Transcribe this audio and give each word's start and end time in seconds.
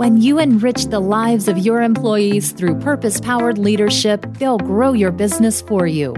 When 0.00 0.22
you 0.22 0.38
enrich 0.38 0.86
the 0.86 0.98
lives 0.98 1.46
of 1.46 1.58
your 1.58 1.82
employees 1.82 2.52
through 2.52 2.80
purpose 2.80 3.20
powered 3.20 3.58
leadership, 3.58 4.24
they'll 4.38 4.56
grow 4.56 4.94
your 4.94 5.12
business 5.12 5.60
for 5.60 5.86
you. 5.86 6.14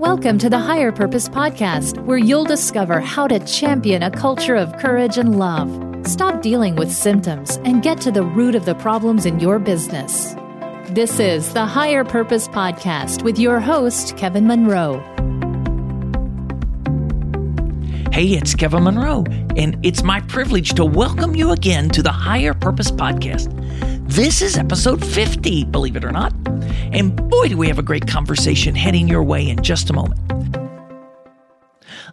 Welcome 0.00 0.36
to 0.38 0.50
the 0.50 0.58
Higher 0.58 0.90
Purpose 0.90 1.28
Podcast, 1.28 2.04
where 2.04 2.18
you'll 2.18 2.44
discover 2.44 2.98
how 2.98 3.28
to 3.28 3.38
champion 3.46 4.02
a 4.02 4.10
culture 4.10 4.56
of 4.56 4.76
courage 4.78 5.16
and 5.16 5.38
love. 5.38 5.70
Stop 6.08 6.42
dealing 6.42 6.74
with 6.74 6.90
symptoms 6.90 7.58
and 7.58 7.84
get 7.84 8.00
to 8.00 8.10
the 8.10 8.24
root 8.24 8.56
of 8.56 8.64
the 8.64 8.74
problems 8.74 9.24
in 9.24 9.38
your 9.38 9.60
business. 9.60 10.34
This 10.88 11.20
is 11.20 11.52
the 11.52 11.66
Higher 11.66 12.02
Purpose 12.02 12.48
Podcast 12.48 13.22
with 13.22 13.38
your 13.38 13.60
host, 13.60 14.16
Kevin 14.16 14.48
Monroe. 14.48 15.00
Hey, 18.12 18.32
it's 18.32 18.56
Kevin 18.56 18.82
Monroe, 18.82 19.24
and 19.54 19.78
it's 19.86 20.02
my 20.02 20.20
privilege 20.22 20.74
to 20.74 20.84
welcome 20.84 21.36
you 21.36 21.52
again 21.52 21.88
to 21.90 22.02
the 22.02 22.10
Higher 22.10 22.52
Purpose 22.52 22.90
Podcast. 22.90 23.48
This 24.08 24.42
is 24.42 24.58
episode 24.58 25.04
50, 25.04 25.66
believe 25.66 25.94
it 25.94 26.04
or 26.04 26.10
not. 26.10 26.32
And 26.92 27.14
boy, 27.30 27.46
do 27.46 27.56
we 27.56 27.68
have 27.68 27.78
a 27.78 27.84
great 27.84 28.08
conversation 28.08 28.74
heading 28.74 29.06
your 29.06 29.22
way 29.22 29.48
in 29.48 29.62
just 29.62 29.90
a 29.90 29.92
moment. 29.92 30.20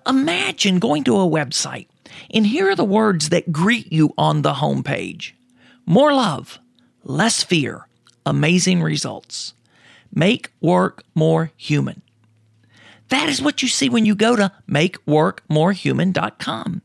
Imagine 0.07 0.77
going 0.77 1.03
to 1.05 1.15
a 1.15 1.27
website, 1.27 1.87
and 2.31 2.45
here 2.45 2.69
are 2.69 2.75
the 2.75 2.83
words 2.85 3.29
that 3.29 3.51
greet 3.51 3.91
you 3.91 4.13
on 4.19 4.43
the 4.43 4.53
homepage 4.53 5.31
more 5.87 6.13
love, 6.13 6.59
less 7.03 7.43
fear, 7.43 7.87
amazing 8.23 8.83
results. 8.83 9.55
Make 10.13 10.51
work 10.61 11.03
more 11.15 11.51
human. 11.57 12.03
That 13.09 13.29
is 13.29 13.41
what 13.41 13.61
you 13.61 13.67
see 13.67 13.89
when 13.89 14.05
you 14.05 14.15
go 14.15 14.35
to 14.35 14.51
makeworkmorehuman.com. 14.69 16.81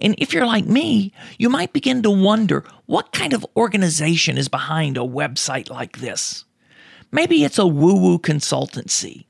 And 0.00 0.14
if 0.18 0.32
you're 0.32 0.46
like 0.46 0.66
me, 0.66 1.12
you 1.38 1.48
might 1.48 1.72
begin 1.72 2.02
to 2.02 2.10
wonder 2.10 2.64
what 2.86 3.12
kind 3.12 3.32
of 3.32 3.46
organization 3.56 4.38
is 4.38 4.48
behind 4.48 4.96
a 4.96 5.00
website 5.00 5.70
like 5.70 5.98
this. 5.98 6.44
Maybe 7.10 7.44
it's 7.44 7.58
a 7.58 7.66
woo 7.66 8.00
woo 8.00 8.18
consultancy, 8.18 9.26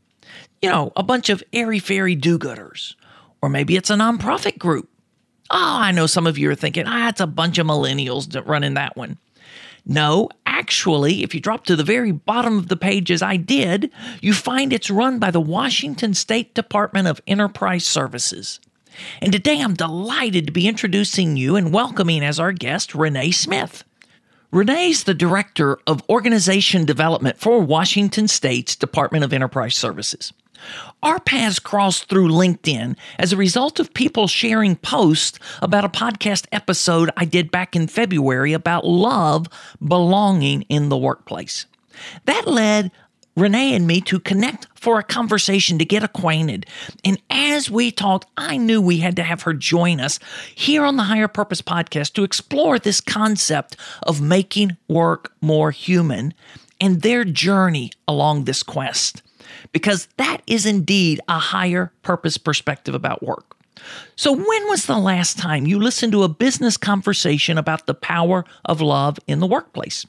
you 0.60 0.70
know, 0.70 0.92
a 0.94 1.02
bunch 1.02 1.30
of 1.30 1.42
airy 1.52 1.78
fairy 1.78 2.14
do 2.14 2.38
gooders. 2.38 2.94
Or 3.40 3.48
maybe 3.48 3.76
it's 3.76 3.90
a 3.90 3.94
nonprofit 3.94 4.58
group. 4.58 4.88
Oh, 5.50 5.78
I 5.80 5.90
know 5.90 6.06
some 6.06 6.26
of 6.26 6.38
you 6.38 6.50
are 6.50 6.54
thinking, 6.54 6.84
ah, 6.86 7.08
it's 7.08 7.20
a 7.20 7.26
bunch 7.26 7.58
of 7.58 7.66
millennials 7.66 8.40
running 8.46 8.74
that 8.74 8.96
one. 8.96 9.18
No, 9.84 10.28
actually, 10.62 11.24
if 11.24 11.34
you 11.34 11.40
drop 11.40 11.64
to 11.64 11.74
the 11.74 11.82
very 11.82 12.12
bottom 12.12 12.56
of 12.56 12.68
the 12.68 12.76
page 12.76 13.10
as 13.10 13.20
I 13.20 13.36
did, 13.36 13.90
you 14.20 14.32
find 14.32 14.72
it's 14.72 14.90
run 14.90 15.18
by 15.18 15.32
the 15.32 15.40
Washington 15.40 16.14
State 16.14 16.54
Department 16.54 17.08
of 17.08 17.20
Enterprise 17.26 17.84
Services. 17.84 18.60
And 19.20 19.32
today 19.32 19.60
I'm 19.60 19.74
delighted 19.74 20.46
to 20.46 20.52
be 20.52 20.68
introducing 20.68 21.36
you 21.36 21.56
and 21.56 21.72
welcoming 21.72 22.22
as 22.22 22.38
our 22.38 22.52
guest 22.52 22.94
Renee 22.94 23.32
Smith. 23.32 23.82
Renee's 24.52 25.02
the 25.02 25.14
Director 25.14 25.78
of 25.84 26.08
Organization 26.08 26.84
Development 26.84 27.36
for 27.36 27.60
Washington 27.60 28.28
State's 28.28 28.76
Department 28.76 29.24
of 29.24 29.32
Enterprise 29.32 29.74
Services. 29.74 30.32
Our 31.02 31.20
paths 31.20 31.58
crossed 31.58 32.08
through 32.08 32.28
LinkedIn 32.28 32.96
as 33.18 33.32
a 33.32 33.36
result 33.36 33.80
of 33.80 33.94
people 33.94 34.28
sharing 34.28 34.76
posts 34.76 35.38
about 35.60 35.84
a 35.84 35.88
podcast 35.88 36.46
episode 36.52 37.10
I 37.16 37.24
did 37.24 37.50
back 37.50 37.74
in 37.74 37.86
February 37.86 38.52
about 38.52 38.84
love 38.84 39.48
belonging 39.84 40.62
in 40.62 40.88
the 40.88 40.96
workplace. 40.96 41.66
That 42.26 42.46
led 42.46 42.90
Renee 43.34 43.74
and 43.74 43.86
me 43.86 44.00
to 44.02 44.20
connect 44.20 44.66
for 44.74 44.98
a 44.98 45.02
conversation 45.02 45.78
to 45.78 45.84
get 45.86 46.04
acquainted. 46.04 46.66
And 47.02 47.20
as 47.30 47.70
we 47.70 47.90
talked, 47.90 48.26
I 48.36 48.58
knew 48.58 48.82
we 48.82 48.98
had 48.98 49.16
to 49.16 49.22
have 49.22 49.42
her 49.42 49.54
join 49.54 50.00
us 50.00 50.18
here 50.54 50.84
on 50.84 50.96
the 50.96 51.04
Higher 51.04 51.28
Purpose 51.28 51.62
podcast 51.62 52.12
to 52.14 52.24
explore 52.24 52.78
this 52.78 53.00
concept 53.00 53.76
of 54.02 54.20
making 54.20 54.76
work 54.86 55.32
more 55.40 55.70
human 55.70 56.34
and 56.78 57.00
their 57.00 57.24
journey 57.24 57.90
along 58.06 58.44
this 58.44 58.62
quest 58.62 59.22
because 59.72 60.08
that 60.16 60.38
is 60.46 60.66
indeed 60.66 61.20
a 61.28 61.38
higher 61.38 61.92
purpose 62.02 62.36
perspective 62.36 62.94
about 62.94 63.22
work. 63.22 63.56
So, 64.16 64.32
when 64.32 64.68
was 64.68 64.86
the 64.86 64.98
last 64.98 65.38
time 65.38 65.66
you 65.66 65.78
listened 65.78 66.12
to 66.12 66.22
a 66.22 66.28
business 66.28 66.76
conversation 66.76 67.58
about 67.58 67.86
the 67.86 67.94
power 67.94 68.44
of 68.64 68.80
love 68.80 69.18
in 69.26 69.40
the 69.40 69.46
workplace? 69.46 70.06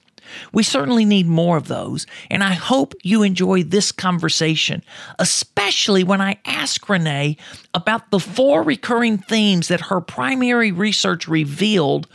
We 0.54 0.64
certainly 0.64 1.06
need 1.06 1.28
more 1.28 1.58
of 1.58 1.68
those, 1.68 2.08
and 2.30 2.44
I 2.44 2.54
hope 2.54 2.94
you 3.04 3.24
enjoy 3.24 3.64
this 3.64 3.92
conversation, 3.92 4.84
especially 5.20 6.04
when 6.04 6.22
I 6.22 6.40
ask 6.46 6.88
Renee 6.88 7.38
about 7.74 8.10
the 8.10 8.20
four 8.20 8.64
recurring 8.64 9.18
themes 9.18 9.68
that 9.68 9.82
her 9.82 10.00
primary 10.00 10.72
research 10.72 11.28
revealed 11.28 12.08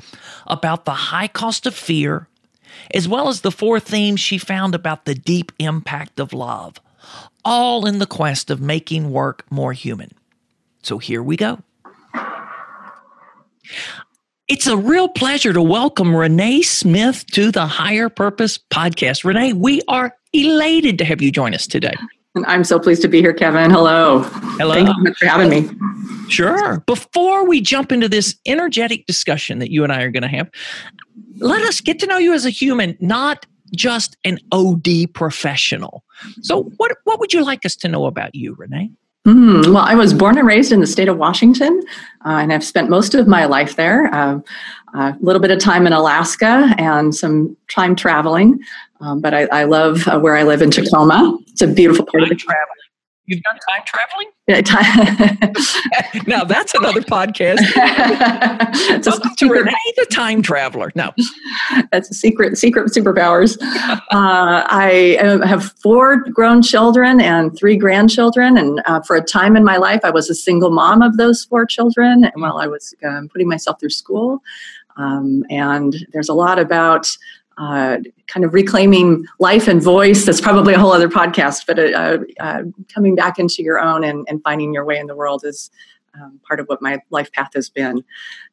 about 0.47 0.85
the 0.85 0.93
high 0.93 1.29
cost 1.29 1.67
of 1.67 1.75
fear, 1.75 2.29
as 2.95 3.07
well 3.07 3.29
as 3.29 3.43
the 3.43 3.53
four 3.53 3.79
themes 3.79 4.21
she 4.21 4.39
found 4.39 4.75
about 4.75 5.05
the 5.05 5.15
deep 5.15 5.53
impact 5.59 6.19
of 6.19 6.33
love 6.33 6.81
all 7.45 7.87
in 7.87 7.99
the 7.99 8.07
quest 8.07 8.51
of 8.51 8.61
making 8.61 9.11
work 9.11 9.45
more 9.51 9.73
human. 9.73 10.11
So 10.83 10.99
here 10.99 11.23
we 11.23 11.37
go. 11.37 11.61
It's 14.49 14.67
a 14.67 14.77
real 14.77 15.09
pleasure 15.09 15.53
to 15.53 15.61
welcome 15.61 16.17
Renee 16.17 16.63
Smith 16.63 17.27
to 17.33 17.51
the 17.53 17.67
Higher 17.67 18.09
Purpose 18.09 18.59
podcast. 18.59 19.25
Renee, 19.25 19.53
we 19.53 19.83
are 19.89 20.17
elated 20.33 20.99
to 20.99 21.05
have 21.05 21.21
you 21.21 21.31
join 21.31 21.55
us 21.55 21.67
today. 21.67 21.95
And 22.35 22.47
I'm 22.47 22.65
so 22.65 22.79
pleased 22.79 23.03
to 23.03 23.09
be 23.09 23.21
here, 23.21 23.35
Kevin. 23.35 23.71
Hello. 23.71 24.21
Hello. 24.23 24.75
Thank 24.75 24.89
you 24.89 24.95
so 24.95 25.01
much 25.03 25.19
for 25.19 25.27
having 25.27 25.51
me. 25.51 25.69
Sure. 26.31 26.81
Before 26.87 27.47
we 27.47 27.61
jump 27.61 27.93
into 27.93 28.09
this 28.09 28.37
energetic 28.47 29.07
discussion 29.07 29.59
that 29.59 29.71
you 29.71 29.83
and 29.85 29.93
I 29.93 30.03
are 30.03 30.11
going 30.11 30.23
to 30.23 30.29
have, 30.29 30.51
let 31.39 31.63
us 31.63 31.81
get 31.81 31.99
to 32.01 32.07
know 32.07 32.19
you 32.19 32.33
as 32.33 32.47
a 32.47 32.51
human, 32.51 32.97
not 33.01 33.45
just 33.75 34.17
an 34.25 34.39
OD 34.53 35.13
professional. 35.13 36.05
So, 36.43 36.65
what, 36.77 36.97
what 37.05 37.21
would 37.21 37.33
you 37.33 37.45
like 37.45 37.65
us 37.65 37.77
to 37.77 37.89
know 37.89 38.07
about 38.07 38.35
you, 38.35 38.55
Renee? 38.55 38.91
Mm, 39.27 39.75
well, 39.75 39.85
I 39.85 39.95
was 39.95 40.15
born 40.15 40.39
and 40.39 40.47
raised 40.47 40.73
in 40.73 40.81
the 40.81 40.87
state 40.87 41.09
of 41.09 41.19
Washington, 41.19 41.83
uh, 42.25 42.39
and 42.41 42.53
I've 42.53 42.65
spent 42.65 42.89
most 42.89 43.15
of 43.15 43.27
my 43.27 43.45
life 43.45 43.77
there. 43.77 44.13
Uh, 44.15 44.41
a 44.95 45.17
little 45.21 45.43
bit 45.43 45.51
of 45.51 45.59
time 45.59 45.87
in 45.87 45.93
Alaska 45.93 46.75
and 46.79 47.15
some 47.15 47.55
time 47.69 47.95
traveling, 47.95 48.59
um, 49.01 49.21
but 49.21 49.35
I, 49.35 49.43
I 49.53 49.65
love 49.65 50.09
uh, 50.09 50.19
where 50.19 50.37
I 50.37 50.45
live 50.45 50.63
in 50.63 50.71
Tacoma. 50.71 51.37
It's 51.49 51.61
a 51.61 51.67
beautiful 51.67 52.07
part 52.07 52.23
of 52.23 52.31
the 52.31 52.37
traveling. 52.37 52.88
You've 53.29 53.43
done 53.43 53.59
time 53.69 53.83
traveling? 53.85 54.31
Yeah, 54.47 54.63
time. 54.63 55.53
now 56.27 56.45
that's 56.45 56.73
another 56.73 57.03
podcast. 57.03 57.61
Welcome 59.05 59.35
to 59.37 59.49
Renee, 59.51 59.75
the 59.97 60.07
time 60.11 60.41
traveler. 60.41 60.91
No, 60.95 61.13
that's 61.93 62.11
a 62.11 62.15
secret. 62.15 62.57
Secret 62.57 62.91
superpowers. 62.91 63.61
uh, 63.61 63.99
I 64.11 65.19
have 65.45 65.73
four 65.83 66.25
grown 66.31 66.63
children 66.63 67.21
and 67.21 67.55
three 67.55 67.77
grandchildren, 67.77 68.57
and 68.57 68.81
uh, 68.87 69.03
for 69.03 69.17
a 69.17 69.23
time 69.23 69.57
in 69.57 69.65
my 69.65 69.77
life, 69.77 70.01
I 70.05 70.11
was 70.11 70.31
a 70.31 70.35
single 70.35 70.71
mom 70.71 71.03
of 71.03 71.19
those 71.19 71.45
four 71.45 71.67
children. 71.67 72.25
And 72.25 72.41
while 72.41 72.57
I 72.57 72.67
was 72.67 72.95
um, 73.05 73.29
putting 73.29 73.47
myself 73.47 73.79
through 73.79 73.91
school, 73.91 74.43
um, 74.97 75.45
and 75.51 76.07
there's 76.15 76.31
a 76.31 76.35
lot 76.35 76.59
about 76.59 77.15
uh, 77.59 77.99
kind 78.29 78.45
of 78.45 78.55
reclaiming 78.55 79.25
life 79.41 79.67
and 79.67 79.83
voice. 79.83 80.25
That's 80.25 80.41
probably 80.41 80.75
a 80.75 80.79
whole 80.79 80.93
other 80.93 81.09
podcast, 81.09 81.67
but 81.67 81.79
uh, 81.79 82.19
uh, 82.41 82.63
coming 82.93 83.17
back 83.17 83.39
into 83.39 83.63
your 83.63 83.81
own 83.81 84.05
and, 84.05 84.25
and, 84.29 84.41
finding 84.43 84.73
your 84.73 84.85
way 84.85 84.97
in 84.97 85.09
the 85.09 85.17
world 85.17 85.43
is 85.45 85.71
um, 86.15 86.41
part 86.47 86.61
of 86.61 86.67
what 86.67 86.81
my 86.81 87.01
life 87.11 87.33
path 87.33 87.51
has 87.55 87.69
been. 87.69 88.05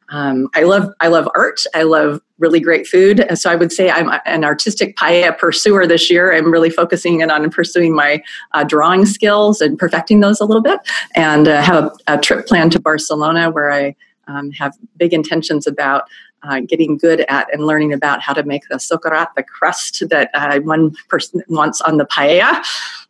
Um, 0.09 0.49
I 0.53 0.63
love 0.63 0.91
I 0.99 1.07
love 1.07 1.27
art. 1.35 1.61
I 1.73 1.83
love 1.83 2.21
really 2.37 2.59
great 2.59 2.85
food. 2.85 3.25
So 3.35 3.49
I 3.49 3.55
would 3.55 3.71
say 3.71 3.89
I'm 3.89 4.11
an 4.25 4.43
artistic 4.43 4.95
paella 4.97 5.35
pursuer 5.37 5.87
this 5.87 6.11
year. 6.11 6.33
I'm 6.33 6.51
really 6.51 6.69
focusing 6.69 7.21
in 7.21 7.31
on 7.31 7.49
pursuing 7.49 7.95
my 7.95 8.21
uh, 8.53 8.63
drawing 8.63 9.05
skills 9.05 9.61
and 9.61 9.79
perfecting 9.79 10.19
those 10.19 10.39
a 10.39 10.45
little 10.45 10.61
bit. 10.61 10.79
And 11.15 11.47
uh, 11.47 11.61
have 11.61 11.85
a, 11.85 12.15
a, 12.15 12.17
trip 12.19 12.45
planned 12.45 12.71
to 12.73 12.79
Barcelona 12.79 13.49
where 13.49 13.71
I 13.71 13.95
um, 14.27 14.51
have 14.51 14.75
big 14.97 15.13
intentions 15.13 15.65
about 15.65 16.03
uh, 16.43 16.59
getting 16.61 16.97
good 16.97 17.21
at 17.21 17.51
and 17.53 17.65
learning 17.65 17.93
about 17.93 18.21
how 18.21 18.33
to 18.33 18.43
make 18.43 18.63
the 18.69 18.75
socarrat, 18.75 19.27
the 19.35 19.43
crust 19.43 20.03
that 20.09 20.29
uh, 20.33 20.59
one 20.61 20.95
person 21.09 21.41
wants 21.47 21.81
on 21.81 21.97
the 21.97 22.05
paella. 22.05 22.63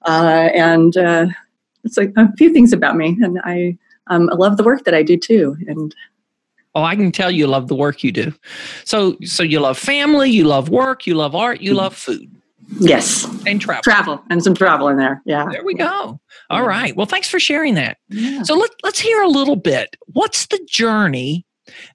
Uh, 0.05 0.49
and 0.53 0.97
uh, 0.97 1.27
it's 1.83 1.97
like 1.97 2.13
a 2.17 2.31
few 2.37 2.53
things 2.53 2.73
about 2.73 2.95
me. 2.95 3.17
And 3.21 3.39
I, 3.43 3.77
um, 4.07 4.29
I 4.31 4.35
love 4.35 4.57
the 4.57 4.63
work 4.63 4.85
that 4.85 4.93
I 4.93 5.03
do 5.03 5.17
too. 5.17 5.57
And 5.67 5.93
Oh, 6.75 6.83
I 6.83 6.97
can 6.97 7.09
tell 7.13 7.31
you 7.31 7.47
love 7.47 7.69
the 7.69 7.75
work 7.75 8.03
you 8.03 8.11
do. 8.11 8.33
So, 8.83 9.15
so 9.23 9.43
you 9.43 9.61
love 9.61 9.77
family, 9.77 10.29
you 10.29 10.43
love 10.43 10.67
work, 10.67 11.07
you 11.07 11.15
love 11.15 11.33
art, 11.33 11.61
you 11.61 11.73
love 11.73 11.95
food. 11.95 12.29
Yes. 12.79 13.25
And 13.45 13.61
travel. 13.61 13.81
Travel 13.81 14.23
and 14.29 14.43
some 14.43 14.55
travel 14.55 14.89
in 14.89 14.97
there. 14.97 15.21
Yeah. 15.25 15.45
There 15.49 15.63
we 15.63 15.73
go. 15.73 16.19
All 16.49 16.67
right. 16.67 16.93
Well, 16.95 17.05
thanks 17.05 17.29
for 17.29 17.39
sharing 17.39 17.75
that. 17.75 17.97
Yeah. 18.09 18.43
So 18.43 18.55
let, 18.55 18.71
let's 18.83 18.99
hear 18.99 19.21
a 19.21 19.27
little 19.29 19.55
bit. 19.55 19.95
What's 20.07 20.47
the 20.47 20.59
journey 20.69 21.45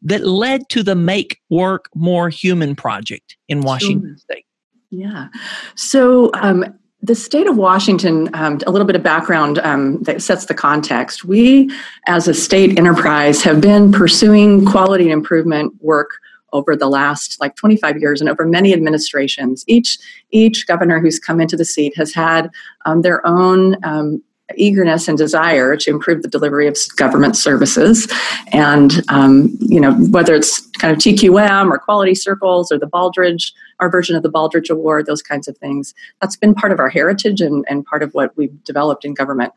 that 0.02 0.25
led 0.25 0.69
to 0.70 0.82
the 0.82 0.94
Make 0.94 1.40
Work 1.49 1.88
More 1.94 2.28
Human 2.28 2.75
project 2.75 3.37
in 3.49 3.61
Washington 3.61 4.11
sure. 4.11 4.17
State. 4.19 4.46
Yeah. 4.90 5.28
So, 5.76 6.31
um, 6.34 6.64
the 7.02 7.14
state 7.14 7.46
of 7.46 7.56
Washington, 7.56 8.28
um, 8.34 8.61
a 8.67 8.70
little 8.70 8.87
bit 8.87 8.94
of 8.94 9.02
background 9.02 9.58
um, 9.61 10.02
that 10.02 10.20
sets 10.20 10.46
the 10.46 10.55
context. 10.55 11.25
We, 11.25 11.70
as 12.06 12.28
a 12.28 12.34
state 12.34 12.78
enterprise, 12.78 13.43
have 13.43 13.61
been 13.61 13.90
pursuing 13.90 14.67
quality 14.67 15.11
improvement 15.11 15.72
work 15.81 16.11
over 16.52 16.76
the 16.76 16.88
last 16.88 17.40
like 17.40 17.56
25 17.56 17.99
years 17.99 18.20
and 18.20 18.28
over 18.28 18.44
many 18.44 18.72
administrations. 18.72 19.64
Each 19.67 19.99
each 20.31 20.67
governor 20.67 21.00
who's 21.00 21.19
come 21.19 21.40
into 21.40 21.56
the 21.56 21.64
seat 21.64 21.96
has 21.96 22.12
had 22.12 22.50
um, 22.84 23.02
their 23.02 23.26
own 23.26 23.76
um, 23.84 24.22
eagerness 24.56 25.08
and 25.08 25.17
desire 25.17 25.76
to 25.76 25.91
improve 25.91 26.23
the 26.23 26.29
delivery 26.29 26.67
of 26.67 26.76
government 26.97 27.37
services. 27.37 28.11
And, 28.52 29.02
um, 29.08 29.56
you 29.61 29.81
know, 29.81 29.94
whether 29.94 30.35
it's 30.35 30.61
kind 30.79 30.93
of 30.93 30.99
TQM 30.99 31.70
or 31.70 31.79
quality 31.79 32.14
circles 32.14 32.73
or 32.73 32.79
the 32.79 32.87
Baldrige, 32.87 33.52
our 33.81 33.91
version 33.91 34.17
of 34.17 34.23
the 34.23 34.31
Baldrige 34.31 34.70
Award, 34.70 35.06
those 35.06 35.23
kinds 35.23 35.49
of 35.49 35.56
things, 35.58 35.94
that's 36.20 36.37
been 36.37 36.55
part 36.55 36.73
of 36.73 36.79
our 36.79 36.88
heritage 36.88 37.41
and, 37.41 37.64
and 37.69 37.85
part 37.85 38.02
of 38.02 38.12
what 38.12 38.37
we've 38.37 38.62
developed 38.64 39.05
in 39.05 39.14
government. 39.14 39.52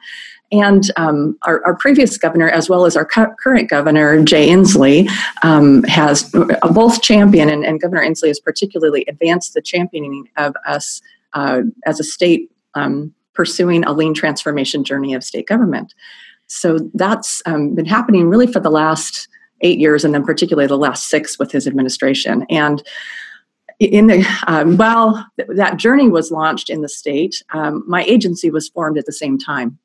And 0.51 0.91
um, 0.97 1.37
our, 1.43 1.65
our, 1.65 1.75
previous 1.75 2.15
governor, 2.17 2.47
as 2.47 2.69
well 2.69 2.85
as 2.85 2.95
our 2.95 3.05
cu- 3.05 3.33
current 3.41 3.69
governor, 3.69 4.23
Jay 4.23 4.49
Inslee, 4.49 5.09
um, 5.41 5.81
has 5.85 6.31
both 6.71 7.01
championed, 7.01 7.49
and, 7.49 7.65
and, 7.65 7.81
Governor 7.81 8.03
Inslee 8.03 8.27
has 8.27 8.39
particularly 8.39 9.03
advanced 9.07 9.55
the 9.55 9.63
championing 9.63 10.29
of 10.37 10.55
us 10.67 11.01
uh, 11.33 11.61
as 11.87 11.99
a 11.99 12.03
state 12.03 12.51
um, 12.75 13.13
pursuing 13.33 13.83
a 13.83 13.93
lean 13.93 14.13
transformation 14.13 14.83
journey 14.83 15.13
of 15.13 15.23
state 15.23 15.47
government. 15.47 15.93
So 16.47 16.77
that's 16.93 17.41
um, 17.45 17.75
been 17.75 17.85
happening 17.85 18.29
really 18.29 18.47
for 18.47 18.59
the 18.59 18.69
last 18.69 19.27
eight 19.61 19.79
years, 19.79 20.03
and 20.03 20.13
then 20.13 20.25
particularly 20.25 20.67
the 20.67 20.77
last 20.77 21.09
six 21.09 21.39
with 21.39 21.51
his 21.51 21.67
administration. 21.67 22.45
And 22.49 22.83
in 23.79 24.07
the 24.07 24.25
um, 24.47 24.77
while 24.77 25.25
that 25.47 25.77
journey 25.77 26.09
was 26.09 26.31
launched 26.31 26.69
in 26.69 26.81
the 26.81 26.89
state, 26.89 27.43
um, 27.53 27.83
my 27.87 28.03
agency 28.03 28.49
was 28.51 28.69
formed 28.69 28.97
at 28.97 29.05
the 29.05 29.11
same 29.11 29.37
time, 29.37 29.79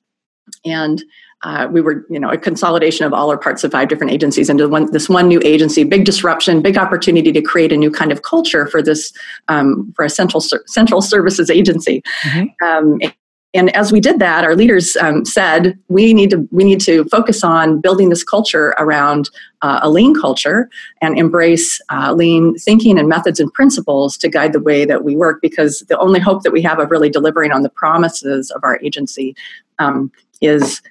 and 0.65 1.03
uh, 1.45 1.69
we 1.71 1.81
were, 1.81 2.05
you 2.11 2.19
know, 2.19 2.29
a 2.31 2.37
consolidation 2.37 3.07
of 3.07 3.13
all 3.13 3.31
our 3.31 3.39
parts 3.39 3.63
of 3.63 3.71
five 3.71 3.89
different 3.89 4.13
agencies 4.13 4.51
into 4.51 4.69
one, 4.69 4.91
this 4.91 5.09
one 5.09 5.29
new 5.29 5.41
agency. 5.45 5.85
Big 5.85 6.05
disruption, 6.05 6.61
big 6.61 6.77
opportunity 6.77 7.31
to 7.31 7.41
create 7.41 7.73
a 7.73 7.77
new 7.77 7.91
kind 7.91 8.11
of 8.11 8.23
culture 8.23 8.67
for 8.67 8.83
this 8.83 9.13
um, 9.47 9.93
for 9.95 10.05
a 10.05 10.11
central 10.11 10.41
central 10.41 11.01
services 11.01 11.49
agency. 11.49 12.03
Mm-hmm. 12.25 12.67
Um, 12.67 12.99
and 13.55 13.75
as 13.75 13.93
we 13.93 14.01
did 14.01 14.19
that 14.19 14.45
our 14.45 14.55
leaders 14.55 14.97
um, 14.97 15.25
said 15.25 15.79
we 15.89 16.13
need 16.13 16.31
to 16.31 16.49
we 16.51 16.65
need 16.65 16.81
to 16.81 17.05
focus 17.07 17.43
on 17.43 17.81
building 17.81 18.09
this 18.09 18.25
culture 18.25 18.75
around 18.79 19.31
uh, 19.63 19.81
a 19.83 19.91
lean 19.91 20.15
culture 20.15 20.69
and 21.01 21.19
embrace 21.19 21.81
uh, 21.91 22.13
lean 22.13 22.57
thinking 22.59 22.99
and 22.99 23.09
methods 23.09 23.41
and 23.41 23.53
principles 23.53 24.17
to 24.17 24.29
guide 24.29 24.53
the 24.53 24.61
way 24.61 24.85
that 24.85 25.05
we 25.05 25.17
work 25.17 25.41
because 25.41 25.81
the 25.89 25.99
only 25.99 26.21
hope 26.21 26.43
that 26.43 26.53
we 26.53 26.63
have 26.63 26.79
of 26.79 26.91
really 26.91 27.11
delivering 27.11 27.53
on 27.53 27.63
the 27.63 27.71
promises 27.71 28.51
of 28.53 28.63
our 28.65 28.79
agency 28.83 29.35
um, 29.79 30.11
is 30.41 30.83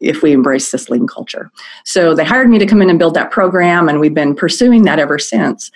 if 0.00 0.22
we 0.22 0.32
embrace 0.32 0.70
this 0.70 0.90
lean 0.90 1.06
culture. 1.06 1.50
So 1.84 2.14
they 2.14 2.24
hired 2.24 2.48
me 2.48 2.58
to 2.58 2.66
come 2.66 2.82
in 2.82 2.90
and 2.90 2.98
build 2.98 3.14
that 3.14 3.30
program, 3.30 3.88
and 3.88 4.00
we've 4.00 4.14
been 4.14 4.34
pursuing 4.34 4.82
that 4.82 4.98
ever 4.98 5.18
since. 5.18 5.70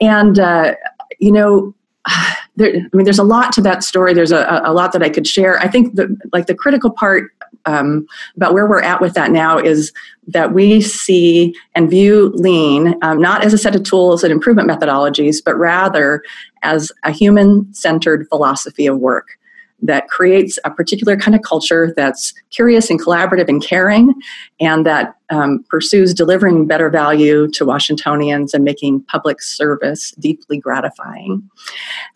And, 0.00 0.38
uh, 0.38 0.74
you 1.18 1.32
know, 1.32 1.74
there, 2.56 2.74
I 2.76 2.96
mean, 2.96 3.04
there's 3.04 3.18
a 3.18 3.24
lot 3.24 3.52
to 3.54 3.60
that 3.62 3.82
story. 3.82 4.14
There's 4.14 4.32
a, 4.32 4.62
a 4.64 4.72
lot 4.72 4.92
that 4.92 5.02
I 5.02 5.10
could 5.10 5.26
share. 5.26 5.58
I 5.58 5.68
think 5.68 5.94
the 5.94 6.16
like 6.32 6.46
the 6.46 6.54
critical 6.54 6.90
part 6.90 7.32
um, 7.66 8.06
about 8.36 8.52
where 8.52 8.66
we're 8.66 8.82
at 8.82 9.00
with 9.00 9.14
that 9.14 9.30
now 9.30 9.58
is 9.58 9.92
that 10.28 10.52
we 10.52 10.80
see 10.80 11.54
and 11.74 11.88
view 11.88 12.30
lean 12.34 12.94
um, 13.02 13.20
not 13.20 13.44
as 13.44 13.52
a 13.52 13.58
set 13.58 13.74
of 13.74 13.82
tools 13.82 14.22
and 14.22 14.32
improvement 14.32 14.68
methodologies, 14.68 15.42
but 15.44 15.56
rather 15.56 16.22
as 16.62 16.92
a 17.04 17.10
human-centered 17.10 18.28
philosophy 18.28 18.86
of 18.86 18.98
work 18.98 19.38
that 19.84 20.08
creates 20.08 20.58
a 20.64 20.70
particular 20.70 21.16
kind 21.16 21.34
of 21.34 21.42
culture 21.42 21.92
that's 21.96 22.34
curious 22.50 22.90
and 22.90 23.00
collaborative 23.00 23.48
and 23.48 23.62
caring, 23.62 24.14
and 24.60 24.84
that 24.84 25.14
um, 25.30 25.64
pursues 25.68 26.12
delivering 26.12 26.66
better 26.66 26.90
value 26.90 27.48
to 27.52 27.64
Washingtonians 27.64 28.54
and 28.54 28.64
making 28.64 29.02
public 29.04 29.40
service 29.40 30.12
deeply 30.18 30.58
gratifying. 30.58 31.48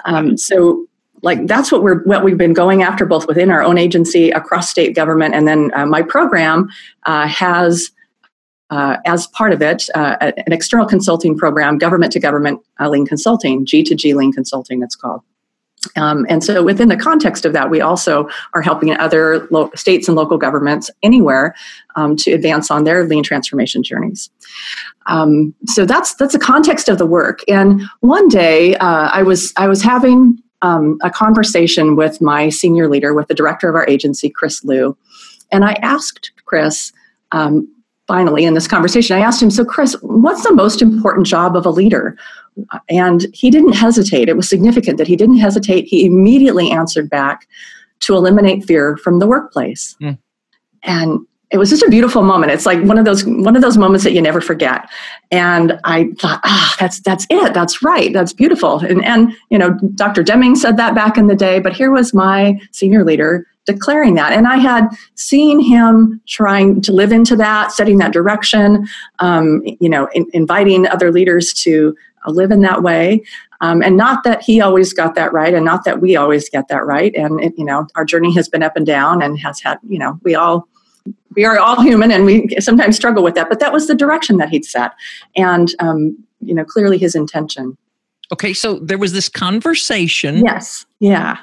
Um, 0.04 0.36
so, 0.36 0.86
like 1.22 1.46
that's 1.46 1.70
what 1.70 1.82
we're 1.82 2.02
what 2.04 2.24
we've 2.24 2.38
been 2.38 2.54
going 2.54 2.82
after 2.82 3.04
both 3.04 3.26
within 3.26 3.50
our 3.50 3.62
own 3.62 3.76
agency 3.76 4.30
across 4.30 4.70
state 4.70 4.94
government 4.94 5.34
and 5.34 5.48
then 5.48 5.72
uh, 5.74 5.84
my 5.84 6.00
program 6.00 6.68
uh, 7.06 7.26
has 7.26 7.90
uh, 8.70 8.98
as 9.06 9.26
part 9.28 9.52
of 9.52 9.62
it, 9.62 9.88
uh, 9.94 10.16
an 10.20 10.52
external 10.52 10.86
consulting 10.86 11.36
program, 11.36 11.78
government 11.78 12.12
to 12.12 12.20
government 12.20 12.60
uh, 12.80 12.88
lean 12.88 13.06
consulting, 13.06 13.64
G 13.64 13.82
to 13.82 13.94
G 13.94 14.14
lean 14.14 14.32
consulting, 14.32 14.82
it's 14.82 14.94
called. 14.94 15.22
Um, 15.96 16.26
and 16.28 16.42
so, 16.42 16.62
within 16.62 16.88
the 16.88 16.96
context 16.96 17.44
of 17.44 17.52
that, 17.52 17.70
we 17.70 17.80
also 17.80 18.28
are 18.54 18.62
helping 18.62 18.96
other 18.96 19.46
lo- 19.50 19.70
states 19.74 20.08
and 20.08 20.16
local 20.16 20.38
governments 20.38 20.90
anywhere 21.02 21.54
um, 21.96 22.16
to 22.16 22.32
advance 22.32 22.70
on 22.70 22.84
their 22.84 23.04
lean 23.06 23.22
transformation 23.22 23.82
journeys. 23.82 24.30
Um, 25.06 25.54
so 25.66 25.84
that's 25.84 26.14
that's 26.14 26.32
the 26.32 26.38
context 26.38 26.88
of 26.88 26.98
the 26.98 27.06
work. 27.06 27.40
And 27.48 27.82
one 28.00 28.28
day, 28.28 28.76
uh, 28.76 29.08
I 29.12 29.22
was 29.22 29.52
I 29.56 29.68
was 29.68 29.82
having 29.82 30.38
um, 30.62 30.98
a 31.02 31.10
conversation 31.10 31.96
with 31.96 32.20
my 32.20 32.48
senior 32.48 32.88
leader, 32.88 33.14
with 33.14 33.28
the 33.28 33.34
director 33.34 33.68
of 33.68 33.74
our 33.74 33.86
agency, 33.88 34.28
Chris 34.28 34.64
Liu, 34.64 34.96
and 35.50 35.64
I 35.64 35.72
asked 35.82 36.32
Chris. 36.44 36.92
Finally, 38.08 38.44
in 38.46 38.54
this 38.54 38.66
conversation, 38.66 39.16
I 39.16 39.20
asked 39.20 39.42
him, 39.42 39.50
So, 39.50 39.64
Chris, 39.64 39.94
what's 40.00 40.42
the 40.42 40.54
most 40.54 40.82
important 40.82 41.26
job 41.26 41.54
of 41.54 41.66
a 41.66 41.70
leader? 41.70 42.16
And 42.88 43.26
he 43.34 43.50
didn't 43.50 43.74
hesitate. 43.74 44.28
It 44.28 44.36
was 44.36 44.48
significant 44.48 44.96
that 44.98 45.06
he 45.06 45.14
didn't 45.14 45.36
hesitate. 45.36 45.84
He 45.84 46.06
immediately 46.06 46.70
answered 46.70 47.10
back 47.10 47.46
to 48.00 48.16
eliminate 48.16 48.64
fear 48.64 48.96
from 48.96 49.18
the 49.18 49.26
workplace. 49.26 49.94
Mm. 50.00 50.18
And 50.82 51.20
it 51.50 51.58
was 51.58 51.70
just 51.70 51.82
a 51.82 51.90
beautiful 51.90 52.22
moment. 52.22 52.52
It's 52.52 52.66
like 52.66 52.82
one 52.82 52.98
of 52.98 53.04
those 53.04 53.24
one 53.24 53.56
of 53.56 53.62
those 53.62 53.78
moments 53.78 54.04
that 54.04 54.12
you 54.12 54.20
never 54.20 54.40
forget. 54.40 54.88
And 55.30 55.78
I 55.84 56.10
thought, 56.18 56.40
ah, 56.44 56.76
that's 56.78 57.00
that's 57.00 57.26
it. 57.30 57.54
That's 57.54 57.82
right. 57.82 58.12
That's 58.12 58.32
beautiful. 58.32 58.80
And 58.80 59.04
and 59.04 59.34
you 59.50 59.58
know, 59.58 59.78
Dr. 59.94 60.22
Deming 60.22 60.56
said 60.56 60.76
that 60.78 60.94
back 60.94 61.16
in 61.16 61.26
the 61.26 61.36
day, 61.36 61.60
but 61.60 61.72
here 61.72 61.90
was 61.90 62.12
my 62.12 62.60
senior 62.72 63.04
leader 63.04 63.46
declaring 63.72 64.14
that. 64.16 64.32
And 64.32 64.46
I 64.46 64.56
had 64.56 64.88
seen 65.14 65.60
him 65.60 66.20
trying 66.26 66.80
to 66.82 66.92
live 66.92 67.12
into 67.12 67.36
that, 67.36 67.70
setting 67.70 67.98
that 67.98 68.12
direction, 68.12 68.88
um, 69.18 69.62
you 69.80 69.88
know, 69.88 70.08
in, 70.14 70.26
inviting 70.32 70.88
other 70.88 71.12
leaders 71.12 71.52
to 71.64 71.94
uh, 72.26 72.30
live 72.30 72.50
in 72.50 72.62
that 72.62 72.82
way. 72.82 73.22
Um, 73.60 73.82
and 73.82 73.96
not 73.96 74.24
that 74.24 74.42
he 74.42 74.60
always 74.60 74.92
got 74.92 75.14
that 75.16 75.32
right, 75.32 75.52
and 75.52 75.64
not 75.64 75.84
that 75.84 76.00
we 76.00 76.16
always 76.16 76.48
get 76.48 76.68
that 76.68 76.86
right. 76.86 77.14
And 77.14 77.40
it, 77.42 77.52
you 77.58 77.64
know, 77.64 77.86
our 77.96 78.04
journey 78.04 78.32
has 78.34 78.48
been 78.48 78.62
up 78.62 78.76
and 78.76 78.86
down, 78.86 79.22
and 79.22 79.38
has 79.40 79.60
had, 79.60 79.78
you 79.88 79.98
know, 79.98 80.18
we 80.22 80.34
all 80.34 80.68
we 81.34 81.44
are 81.44 81.58
all 81.58 81.82
human, 81.82 82.10
and 82.10 82.24
we 82.24 82.48
sometimes 82.60 82.96
struggle 82.96 83.22
with 83.22 83.34
that. 83.34 83.48
But 83.48 83.58
that 83.60 83.72
was 83.72 83.86
the 83.86 83.96
direction 83.96 84.36
that 84.38 84.48
he'd 84.48 84.64
set, 84.64 84.92
and 85.36 85.74
um, 85.80 86.16
you 86.40 86.54
know, 86.54 86.64
clearly 86.64 86.98
his 86.98 87.14
intention. 87.14 87.76
Okay, 88.30 88.52
so 88.52 88.78
there 88.78 88.98
was 88.98 89.12
this 89.12 89.28
conversation. 89.28 90.44
Yes. 90.44 90.86
Yeah. 91.00 91.38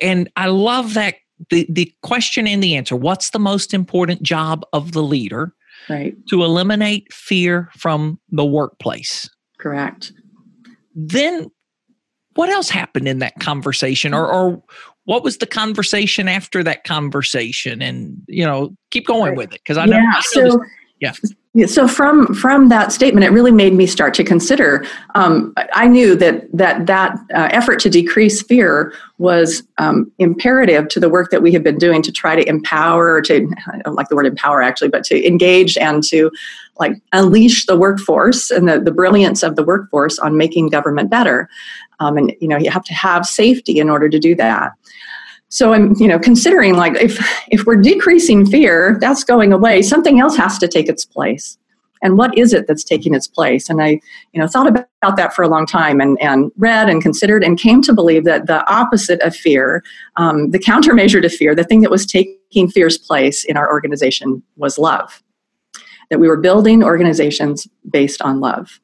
And 0.00 0.30
I 0.36 0.48
love 0.48 0.94
that 0.94 1.16
the 1.50 1.66
the 1.70 1.92
question 2.02 2.46
and 2.46 2.62
the 2.62 2.76
answer. 2.76 2.96
What's 2.96 3.30
the 3.30 3.38
most 3.38 3.74
important 3.74 4.22
job 4.22 4.64
of 4.72 4.92
the 4.92 5.02
leader? 5.02 5.54
Right. 5.88 6.16
To 6.28 6.42
eliminate 6.42 7.12
fear 7.12 7.70
from 7.76 8.18
the 8.30 8.44
workplace. 8.44 9.28
Correct. 9.58 10.12
Then 10.94 11.50
what 12.34 12.48
else 12.48 12.68
happened 12.68 13.08
in 13.08 13.18
that 13.18 13.38
conversation 13.40 14.14
or, 14.14 14.26
or 14.26 14.62
what 15.04 15.22
was 15.22 15.38
the 15.38 15.46
conversation 15.46 16.28
after 16.28 16.62
that 16.62 16.84
conversation 16.84 17.82
and 17.82 18.16
you 18.28 18.44
know 18.44 18.76
keep 18.90 19.06
going 19.06 19.34
with 19.34 19.52
it 19.52 19.60
because 19.64 19.78
i 19.78 19.86
know, 19.86 19.96
yeah, 19.96 20.10
I 20.12 20.14
know 20.14 20.20
so, 20.22 20.42
this, 20.42 20.56
yeah 21.00 21.12
so 21.66 21.88
from 21.88 22.34
from 22.34 22.68
that 22.68 22.92
statement 22.92 23.24
it 23.24 23.30
really 23.30 23.50
made 23.50 23.72
me 23.72 23.86
start 23.86 24.12
to 24.14 24.24
consider 24.24 24.84
um, 25.14 25.54
i 25.74 25.86
knew 25.86 26.14
that 26.14 26.44
that 26.52 26.86
that 26.86 27.16
uh, 27.34 27.48
effort 27.50 27.78
to 27.80 27.88
decrease 27.88 28.42
fear 28.42 28.92
was 29.18 29.62
um, 29.78 30.10
imperative 30.18 30.88
to 30.88 31.00
the 31.00 31.08
work 31.08 31.30
that 31.30 31.42
we 31.42 31.52
have 31.52 31.62
been 31.62 31.78
doing 31.78 32.02
to 32.02 32.12
try 32.12 32.36
to 32.36 32.46
empower 32.48 33.20
to 33.22 33.50
i 33.72 33.78
don't 33.78 33.94
like 33.94 34.08
the 34.08 34.16
word 34.16 34.26
empower 34.26 34.62
actually 34.62 34.88
but 34.88 35.04
to 35.04 35.26
engage 35.26 35.76
and 35.78 36.02
to 36.02 36.30
like 36.78 37.00
unleash 37.12 37.66
the 37.66 37.76
workforce 37.76 38.50
and 38.50 38.68
the, 38.68 38.80
the 38.80 38.90
brilliance 38.90 39.42
of 39.42 39.56
the 39.56 39.64
workforce 39.64 40.18
on 40.18 40.36
making 40.36 40.68
government 40.68 41.10
better. 41.10 41.48
Um, 41.98 42.18
and 42.18 42.34
you 42.40 42.48
know 42.48 42.58
you 42.58 42.70
have 42.70 42.84
to 42.84 42.94
have 42.94 43.24
safety 43.24 43.78
in 43.78 43.88
order 43.88 44.08
to 44.10 44.18
do 44.18 44.34
that 44.34 44.72
so 45.48 45.72
i'm 45.72 45.94
you 45.96 46.08
know 46.08 46.18
considering 46.18 46.74
like 46.74 46.94
if 47.00 47.18
if 47.48 47.64
we're 47.64 47.76
decreasing 47.76 48.46
fear 48.46 48.98
that's 49.00 49.24
going 49.24 49.52
away. 49.52 49.82
Something 49.82 50.20
else 50.20 50.36
has 50.36 50.58
to 50.58 50.68
take 50.68 50.88
its 50.88 51.04
place. 51.04 51.58
And 52.02 52.18
what 52.18 52.36
is 52.36 52.52
it 52.52 52.66
that's 52.66 52.84
taking 52.84 53.14
its 53.14 53.26
place? 53.26 53.70
And 53.70 53.82
i 53.82 54.00
you 54.32 54.40
know 54.40 54.46
thought 54.46 54.68
about 54.68 55.16
that 55.16 55.34
for 55.34 55.42
a 55.42 55.48
long 55.48 55.66
time 55.66 56.00
and 56.00 56.20
and 56.20 56.50
read 56.56 56.88
and 56.88 57.02
considered 57.02 57.44
and 57.44 57.58
came 57.58 57.82
to 57.82 57.92
believe 57.92 58.24
that 58.24 58.46
the 58.46 58.68
opposite 58.70 59.20
of 59.20 59.34
fear 59.34 59.82
um, 60.16 60.50
the 60.50 60.58
countermeasure 60.58 61.22
to 61.22 61.28
fear 61.28 61.54
the 61.54 61.64
thing 61.64 61.80
that 61.82 61.90
was 61.90 62.06
taking 62.06 62.68
fear's 62.68 62.98
place 62.98 63.44
in 63.44 63.56
our 63.56 63.70
organization 63.70 64.42
was 64.56 64.78
love. 64.78 65.22
That 66.10 66.20
we 66.20 66.28
were 66.28 66.36
building 66.36 66.84
organizations 66.84 67.66
based 67.90 68.22
on 68.22 68.40
love. 68.40 68.80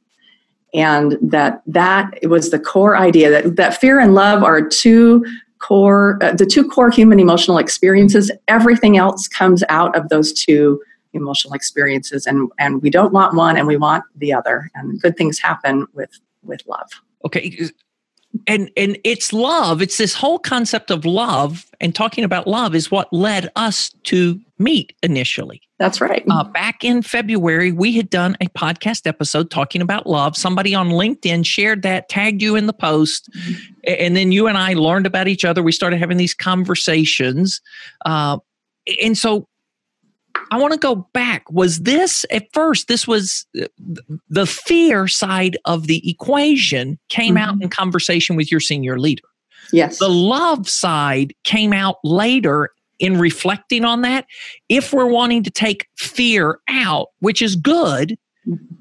And 0.75 1.19
that 1.21 1.63
that 1.67 2.19
was 2.23 2.51
the 2.51 2.59
core 2.59 2.97
idea 2.97 3.31
that, 3.31 3.57
that 3.57 3.79
fear 3.79 4.01
and 4.01 4.15
love 4.15 4.43
are 4.43 4.67
two 4.67 5.25
core 5.63 6.19
uh, 6.23 6.33
the 6.33 6.47
two 6.47 6.69
core 6.69 6.91
human 6.91 7.21
emotional 7.21 7.57
experiences 7.57 8.31
everything 8.49 8.97
else 8.97 9.29
comes 9.29 9.63
out 9.69 9.97
of 9.97 10.09
those 10.09 10.33
two 10.33 10.81
emotional 11.13 11.55
experiences 11.55 12.27
and 12.27 12.51
and 12.59 12.83
we 12.83 12.91
don't 12.91 13.13
want 13.13 13.35
one 13.35 13.57
and 13.57 13.67
we 13.67 13.77
want 13.77 14.05
the 14.17 14.33
other 14.33 14.71
and 14.75 15.01
good 15.01 15.17
things 15.17 15.39
happen 15.39 15.87
with 15.95 16.11
with 16.43 16.63
love. 16.67 16.91
Okay. 17.25 17.57
And 18.47 18.71
and 18.77 18.99
it's 19.05 19.33
love. 19.33 19.83
It's 19.83 19.99
this 19.99 20.15
whole 20.15 20.39
concept 20.39 20.91
of 20.91 21.05
love 21.05 21.67
and 21.81 21.95
talking 21.95 22.25
about 22.25 22.47
love 22.47 22.75
is 22.75 22.91
what 22.91 23.13
led 23.13 23.51
us 23.57 23.91
to 24.05 24.41
meet 24.59 24.95
initially. 25.03 25.61
That's 25.79 26.01
right. 26.01 26.25
Uh, 26.31 26.45
back 26.45 26.85
in 26.85 27.03
February, 27.03 27.73
we 27.73 27.97
had 27.97 28.09
done 28.09 28.37
a 28.41 28.47
podcast 28.51 29.07
episode 29.07 29.51
talking 29.51 29.83
about 29.83 30.07
love. 30.07 30.37
Somebody 30.37 30.75
on 30.75 30.91
LinkedIn 30.91 31.45
shared 31.45 31.83
that, 31.83 32.09
tagged 32.09 32.41
you 32.41 32.57
in 32.57 32.67
the 32.67 32.73
post, 32.73 33.29
and 33.87 34.17
then 34.17 34.33
you 34.33 34.47
and 34.47 34.57
I 34.57 34.75
learned 34.75 35.07
about 35.07 35.29
each 35.29 35.45
other. 35.45 35.63
We 35.63 35.73
started 35.73 35.99
having 35.99 36.17
these 36.17 36.35
conversations. 36.35 37.61
Uh, 38.07 38.39
and 39.03 39.19
so 39.19 39.49
I 40.53 40.59
want 40.59 40.75
to 40.75 40.79
go 40.79 41.09
back. 41.15 41.51
Was 41.51 41.81
this 41.81 42.27
at 42.31 42.47
first? 42.53 42.87
This 42.87 43.09
was 43.09 43.47
uh, 43.59 43.69
the 44.29 44.45
fear 44.47 45.09
side 45.09 45.57
of 45.65 45.87
the 45.87 46.09
equation 46.09 46.99
came 47.09 47.37
mm-hmm. 47.37 47.49
out 47.49 47.63
in 47.63 47.71
conversation 47.71 48.37
with 48.37 48.51
your 48.51 48.61
senior 48.61 48.99
leader. 48.99 49.23
Yes. 49.73 49.99
The 49.99 50.11
love 50.11 50.69
side 50.69 51.33
came 51.45 51.73
out 51.73 51.97
later 52.05 52.69
in 52.99 53.19
reflecting 53.19 53.87
on 53.87 54.03
that. 54.03 54.27
If 54.69 54.93
we're 54.93 55.07
wanting 55.07 55.43
to 55.45 55.51
take 55.51 55.89
fear 55.97 56.59
out, 56.69 57.09
which 57.21 57.41
is 57.41 57.57
good, 57.57 58.19
mm-hmm. 58.47 58.75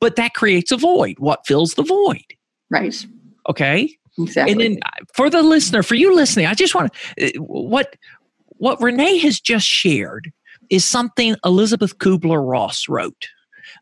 but 0.00 0.16
that 0.16 0.32
creates 0.32 0.72
a 0.72 0.78
void. 0.78 1.18
What 1.18 1.46
fills 1.46 1.74
the 1.74 1.82
void? 1.82 2.24
Right. 2.70 3.06
Okay. 3.50 3.94
Exactly. 4.18 4.52
And 4.52 4.60
then 4.62 4.78
uh, 4.82 5.04
for 5.12 5.28
the 5.28 5.42
listener, 5.42 5.82
for 5.82 5.94
you 5.94 6.16
listening, 6.16 6.46
I 6.46 6.54
just 6.54 6.74
want 6.74 6.90
to 7.18 7.26
uh, 7.26 7.42
what 7.42 7.96
what 8.56 8.80
Renee 8.80 9.18
has 9.18 9.38
just 9.38 9.66
shared 9.66 10.32
is 10.70 10.84
something 10.84 11.36
Elizabeth 11.44 11.98
Kubler 11.98 12.46
Ross 12.46 12.88
wrote. 12.88 13.28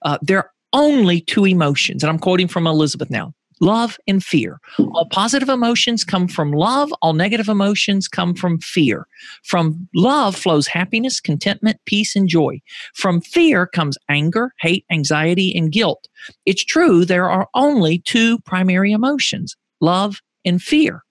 Uh, 0.02 0.18
there 0.22 0.38
are 0.38 0.50
only 0.72 1.20
two 1.20 1.44
emotions, 1.46 2.02
and 2.02 2.10
I'm 2.10 2.18
quoting 2.18 2.48
from 2.48 2.66
Elizabeth 2.66 3.10
now 3.10 3.32
love 3.60 3.98
and 4.06 4.22
fear. 4.22 4.60
All 4.78 5.08
positive 5.10 5.48
emotions 5.48 6.04
come 6.04 6.28
from 6.28 6.52
love, 6.52 6.92
all 7.00 7.14
negative 7.14 7.48
emotions 7.48 8.08
come 8.08 8.34
from 8.34 8.58
fear. 8.60 9.06
From 9.44 9.88
love 9.94 10.36
flows 10.36 10.66
happiness, 10.66 11.20
contentment, 11.20 11.78
peace, 11.86 12.14
and 12.16 12.28
joy. 12.28 12.60
From 12.94 13.20
fear 13.20 13.66
comes 13.66 13.96
anger, 14.08 14.52
hate, 14.60 14.84
anxiety, 14.90 15.56
and 15.56 15.72
guilt. 15.72 16.06
It's 16.44 16.64
true, 16.64 17.04
there 17.04 17.30
are 17.30 17.48
only 17.54 18.00
two 18.00 18.38
primary 18.40 18.92
emotions 18.92 19.56
love 19.80 20.20
and 20.44 20.60
fear. 20.60 21.02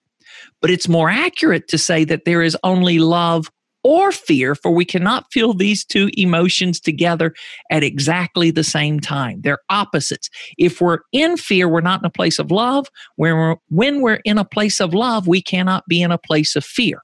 But 0.60 0.70
it's 0.70 0.88
more 0.88 1.10
accurate 1.10 1.68
to 1.68 1.78
say 1.78 2.04
that 2.04 2.24
there 2.24 2.42
is 2.42 2.56
only 2.64 2.98
love 2.98 3.48
or 3.86 4.10
fear, 4.10 4.56
for 4.56 4.72
we 4.72 4.84
cannot 4.84 5.32
feel 5.32 5.54
these 5.54 5.84
two 5.84 6.10
emotions 6.16 6.80
together 6.80 7.32
at 7.70 7.84
exactly 7.84 8.50
the 8.50 8.64
same 8.64 8.98
time. 8.98 9.40
They're 9.42 9.60
opposites. 9.70 10.28
If 10.58 10.80
we're 10.80 10.98
in 11.12 11.36
fear, 11.36 11.68
we're 11.68 11.82
not 11.82 12.00
in 12.00 12.04
a 12.04 12.10
place 12.10 12.40
of 12.40 12.50
love. 12.50 12.88
When 13.14 13.36
we're, 13.36 13.56
when 13.68 14.00
we're 14.00 14.20
in 14.24 14.38
a 14.38 14.44
place 14.44 14.80
of 14.80 14.92
love, 14.92 15.28
we 15.28 15.40
cannot 15.40 15.84
be 15.86 16.02
in 16.02 16.10
a 16.10 16.18
place 16.18 16.56
of 16.56 16.64
fear. 16.64 17.00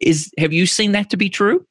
Is 0.00 0.30
have 0.36 0.52
you 0.52 0.66
seen 0.66 0.92
that 0.92 1.08
to 1.08 1.16
be 1.16 1.30
true? 1.30 1.66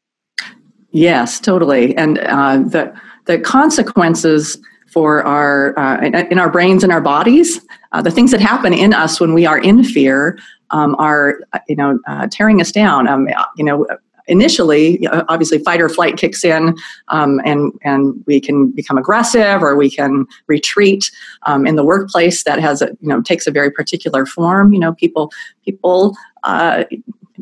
Yes, 0.89 1.39
totally. 1.39 1.96
And 1.98 2.18
uh, 2.18 2.58
the 2.58 2.91
the 3.25 3.38
consequences 3.38 4.58
for 4.91 5.24
our 5.24 5.77
uh, 5.77 6.01
in 6.01 6.39
our 6.39 6.50
brains 6.50 6.84
and 6.84 6.91
our 6.91 7.01
bodies, 7.01 7.62
uh, 7.91 8.01
the 8.01 8.12
things 8.12 8.31
that 8.31 8.41
happen 8.41 8.74
in 8.74 8.93
us 8.93 9.19
when 9.19 9.33
we 9.33 9.45
are 9.45 9.60
in 9.60 9.83
fear 9.83 10.38
um, 10.71 10.95
are 11.00 11.39
you 11.67 11.75
know 11.75 12.00
uh, 12.07 12.27
tearing 12.31 12.62
us 12.62 12.71
down. 12.71 13.07
Um, 13.07 13.27
you 13.57 13.63
know, 13.63 13.86
initially, 14.27 15.05
obviously, 15.07 15.60
fight 15.60 15.81
or 15.81 15.89
flight 15.89 16.17
kicks 16.17 16.43
in, 16.43 16.75
um, 17.10 17.41
and 17.45 17.71
and 17.83 18.24
we 18.25 18.39
can 18.39 18.71
become 18.71 18.98
aggressive 18.98 19.62
or 19.62 19.75
we 19.75 19.89
can 19.89 20.25
retreat. 20.48 21.12
Um, 21.43 21.67
in 21.67 21.75
the 21.75 21.83
workplace, 21.83 22.43
that 22.43 22.60
has 22.60 22.81
a 22.81 22.88
you 23.01 23.10
know 23.10 23.21
takes 23.21 23.48
a 23.48 23.51
very 23.51 23.71
particular 23.71 24.25
form. 24.25 24.74
You 24.74 24.79
know, 24.79 24.93
people 24.93 25.31
people. 25.63 26.15
Uh, 26.43 26.86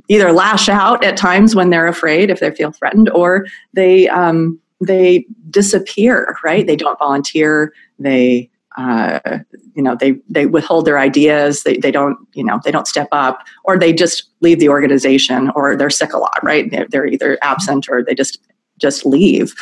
either 0.08 0.32
lash 0.32 0.68
out 0.68 1.04
at 1.04 1.16
times 1.16 1.56
when 1.56 1.70
they're 1.70 1.88
afraid 1.88 2.30
if 2.30 2.40
they 2.40 2.52
feel 2.52 2.72
threatened 2.72 3.10
or 3.12 3.46
they 3.74 4.10
um, 4.10 4.60
they 4.82 5.26
disappear 5.50 6.36
right 6.44 6.68
they 6.68 6.76
don't 6.76 6.98
volunteer 7.00 7.74
they 8.00 8.50
uh, 8.80 9.40
you 9.76 9.84
know 9.84 9.96
they 9.96 10.16
they 10.30 10.46
withhold 10.46 10.86
their 10.86 10.98
ideas. 10.98 11.64
They, 11.64 11.78
they 11.78 11.92
don't 11.92 12.18
you 12.34 12.44
know 12.44 12.62
they 12.64 12.72
don't 12.72 12.88
step 12.88 13.10
up 13.12 13.46
or 13.66 13.78
they 13.78 13.92
just 13.92 14.30
leave 14.40 14.60
the 14.60 14.70
organization 14.70 15.52
or 15.54 15.76
they're 15.76 15.90
sick 15.90 16.14
a 16.14 16.18
lot 16.18 16.40
right? 16.44 16.72
They're, 16.72 16.88
they're 16.90 17.08
either 17.08 17.38
absent 17.42 17.88
or 17.90 18.04
they 18.04 18.16
just 18.16 18.40
just 18.78 19.06
leave. 19.06 19.54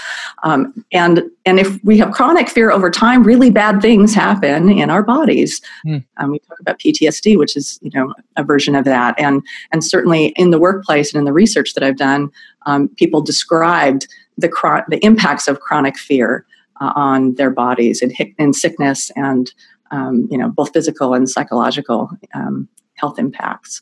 Um, 0.43 0.85
and 0.91 1.23
and 1.47 1.59
if 1.59 1.83
we 1.83 1.97
have 1.97 2.11
chronic 2.11 2.47
fear 2.47 2.69
over 2.69 2.91
time 2.91 3.23
really 3.23 3.49
bad 3.49 3.81
things 3.81 4.13
happen 4.13 4.69
in 4.69 4.91
our 4.91 5.01
bodies. 5.01 5.59
Mm. 5.87 6.05
um, 6.17 6.31
we 6.31 6.39
talk 6.39 6.59
about 6.59 6.77
ptsd 6.77 7.35
which 7.35 7.57
is 7.57 7.79
you 7.81 7.89
know 7.95 8.13
a 8.35 8.43
version 8.43 8.75
of 8.75 8.85
that. 8.85 9.19
And 9.19 9.41
and 9.71 9.83
certainly 9.83 10.27
in 10.35 10.51
the 10.51 10.59
workplace 10.59 11.11
and 11.11 11.19
in 11.19 11.25
the 11.25 11.33
research 11.33 11.73
that 11.73 11.83
i've 11.83 11.97
done 11.97 12.29
um, 12.67 12.89
people 12.89 13.21
described 13.21 14.07
the 14.37 14.49
the 14.89 15.03
impacts 15.03 15.47
of 15.47 15.59
chronic 15.61 15.97
fear 15.97 16.45
uh, 16.79 16.93
on 16.95 17.33
their 17.35 17.49
bodies 17.49 18.01
in, 18.01 18.11
in 18.37 18.53
sickness 18.53 19.11
and 19.15 19.51
um, 19.91 20.27
you 20.29 20.37
know 20.37 20.49
both 20.49 20.73
physical 20.73 21.13
and 21.13 21.29
psychological 21.29 22.09
um, 22.33 22.67
health 22.95 23.17
impacts. 23.19 23.81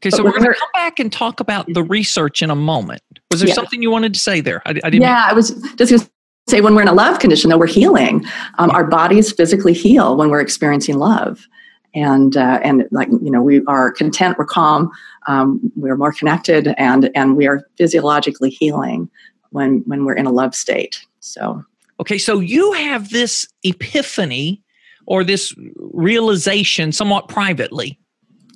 Okay, 0.00 0.10
but 0.10 0.16
so 0.16 0.24
we're 0.24 0.32
going 0.32 0.44
to 0.44 0.54
come 0.58 0.68
back 0.74 0.98
and 0.98 1.12
talk 1.12 1.38
about 1.38 1.66
the 1.72 1.82
research 1.84 2.42
in 2.42 2.50
a 2.50 2.56
moment. 2.56 3.02
Was 3.30 3.40
there 3.40 3.48
yeah. 3.48 3.54
something 3.54 3.82
you 3.82 3.90
wanted 3.90 4.14
to 4.14 4.20
say 4.20 4.40
there? 4.40 4.60
I, 4.66 4.70
I 4.70 4.90
didn't. 4.90 5.02
Yeah, 5.02 5.26
I 5.28 5.32
was 5.32 5.50
just 5.76 5.90
going 5.90 6.00
to 6.00 6.10
say 6.48 6.60
when 6.60 6.74
we're 6.74 6.82
in 6.82 6.88
a 6.88 6.92
love 6.92 7.20
condition, 7.20 7.50
though, 7.50 7.58
we're 7.58 7.66
healing. 7.68 8.24
Um, 8.58 8.70
our 8.70 8.84
bodies 8.84 9.32
physically 9.32 9.72
heal 9.72 10.16
when 10.16 10.28
we're 10.28 10.40
experiencing 10.40 10.98
love, 10.98 11.46
and 11.94 12.36
uh, 12.36 12.58
and 12.64 12.88
like 12.90 13.08
you 13.08 13.30
know, 13.30 13.42
we 13.42 13.64
are 13.66 13.92
content, 13.92 14.38
we're 14.38 14.44
calm, 14.44 14.90
um, 15.28 15.72
we're 15.76 15.96
more 15.96 16.12
connected, 16.12 16.74
and 16.78 17.10
and 17.14 17.36
we 17.36 17.46
are 17.46 17.68
physiologically 17.78 18.50
healing 18.50 19.08
when 19.50 19.82
when 19.86 20.04
we're 20.04 20.14
in 20.14 20.26
a 20.26 20.32
love 20.32 20.54
state. 20.54 21.06
So 21.20 21.64
Okay, 22.02 22.18
so 22.18 22.40
you 22.40 22.72
have 22.72 23.10
this 23.10 23.46
epiphany 23.62 24.60
or 25.06 25.22
this 25.22 25.54
realization 25.92 26.90
somewhat 26.90 27.28
privately. 27.28 27.96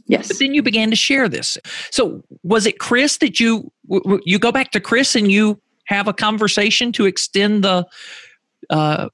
Yes. 0.09 0.27
But 0.27 0.41
then 0.41 0.53
you 0.53 0.65
began 0.65 0.91
to 0.91 0.97
share 0.97 1.29
this. 1.29 1.57
So 1.93 2.25
was 2.43 2.67
it 2.67 2.81
Chris 2.81 3.19
that 3.19 3.39
you 3.39 3.71
you 4.25 4.41
go 4.41 4.51
back 4.51 4.73
to 4.73 4.81
Chris 4.81 5.15
and 5.15 5.31
you 5.31 5.61
have 5.85 6.09
a 6.09 6.13
conversation 6.13 6.91
to 6.91 7.07
extend 7.07 7.63
the 7.63 7.87
uh, 8.69 9.11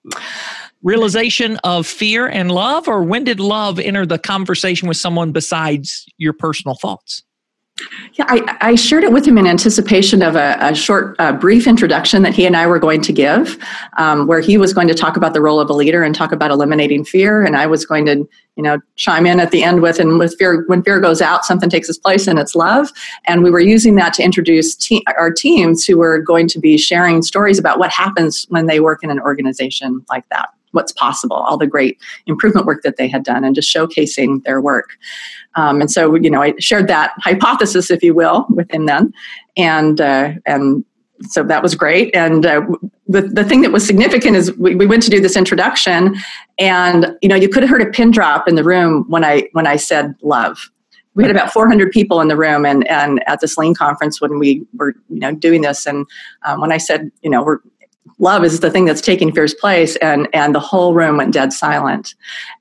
realization 0.83 1.59
of 1.59 1.87
fear 1.87 2.27
and 2.27 2.51
love, 2.51 2.89
or 2.89 3.03
when 3.03 3.25
did 3.25 3.39
love 3.39 3.79
enter 3.79 4.07
the 4.07 4.19
conversation 4.19 4.89
with 4.89 4.97
someone 4.97 5.31
besides 5.31 6.07
your 6.17 6.33
personal 6.33 6.75
thoughts? 6.75 7.23
Yeah, 8.15 8.27
I, 8.29 8.57
I, 8.61 8.75
shared 8.75 9.03
it 9.03 9.13
with 9.13 9.27
him 9.27 9.39
in 9.39 9.47
anticipation 9.47 10.21
of 10.21 10.37
a, 10.37 10.59
a 10.61 10.75
short, 10.75 11.17
uh, 11.19 11.33
brief 11.33 11.67
introduction 11.67 12.23
that 12.23 12.35
he 12.35 12.45
and 12.45 12.55
I 12.55 12.67
were 12.67 12.79
going 12.79 13.01
to 13.01 13.13
give, 13.13 13.59
um, 13.97 14.27
where 14.27 14.41
he 14.41 14.59
was 14.59 14.75
going 14.75 14.89
to 14.89 14.95
talk 14.95 15.17
about 15.17 15.33
the 15.33 15.41
role 15.41 15.59
of 15.59 15.71
a 15.71 15.73
leader 15.73 16.03
and 16.03 16.15
talk 16.15 16.33
about 16.33 16.51
eliminating 16.51 17.03
fear, 17.03 17.43
and 17.43 17.57
I 17.57 17.67
was 17.67 17.87
going 17.87 18.05
to, 18.05 18.29
you 18.57 18.63
know, 18.63 18.79
chime 18.97 19.25
in 19.25 19.41
at 19.41 19.53
the 19.53 19.65
end 19.65 19.81
with, 19.81 19.99
and 19.99 20.19
with 20.19 20.37
fear, 20.39 20.65
when 20.67 20.83
fear 20.83 21.01
goes 21.01 21.23
out, 21.23 21.47
something 21.47 21.71
takes 21.71 21.89
its 21.89 21.99
place, 21.99 22.27
and 22.27 22.39
it's 22.39 22.55
love. 22.55 22.91
And 23.27 23.43
we 23.43 23.51
were 23.51 23.61
using 23.61 23.95
that 23.95 24.13
to 24.15 24.23
introduce 24.23 24.77
te- 24.77 25.05
our 25.17 25.33
teams 25.33 25.87
who 25.87 25.97
were 25.97 26.19
going 26.19 26.49
to 26.49 26.61
be 26.61 26.77
sharing 26.77 27.23
stories 27.23 27.59
about 27.59 27.79
what 27.79 27.91
happens 27.91 28.45
when 28.51 28.67
they 28.67 28.81
work 28.81 29.03
in 29.03 29.11
an 29.11 29.19
organization 29.19 30.05
like 30.11 30.29
that 30.29 30.51
what's 30.73 30.93
possible, 30.93 31.37
all 31.37 31.57
the 31.57 31.67
great 31.67 31.99
improvement 32.27 32.67
work 32.67 32.83
that 32.83 32.97
they 32.97 33.09
had 33.09 33.23
done, 33.23 33.45
and 33.45 33.55
just 33.55 33.73
showcasing 33.75 34.43
their 34.45 34.61
work. 34.61 34.91
Um, 35.55 35.81
and 35.81 35.91
so, 35.91 36.15
you 36.15 36.31
know, 36.31 36.43
I 36.43 36.55
shared 36.59 36.89
that 36.89 37.13
hypothesis, 37.19 37.91
if 37.91 38.03
you 38.03 38.15
will, 38.15 38.47
with 38.51 38.71
him 38.73 38.87
then, 38.87 39.13
and 39.57 40.01
uh, 40.01 40.33
and 40.47 40.85
so 41.29 41.45
that 41.45 41.63
was 41.63 41.75
great. 41.75 42.15
And 42.15 42.45
uh, 42.45 42.63
the 43.07 43.23
the 43.23 43.45
thing 43.45 43.63
that 43.63 43.73
was 43.73 43.87
significant 43.87 44.37
is 44.37 44.57
we, 44.57 44.75
we 44.75 44.87
went 44.87 45.03
to 45.05 45.11
do 45.11 45.21
this 45.21 45.37
introduction, 45.37 46.17
and 46.59 47.17
you 47.23 47.29
know, 47.29 47.37
you 47.37 47.49
could 47.49 47.63
have 47.63 47.71
heard 47.71 47.83
a 47.83 47.91
pin 47.91 48.11
drop 48.11 48.49
in 48.49 48.57
the 48.57 48.65
room 48.65 49.05
when 49.09 49.25
I 49.25 49.49
when 49.53 49.67
I 49.67 49.77
said 49.77 50.15
love 50.23 50.71
we 51.15 51.23
had 51.23 51.31
about 51.31 51.53
400 51.53 51.91
people 51.91 52.21
in 52.21 52.29
the 52.29 52.37
room 52.37 52.65
and, 52.65 52.89
and 52.89 53.23
at 53.27 53.41
this 53.41 53.57
lean 53.57 53.75
conference 53.75 54.21
when 54.21 54.39
we 54.39 54.67
were 54.75 54.95
you 55.09 55.19
know 55.19 55.35
doing 55.35 55.63
this 55.63 55.87
and 55.87 56.07
um, 56.47 56.61
when 56.61 56.73
i 56.73 56.79
said 56.79 57.11
you 57.23 57.31
know 57.31 57.43
we're 57.43 57.59
love 58.23 58.45
is 58.45 58.61
the 58.61 58.71
thing 58.71 58.85
that's 58.85 59.01
taking 59.01 59.33
fear's 59.33 59.53
place 59.53 59.97
and 59.97 60.29
and 60.33 60.55
the 60.55 60.61
whole 60.61 60.95
room 60.95 61.19
went 61.19 61.35
dead 61.35 61.53
silent. 61.53 62.15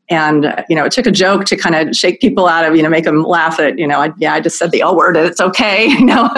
And 0.09 0.53
you 0.67 0.75
know 0.75 0.83
it 0.83 0.91
took 0.91 1.05
a 1.05 1.11
joke 1.11 1.45
to 1.45 1.55
kind 1.55 1.75
of 1.75 1.95
shake 1.95 2.19
people 2.19 2.47
out 2.47 2.65
of 2.65 2.75
you 2.75 2.83
know 2.83 2.89
make 2.89 3.05
them 3.05 3.23
laugh 3.23 3.59
at 3.59 3.79
you 3.79 3.87
know 3.87 4.01
I, 4.01 4.11
yeah 4.17 4.33
i 4.33 4.41
just 4.41 4.57
said 4.57 4.71
the 4.71 4.81
l 4.81 4.97
word 4.97 5.15
and 5.15 5.25
it's 5.25 5.39
okay 5.39 5.85
you 5.99 6.03
know? 6.03 6.29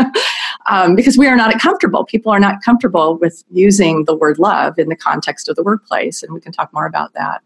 Um, 0.70 0.96
because 0.96 1.18
we 1.18 1.28
are 1.28 1.36
not 1.36 1.60
comfortable. 1.60 2.06
People 2.06 2.32
are 2.32 2.40
not 2.40 2.62
comfortable 2.64 3.18
with 3.18 3.44
using 3.52 4.06
the 4.06 4.16
word 4.16 4.40
love 4.40 4.78
in 4.78 4.90
the 4.90 4.96
context 4.96 5.50
of 5.50 5.56
the 5.56 5.64
workplace 5.64 6.22
and 6.22 6.34
we 6.34 6.40
can 6.40 6.52
talk 6.52 6.72
more 6.74 6.86
about 6.86 7.14
that. 7.14 7.42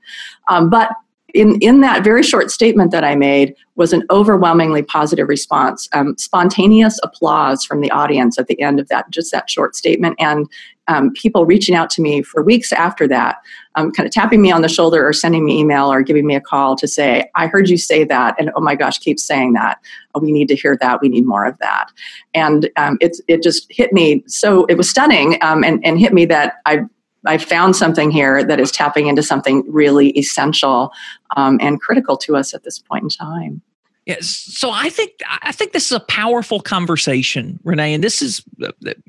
Um, 0.47 0.69
but 0.69 0.91
in, 1.33 1.59
in 1.59 1.81
that 1.81 2.03
very 2.03 2.23
short 2.23 2.51
statement 2.51 2.91
that 2.91 3.03
I 3.03 3.15
made 3.15 3.53
was 3.75 3.91
an 3.91 4.03
overwhelmingly 4.09 4.81
positive 4.81 5.27
response, 5.27 5.89
um, 5.93 6.17
spontaneous 6.17 6.99
applause 7.03 7.65
from 7.65 7.81
the 7.81 7.91
audience 7.91 8.39
at 8.39 8.47
the 8.47 8.59
end 8.61 8.79
of 8.79 8.87
that, 8.87 9.09
just 9.09 9.31
that 9.33 9.49
short 9.49 9.75
statement, 9.75 10.15
and 10.19 10.47
um, 10.87 11.11
people 11.11 11.45
reaching 11.45 11.75
out 11.75 11.89
to 11.91 12.01
me 12.01 12.21
for 12.21 12.43
weeks 12.43 12.71
after 12.71 13.07
that, 13.07 13.37
um, 13.75 13.91
kind 13.91 14.07
of 14.07 14.13
tapping 14.13 14.41
me 14.41 14.51
on 14.51 14.61
the 14.61 14.69
shoulder 14.69 15.07
or 15.07 15.13
sending 15.13 15.45
me 15.45 15.59
email 15.59 15.91
or 15.91 16.01
giving 16.01 16.25
me 16.25 16.35
a 16.35 16.41
call 16.41 16.75
to 16.77 16.87
say, 16.87 17.29
I 17.35 17.47
heard 17.47 17.69
you 17.69 17.77
say 17.77 18.03
that, 18.05 18.35
and 18.39 18.51
oh 18.55 18.61
my 18.61 18.75
gosh, 18.75 18.97
keep 18.97 19.19
saying 19.19 19.53
that. 19.53 19.79
Oh, 20.15 20.19
we 20.19 20.31
need 20.31 20.47
to 20.47 20.55
hear 20.55 20.77
that. 20.79 21.01
We 21.01 21.09
need 21.09 21.25
more 21.25 21.45
of 21.45 21.57
that. 21.59 21.91
And 22.33 22.69
um, 22.77 22.97
it, 23.01 23.17
it 23.27 23.43
just 23.43 23.67
hit 23.69 23.93
me 23.93 24.23
so, 24.27 24.65
it 24.65 24.75
was 24.75 24.89
stunning 24.89 25.37
um, 25.41 25.63
and, 25.63 25.85
and 25.85 25.99
hit 25.99 26.13
me 26.13 26.25
that 26.25 26.55
I 26.65 26.81
I 27.25 27.37
found 27.37 27.75
something 27.75 28.09
here 28.09 28.43
that 28.43 28.59
is 28.59 28.71
tapping 28.71 29.07
into 29.07 29.21
something 29.21 29.63
really 29.67 30.17
essential 30.17 30.91
um, 31.35 31.57
and 31.61 31.81
critical 31.81 32.15
to 32.17 32.37
us 32.37 32.53
at 32.53 32.63
this 32.63 32.79
point 32.79 33.03
in 33.03 33.09
time. 33.09 33.61
Yes. 34.07 34.27
So 34.27 34.71
I 34.71 34.89
think 34.89 35.11
I 35.41 35.51
think 35.51 35.73
this 35.73 35.87
is 35.87 35.91
a 35.91 35.99
powerful 35.99 36.61
conversation, 36.61 37.59
Renee. 37.65 37.93
And 37.93 38.01
this 38.01 38.21
is, 38.21 38.41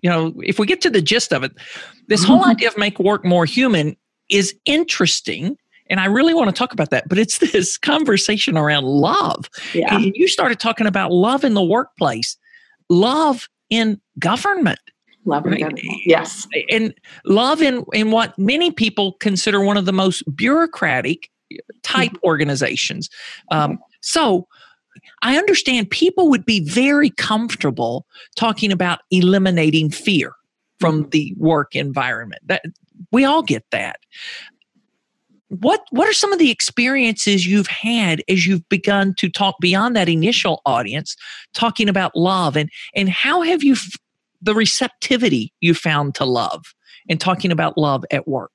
you 0.02 0.10
know, 0.10 0.34
if 0.42 0.58
we 0.58 0.66
get 0.66 0.80
to 0.80 0.90
the 0.90 1.00
gist 1.00 1.32
of 1.32 1.44
it, 1.44 1.52
this 2.08 2.24
whole 2.24 2.40
mm-hmm. 2.40 2.50
idea 2.50 2.68
of 2.68 2.76
make 2.76 2.98
work 2.98 3.24
more 3.24 3.44
human 3.44 3.96
is 4.28 4.56
interesting. 4.66 5.56
And 5.88 6.00
I 6.00 6.06
really 6.06 6.34
want 6.34 6.48
to 6.48 6.52
talk 6.52 6.72
about 6.72 6.90
that. 6.90 7.08
But 7.08 7.16
it's 7.16 7.38
this 7.52 7.78
conversation 7.78 8.58
around 8.58 8.86
love. 8.86 9.48
Yeah. 9.72 9.94
And 9.94 10.12
you 10.16 10.26
started 10.26 10.58
talking 10.58 10.88
about 10.88 11.12
love 11.12 11.44
in 11.44 11.54
the 11.54 11.62
workplace, 11.62 12.36
love 12.90 13.48
in 13.70 14.00
government. 14.18 14.80
Love 15.24 15.46
in 15.46 15.52
right? 15.52 15.60
government. 15.60 15.86
Yes. 16.06 16.48
And 16.70 16.92
love 17.24 17.62
in, 17.62 17.84
in 17.92 18.10
what 18.10 18.36
many 18.36 18.72
people 18.72 19.12
consider 19.20 19.60
one 19.62 19.76
of 19.76 19.84
the 19.84 19.92
most 19.92 20.24
bureaucratic 20.34 21.30
type 21.84 22.10
mm-hmm. 22.10 22.26
organizations. 22.26 23.08
Um, 23.52 23.78
so 24.00 24.48
I 25.22 25.36
understand 25.36 25.90
people 25.90 26.28
would 26.30 26.44
be 26.44 26.60
very 26.60 27.10
comfortable 27.10 28.06
talking 28.36 28.72
about 28.72 29.00
eliminating 29.10 29.90
fear 29.90 30.32
from 30.80 31.02
mm-hmm. 31.02 31.10
the 31.10 31.34
work 31.36 31.74
environment. 31.74 32.42
That 32.46 32.64
we 33.12 33.24
all 33.24 33.42
get 33.42 33.64
that. 33.70 34.00
What 35.48 35.84
what 35.90 36.08
are 36.08 36.12
some 36.12 36.32
of 36.32 36.38
the 36.38 36.50
experiences 36.50 37.46
you've 37.46 37.68
had 37.68 38.22
as 38.28 38.46
you've 38.46 38.68
begun 38.68 39.14
to 39.14 39.30
talk 39.30 39.56
beyond 39.60 39.96
that 39.96 40.08
initial 40.08 40.60
audience, 40.66 41.16
talking 41.54 41.88
about 41.88 42.14
love 42.14 42.56
and 42.56 42.70
and 42.94 43.08
how 43.08 43.42
have 43.42 43.62
you 43.62 43.76
the 44.42 44.54
receptivity 44.54 45.52
you 45.60 45.74
found 45.74 46.14
to 46.16 46.24
love 46.24 46.74
and 47.08 47.20
talking 47.20 47.50
about 47.50 47.78
love 47.78 48.04
at 48.10 48.28
work? 48.28 48.52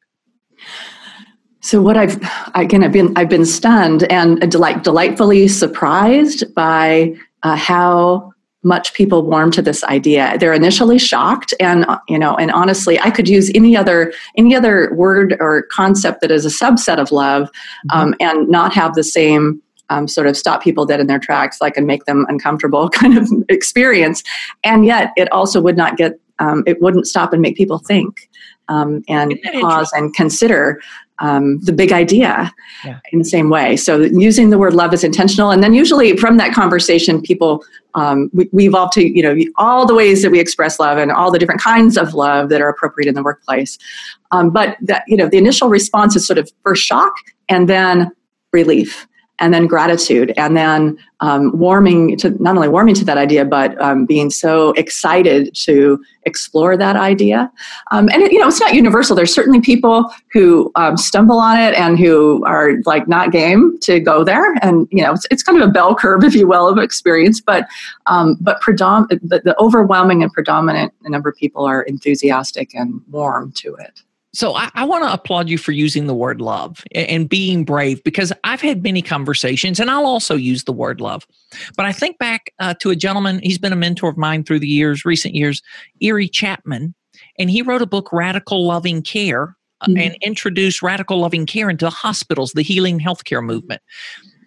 So 1.64 1.82
what 1.82 1.96
I've 1.96 2.20
again 2.56 2.84
I've 2.84 2.92
been 2.92 3.14
I've 3.16 3.30
been 3.30 3.46
stunned 3.46 4.04
and 4.12 4.52
delight, 4.52 4.84
delightfully 4.84 5.48
surprised 5.48 6.54
by 6.54 7.16
uh, 7.42 7.56
how 7.56 8.34
much 8.64 8.94
people 8.94 9.24
warm 9.24 9.50
to 9.52 9.62
this 9.62 9.84
idea. 9.86 10.38
They're 10.38 10.54
initially 10.54 11.00
shocked, 11.00 11.54
and 11.62 11.86
you 12.10 12.20
know, 12.20 12.36
and 12.36 12.52
honestly, 12.52 13.00
I 13.00 13.12
could 13.12 13.30
use 13.30 13.50
any 13.56 13.78
other 13.78 14.14
any 14.38 14.56
other 14.56 14.94
word 14.94 15.38
or 15.40 15.64
concept 15.72 16.20
that 16.20 16.32
is 16.32 16.46
a 16.46 16.50
subset 16.50 16.98
of 16.98 17.14
love, 17.14 17.44
mm-hmm. 17.44 17.98
um, 17.98 18.16
and 18.20 18.50
not 18.50 18.74
have 18.74 18.96
the 18.96 19.04
same 19.04 19.62
um, 19.90 20.10
sort 20.10 20.28
of 20.28 20.36
stop 20.36 20.62
people 20.62 20.86
dead 20.86 21.00
in 21.00 21.08
their 21.08 21.20
tracks, 21.20 21.62
like 21.62 21.78
and 21.78 21.88
make 21.88 22.04
them 22.04 22.26
uncomfortable 22.28 22.90
kind 23.02 23.18
of 23.18 23.32
experience. 23.48 24.22
And 24.66 24.86
yet, 24.86 25.12
it 25.16 25.32
also 25.32 25.62
would 25.62 25.78
not 25.78 25.96
get 25.96 26.20
um, 26.40 26.64
it 26.66 26.82
wouldn't 26.82 27.08
stop 27.08 27.34
and 27.34 27.42
make 27.42 27.56
people 27.56 27.80
think 27.80 28.30
um, 28.70 29.04
and 29.08 29.38
pause 29.62 29.92
and 29.94 30.14
consider 30.14 30.82
um, 31.20 31.60
the 31.60 31.72
big 31.72 31.92
idea 31.92 32.52
yeah. 32.84 33.00
in 33.12 33.20
the 33.20 33.26
same 33.26 33.50
way. 33.50 33.78
So 33.78 34.02
using 34.02 34.50
the 34.50 34.58
word 34.58 34.74
love 34.74 34.94
is 34.94 35.04
intentional, 35.04 35.52
and 35.52 35.64
then 35.64 35.74
usually 35.74 36.18
from 36.18 36.38
that 36.38 36.54
conversation, 36.54 37.22
people 37.22 37.64
um, 37.96 38.30
we, 38.34 38.50
we 38.52 38.68
evolve 38.68 38.92
to 38.92 39.08
you 39.08 39.22
know 39.22 39.36
all 39.58 39.86
the 39.86 39.94
ways 39.94 40.22
that 40.24 40.32
we 40.32 40.40
express 40.40 40.80
love 40.80 40.98
and 40.98 41.12
all 41.12 41.32
the 41.32 41.40
different 41.40 41.62
kinds 41.62 41.98
of 41.98 42.14
love 42.14 42.50
that 42.50 42.62
are 42.62 42.70
appropriate 42.70 43.08
in 43.08 43.14
the 43.14 43.24
workplace. 43.24 43.78
Um, 44.32 44.50
but 44.50 44.78
that 44.82 45.04
you 45.08 45.16
know 45.16 45.30
the 45.30 45.38
initial 45.38 45.70
response 45.70 46.16
is 46.16 46.26
sort 46.26 46.40
of 46.40 46.52
first 46.64 46.84
shock 46.84 47.14
and 47.48 47.70
then 47.70 48.12
relief 48.52 49.08
and 49.40 49.54
then 49.54 49.68
gratitude 49.68 50.34
and 50.38 50.56
then 50.56 50.98
um, 51.20 51.58
warming 51.58 52.18
to 52.18 52.32
not 52.42 52.56
only 52.56 52.68
warming 52.68 52.96
to 52.96 53.06
that 53.06 53.18
idea 53.18 53.44
but 53.44 53.80
um, 53.82 54.06
being 54.06 54.30
so 54.30 54.72
excited 54.72 55.54
to 55.56 56.04
explore 56.24 56.78
that 56.78 56.96
idea. 56.96 57.52
Um, 57.92 58.10
and 58.10 58.22
it, 58.22 58.32
you 58.32 58.40
know 58.40 58.48
it's 58.48 58.60
not 58.60 58.74
universal. 58.74 59.16
There's 59.16 59.34
certainly 59.34 59.62
people 59.62 60.12
who 60.32 60.72
um, 60.76 60.98
stumble 60.98 61.40
on 61.40 61.60
it 61.60 61.74
and 61.76 61.98
who 61.98 62.44
are 62.46 62.74
like 62.86 63.08
not 63.08 63.32
game 63.32 63.78
to 63.82 64.00
go 64.00 64.24
there. 64.24 64.54
And 64.62 64.88
you 64.92 65.04
know 65.04 65.14
it's, 65.14 65.26
it's 65.32 65.44
kind 65.44 65.62
of 65.62 65.68
a 65.68 65.72
bell 65.72 65.96
curve 65.96 66.24
if 66.24 66.36
you 66.36 66.48
will 66.48 66.68
of 66.68 66.78
experience. 66.78 67.42
But 67.42 67.68
um, 68.06 68.38
but 68.40 68.62
predom- 68.62 69.08
the, 69.10 69.42
the 69.44 69.56
overwhelming 69.60 70.24
and 70.24 70.32
predominant 70.32 70.94
number 71.04 71.30
of 71.30 71.36
people 71.36 71.66
are 71.66 71.84
enthusiastic 71.84 72.74
and 72.76 73.02
warm 73.10 73.52
to 73.54 73.76
it 73.76 74.02
so 74.34 74.56
I, 74.56 74.70
I 74.74 74.84
want 74.84 75.04
to 75.04 75.14
applaud 75.14 75.48
you 75.48 75.58
for 75.58 75.72
using 75.72 76.08
the 76.08 76.16
word 76.16 76.42
love 76.42 76.84
and 76.94 77.30
being 77.30 77.64
brave 77.64 78.04
because 78.04 78.34
I've 78.44 78.62
had 78.62 78.82
many 78.82 79.02
conversations 79.02 79.80
and 79.80 79.92
I'll 79.92 80.08
also 80.08 80.36
use 80.36 80.64
the 80.64 80.74
word 80.74 81.00
love. 81.00 81.28
But 81.78 81.86
I 81.86 81.92
think 81.92 82.18
back 82.18 82.52
uh, 82.60 82.74
to 82.82 82.90
a 82.90 82.96
gentleman, 82.96 83.40
he's 83.44 83.60
been 83.60 83.74
a 83.74 83.78
mentor 83.78 84.10
of 84.10 84.18
mine 84.18 84.44
through 84.44 84.60
the 84.60 84.68
years, 84.68 85.06
recent 85.06 85.36
years, 85.36 85.62
Erie 86.02 86.28
Chapman, 86.28 86.96
and 87.38 87.50
he 87.50 87.62
wrote 87.62 87.84
a 87.84 87.88
book, 87.88 88.12
Radical 88.12 88.66
Loving 88.66 89.04
Care, 89.04 89.56
uh, 89.82 89.88
mm-hmm. 89.88 89.98
and 89.98 90.18
introduced 90.22 90.82
radical 90.82 91.20
loving 91.20 91.46
care 91.46 91.70
into 91.70 91.90
hospitals, 91.90 92.54
the 92.54 92.64
healing 92.64 93.00
healthcare 93.00 93.44
movement. 93.44 93.82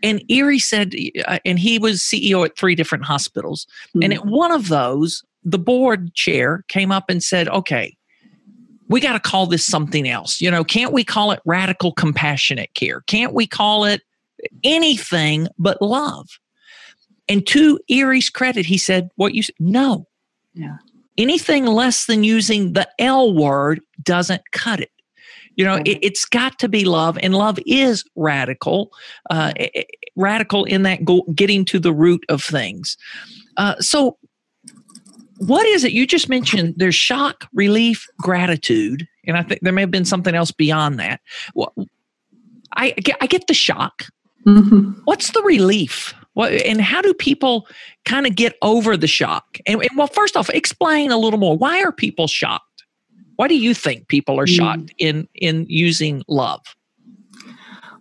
And 0.03 0.23
Erie 0.29 0.59
said, 0.59 0.95
uh, 1.27 1.39
and 1.45 1.59
he 1.59 1.79
was 1.79 2.01
CEO 2.01 2.45
at 2.45 2.57
three 2.57 2.75
different 2.75 3.05
hospitals. 3.05 3.67
Mm-hmm. 3.89 4.03
And 4.03 4.15
at 4.15 4.27
one 4.27 4.51
of 4.51 4.69
those, 4.69 5.23
the 5.45 5.59
board 5.59 6.13
chair 6.15 6.65
came 6.69 6.91
up 6.91 7.09
and 7.09 7.23
said, 7.23 7.49
okay, 7.49 7.97
we 8.89 9.01
got 9.01 9.15
to 9.15 9.21
call 9.21 9.47
this 9.47 9.65
something 9.65 10.09
else. 10.09 10.41
You 10.41 10.51
know, 10.51 10.65
can't 10.65 10.93
we 10.93 11.05
call 11.05 11.33
it 11.33 11.41
radical 11.45 11.93
compassionate 11.93 12.73
care? 12.75 13.03
Can't 13.03 13.33
we 13.33 13.47
call 13.47 13.85
it 13.85 14.03
anything 14.63 15.49
but 15.59 15.81
love? 15.83 16.29
And 17.29 17.47
to 17.49 17.81
Erie's 17.89 18.31
credit, 18.31 18.67
he 18.67 18.79
said, 18.79 19.11
What 19.17 19.35
you 19.35 19.43
said, 19.43 19.57
no. 19.59 20.07
Yeah. 20.55 20.77
Anything 21.19 21.67
less 21.67 22.07
than 22.07 22.25
using 22.25 22.75
the 22.75 22.89
L 22.99 23.35
word 23.35 23.81
doesn't 24.03 24.43
cut 24.53 24.81
it. 24.81 24.91
You 25.57 25.65
know, 25.65 25.81
it, 25.87 26.05
has 26.05 26.27
got 26.27 26.59
to 26.59 26.69
be 26.69 26.85
love, 26.85 27.19
and 27.23 27.35
love 27.35 27.59
is 27.65 28.05
radical, 28.15 28.93
uh, 29.31 29.55
radical 30.15 30.65
in 30.65 30.83
that 30.83 31.03
go, 31.03 31.23
getting 31.35 31.65
to 31.67 31.79
the 31.79 31.95
root 31.95 32.25
of 32.29 32.43
things. 32.43 32.99
Uh, 33.57 33.75
so, 33.81 34.19
what 35.39 35.67
is 35.67 35.85
it? 35.85 35.93
You 35.93 36.07
just 36.07 36.29
mentioned 36.29 36.75
there's 36.77 36.95
shock 36.95 37.47
relief 37.53 38.07
gratitude 38.19 39.07
and 39.27 39.37
i 39.37 39.43
think 39.43 39.61
there 39.61 39.73
may 39.73 39.83
have 39.83 39.91
been 39.91 40.05
something 40.05 40.35
else 40.35 40.51
beyond 40.51 40.99
that. 40.99 41.21
Well, 41.55 41.75
I, 42.77 42.95
I 43.21 43.27
get 43.27 43.47
the 43.47 43.55
shock. 43.55 44.07
Mm-hmm. 44.47 45.01
what's 45.07 45.33
the 45.33 45.43
relief? 45.43 46.15
What, 46.35 46.53
and 46.53 46.81
how 46.81 47.03
do 47.03 47.13
people 47.13 47.67
kind 48.05 48.29
of 48.29 48.37
get 48.37 48.55
over 48.63 48.97
the 48.97 49.09
shock? 49.09 49.59
And, 49.67 49.81
and, 49.81 49.91
well 49.97 50.07
first 50.07 50.37
off 50.37 50.49
explain 50.51 51.11
a 51.11 51.19
little 51.19 51.39
more. 51.39 51.57
Why 51.57 51.83
are 51.83 51.91
people 51.91 52.29
shocked? 52.29 52.85
Why 53.37 53.49
do 53.49 53.57
you 53.57 53.75
think 53.75 54.09
people 54.09 54.39
are 54.39 54.47
shocked 54.47 54.87
mm. 54.87 54.95
in 54.99 55.29
in 55.35 55.67
using 55.69 56.23
love? 56.29 56.61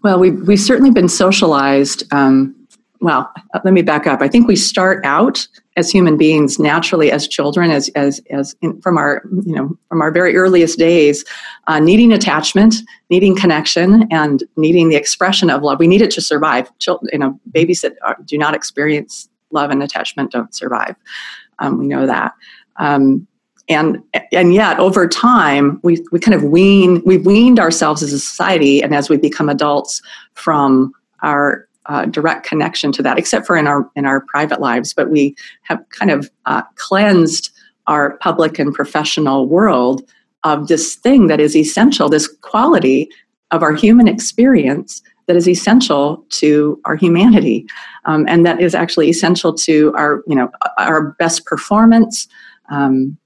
Well 0.04 0.20
we've, 0.20 0.40
we've 0.48 0.60
certainly 0.60 0.92
been 0.92 1.10
socialized 1.10 2.04
um, 2.14 2.56
well 3.02 3.32
let 3.64 3.74
me 3.74 3.82
back 3.82 4.06
up. 4.06 4.22
I 4.22 4.28
think 4.28 4.48
we 4.48 4.56
start 4.56 5.04
out 5.04 5.48
as 5.76 5.92
human 5.92 6.18
beings 6.18 6.58
naturally 6.60 7.12
as 7.12 7.28
children 7.28 7.70
as 7.72 7.90
as 7.90 8.22
as 8.30 8.56
in, 8.62 8.80
from 8.82 8.98
our 8.98 9.24
you 9.46 9.56
know 9.56 9.78
from 9.90 10.02
our 10.02 10.12
very 10.12 10.36
earliest 10.36 10.80
days 10.80 11.26
uh, 11.68 11.80
needing 11.80 12.12
attachment 12.12 12.76
needing 13.10 13.36
connection 13.36 14.08
and 14.12 14.44
needing 14.56 14.90
the 14.90 14.96
expression 14.96 15.50
of 15.50 15.62
love. 15.62 15.80
We 15.80 15.88
need 15.88 16.02
it 16.02 16.12
to 16.12 16.22
survive. 16.22 16.70
Children 16.80 17.10
you 17.12 17.20
know 17.20 17.40
babies 17.52 17.82
that 17.82 17.94
are, 18.04 18.18
do 18.26 18.38
not 18.38 18.54
experience 18.54 19.30
love 19.52 19.70
and 19.70 19.84
attachment 19.84 20.32
don't 20.32 20.54
survive. 20.56 20.96
Um, 21.60 21.80
we 21.80 21.88
know 21.88 22.06
that. 22.06 22.34
Um, 22.78 23.28
and 23.68 24.02
and 24.32 24.54
yet 24.54 24.80
over 24.80 25.08
time 25.08 25.80
we, 25.84 26.04
we 26.12 26.20
kind 26.20 26.36
of 26.36 26.44
wean 26.44 27.02
we've 27.06 27.26
weaned 27.26 27.60
ourselves 27.60 28.04
as 28.04 28.14
a 28.14 28.20
society 28.20 28.82
and 28.82 28.94
as 28.94 29.10
we 29.10 29.18
become 29.18 29.50
adults 29.50 30.02
from 30.34 30.94
our 31.24 31.68
uh, 31.88 32.06
direct 32.06 32.46
connection 32.46 32.92
to 32.94 33.04
that, 33.04 33.18
except 33.18 33.46
for 33.46 33.56
in 33.56 33.68
our 33.68 33.90
in 33.96 34.06
our 34.06 34.22
private 34.22 34.60
lives. 34.60 34.94
But 34.94 35.10
we 35.10 35.36
have 35.64 35.84
kind 35.90 36.12
of 36.12 36.30
uh, 36.46 36.64
cleansed 36.76 37.52
our 37.88 38.18
public 38.18 38.60
and 38.60 38.74
professional 38.74 39.48
world 39.48 40.02
of 40.44 40.68
this 40.68 40.96
thing 40.96 41.28
that 41.28 41.40
is 41.40 41.56
essential, 41.56 42.10
this 42.10 42.28
quality 42.42 43.10
of 43.52 43.64
our 43.64 43.74
human 43.74 44.08
experience 44.08 45.02
that 45.28 45.36
is 45.36 45.48
essential 45.48 46.24
to 46.30 46.80
our 46.86 46.96
humanity, 46.96 47.66
um, 48.06 48.26
and 48.28 48.46
that 48.46 48.62
is 48.62 48.76
actually 48.76 49.10
essential 49.10 49.54
to 49.54 49.94
our 49.96 50.24
you 50.28 50.36
know 50.36 50.50
our 50.78 51.12
best 51.20 51.46
performance. 51.46 52.28
Um, 52.70 53.18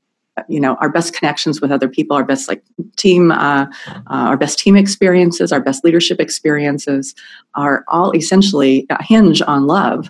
you 0.47 0.59
know 0.59 0.75
our 0.75 0.89
best 0.89 1.13
connections 1.13 1.61
with 1.61 1.71
other 1.71 1.87
people 1.87 2.15
our 2.15 2.23
best 2.23 2.47
like 2.47 2.63
team 2.95 3.31
uh, 3.31 3.65
uh, 3.87 4.01
our 4.07 4.37
best 4.37 4.59
team 4.59 4.75
experiences 4.75 5.51
our 5.51 5.61
best 5.61 5.83
leadership 5.83 6.19
experiences 6.19 7.15
are 7.55 7.83
all 7.87 8.15
essentially 8.15 8.85
hinge 9.01 9.41
on 9.41 9.67
love 9.67 10.09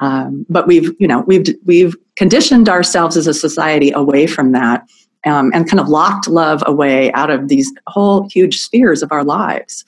um, 0.00 0.46
but 0.48 0.66
we've 0.66 0.92
you 0.98 1.06
know 1.06 1.20
we've 1.26 1.46
we've 1.64 1.96
conditioned 2.16 2.68
ourselves 2.68 3.16
as 3.16 3.26
a 3.26 3.34
society 3.34 3.90
away 3.92 4.26
from 4.26 4.52
that 4.52 4.86
um, 5.26 5.50
and 5.52 5.68
kind 5.68 5.80
of 5.80 5.88
locked 5.88 6.28
love 6.28 6.62
away 6.66 7.12
out 7.12 7.30
of 7.30 7.48
these 7.48 7.70
whole 7.88 8.28
huge 8.28 8.60
spheres 8.60 9.02
of 9.02 9.12
our 9.12 9.24
lives. 9.24 9.84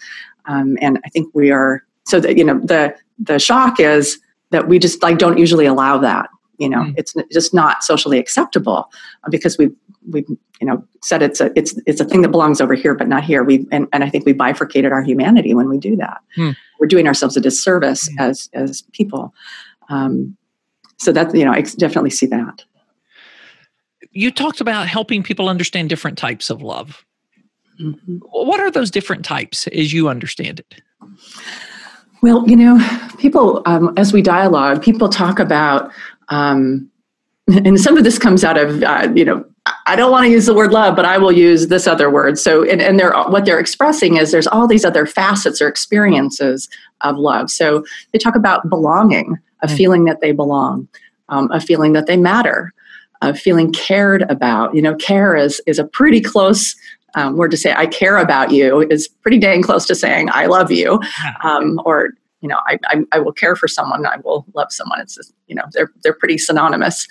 Um, 0.46 0.77
and 0.81 0.98
I 1.05 1.09
think 1.11 1.33
we 1.35 1.51
are 1.51 1.85
so 2.05 2.20
that 2.20 2.37
you 2.37 2.44
know 2.44 2.59
the 2.61 2.94
the 3.18 3.38
shock 3.38 3.81
is 3.81 4.18
that 4.51 4.68
we 4.68 4.79
just 4.79 5.03
like 5.03 5.18
don't 5.18 5.38
usually 5.38 5.66
allow 5.66 5.98
that. 5.98 6.29
You 6.59 6.68
know, 6.68 6.83
mm. 6.83 6.94
it's 6.97 7.14
just 7.33 7.55
not 7.55 7.83
socially 7.83 8.18
acceptable 8.18 8.90
because 9.31 9.57
we 9.59 9.71
we 10.11 10.25
you 10.61 10.66
know 10.66 10.85
said 11.03 11.23
it's 11.23 11.40
a 11.40 11.51
it's 11.57 11.79
it's 11.87 12.01
a 12.01 12.05
thing 12.05 12.23
that 12.23 12.31
belongs 12.31 12.61
over 12.61 12.75
here 12.75 12.94
but 12.94 13.09
not 13.09 13.25
here. 13.25 13.44
We 13.44 13.66
and, 13.71 13.87
and 13.92 14.05
I 14.05 14.11
think 14.11 14.27
we 14.27 14.33
bifurcated 14.33 14.92
our 14.92 15.03
humanity 15.03 15.55
when 15.55 15.68
we 15.68 15.79
do 15.79 15.97
that. 15.97 16.21
Mm. 16.37 16.57
We're 16.81 16.87
doing 16.87 17.07
ourselves 17.07 17.37
a 17.37 17.40
disservice 17.40 18.09
mm. 18.09 18.14
as 18.18 18.51
as 18.53 18.83
people. 18.92 19.35
Um, 19.88 20.37
so 20.99 21.12
that 21.12 21.35
you 21.35 21.44
know, 21.44 21.53
I 21.53 21.62
definitely 21.62 22.11
see 22.11 22.27
that 22.27 22.64
you 24.18 24.31
talked 24.31 24.61
about 24.61 24.88
helping 24.88 25.23
people 25.23 25.49
understand 25.49 25.88
different 25.88 26.18
types 26.18 26.51
of 26.51 26.62
love. 26.62 27.05
Mm-hmm. 27.81 28.16
What 28.31 28.61
are 28.61 28.71
those 28.71 28.90
different 28.90 29.25
types 29.25 29.66
as 29.68 29.92
you 29.92 30.09
understand 30.09 30.61
it? 30.61 30.83
Well, 32.21 32.49
you 32.49 32.57
know, 32.57 32.79
people, 33.18 33.62
um, 33.66 33.92
as 33.97 34.12
we 34.12 34.23
dialogue, 34.23 34.83
people 34.83 35.09
talk 35.09 35.38
about, 35.38 35.92
um, 36.28 36.90
and 37.48 37.80
some 37.80 37.96
of 37.96 38.04
this 38.04 38.18
comes 38.18 38.44
out 38.44 38.58
of, 38.58 38.82
uh, 38.82 39.08
you 39.14 39.24
know, 39.24 39.44
I 39.86 39.96
don't 39.96 40.10
want 40.10 40.24
to 40.26 40.30
use 40.30 40.46
the 40.46 40.54
word 40.54 40.72
love, 40.72 40.96
but 40.96 41.04
I 41.04 41.18
will 41.18 41.32
use 41.32 41.68
this 41.68 41.86
other 41.86 42.10
word. 42.10 42.38
So, 42.38 42.62
and, 42.62 42.80
and 42.80 42.98
they're, 42.98 43.12
what 43.12 43.44
they're 43.44 43.58
expressing 43.58 44.16
is 44.16 44.30
there's 44.30 44.46
all 44.46 44.66
these 44.66 44.84
other 44.84 45.06
facets 45.06 45.60
or 45.60 45.68
experiences 45.68 46.68
of 47.02 47.16
love. 47.16 47.50
So 47.50 47.84
they 48.12 48.18
talk 48.18 48.36
about 48.36 48.68
belonging, 48.68 49.38
a 49.62 49.66
mm-hmm. 49.66 49.76
feeling 49.76 50.04
that 50.04 50.20
they 50.20 50.32
belong, 50.32 50.88
um, 51.28 51.50
a 51.50 51.60
feeling 51.60 51.92
that 51.94 52.06
they 52.06 52.16
matter, 52.16 52.72
a 53.20 53.34
feeling 53.34 53.72
cared 53.72 54.22
about. 54.30 54.74
You 54.74 54.82
know, 54.82 54.94
care 54.94 55.36
is 55.36 55.60
is 55.66 55.78
a 55.78 55.84
pretty 55.84 56.20
close 56.20 56.74
um, 57.14 57.36
word 57.36 57.50
to 57.50 57.56
say. 57.56 57.72
I 57.72 57.86
care 57.86 58.18
about 58.18 58.52
you 58.52 58.80
is 58.90 59.08
pretty 59.08 59.38
dang 59.38 59.62
close 59.62 59.86
to 59.86 59.94
saying 59.94 60.28
I 60.32 60.46
love 60.46 60.70
you, 60.70 61.00
um, 61.42 61.80
or 61.84 62.10
you 62.40 62.48
know, 62.48 62.58
I, 62.66 62.78
I, 62.84 63.02
I 63.12 63.18
will 63.18 63.32
care 63.32 63.56
for 63.56 63.66
someone. 63.66 64.06
I 64.06 64.18
will 64.24 64.46
love 64.54 64.68
someone. 64.70 65.00
It's 65.00 65.16
just, 65.16 65.32
you 65.48 65.54
know 65.54 65.64
they're 65.72 65.90
they're 66.02 66.14
pretty 66.14 66.38
synonymous. 66.38 67.06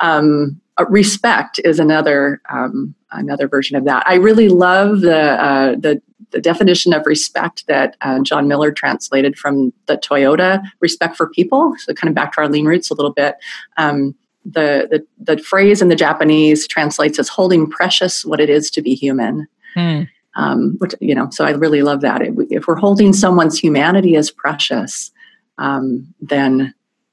Um, 0.00 0.60
uh, 0.78 0.86
respect 0.88 1.60
is 1.64 1.78
another 1.78 2.40
um, 2.50 2.94
another 3.10 3.46
version 3.46 3.76
of 3.76 3.84
that. 3.84 4.02
I 4.06 4.14
really 4.14 4.48
love 4.48 5.02
the 5.02 5.18
uh, 5.18 5.76
the 5.76 6.00
the 6.32 6.40
definition 6.40 6.92
of 6.92 7.06
respect 7.06 7.66
that 7.66 7.96
uh, 8.00 8.20
John 8.20 8.48
Miller 8.48 8.72
translated 8.72 9.38
from 9.38 9.72
the 9.86 9.96
Toyota 9.96 10.62
respect 10.80 11.16
for 11.16 11.28
people. 11.28 11.74
So, 11.78 11.94
kind 11.94 12.08
of 12.08 12.14
back 12.14 12.32
to 12.32 12.40
our 12.40 12.48
lean 12.48 12.64
roots 12.64 12.90
a 12.90 12.94
little 12.94 13.12
bit. 13.12 13.36
Um, 13.76 14.14
the, 14.44 14.88
the, 14.90 15.34
the 15.36 15.40
phrase 15.40 15.80
in 15.80 15.88
the 15.88 15.94
Japanese 15.94 16.66
translates 16.66 17.18
as 17.18 17.28
holding 17.28 17.70
precious 17.70 18.24
what 18.24 18.40
it 18.40 18.50
is 18.50 18.70
to 18.72 18.82
be 18.82 18.94
human. 18.94 19.46
Hmm. 19.74 20.02
Um, 20.34 20.76
which 20.78 20.94
you 20.98 21.14
know, 21.14 21.28
so 21.28 21.44
I 21.44 21.50
really 21.50 21.82
love 21.82 22.00
that. 22.00 22.22
If 22.22 22.66
we're 22.66 22.76
holding 22.76 23.12
someone's 23.12 23.58
humanity 23.58 24.16
as 24.16 24.30
precious, 24.30 25.10
um, 25.58 26.14
then 26.22 26.72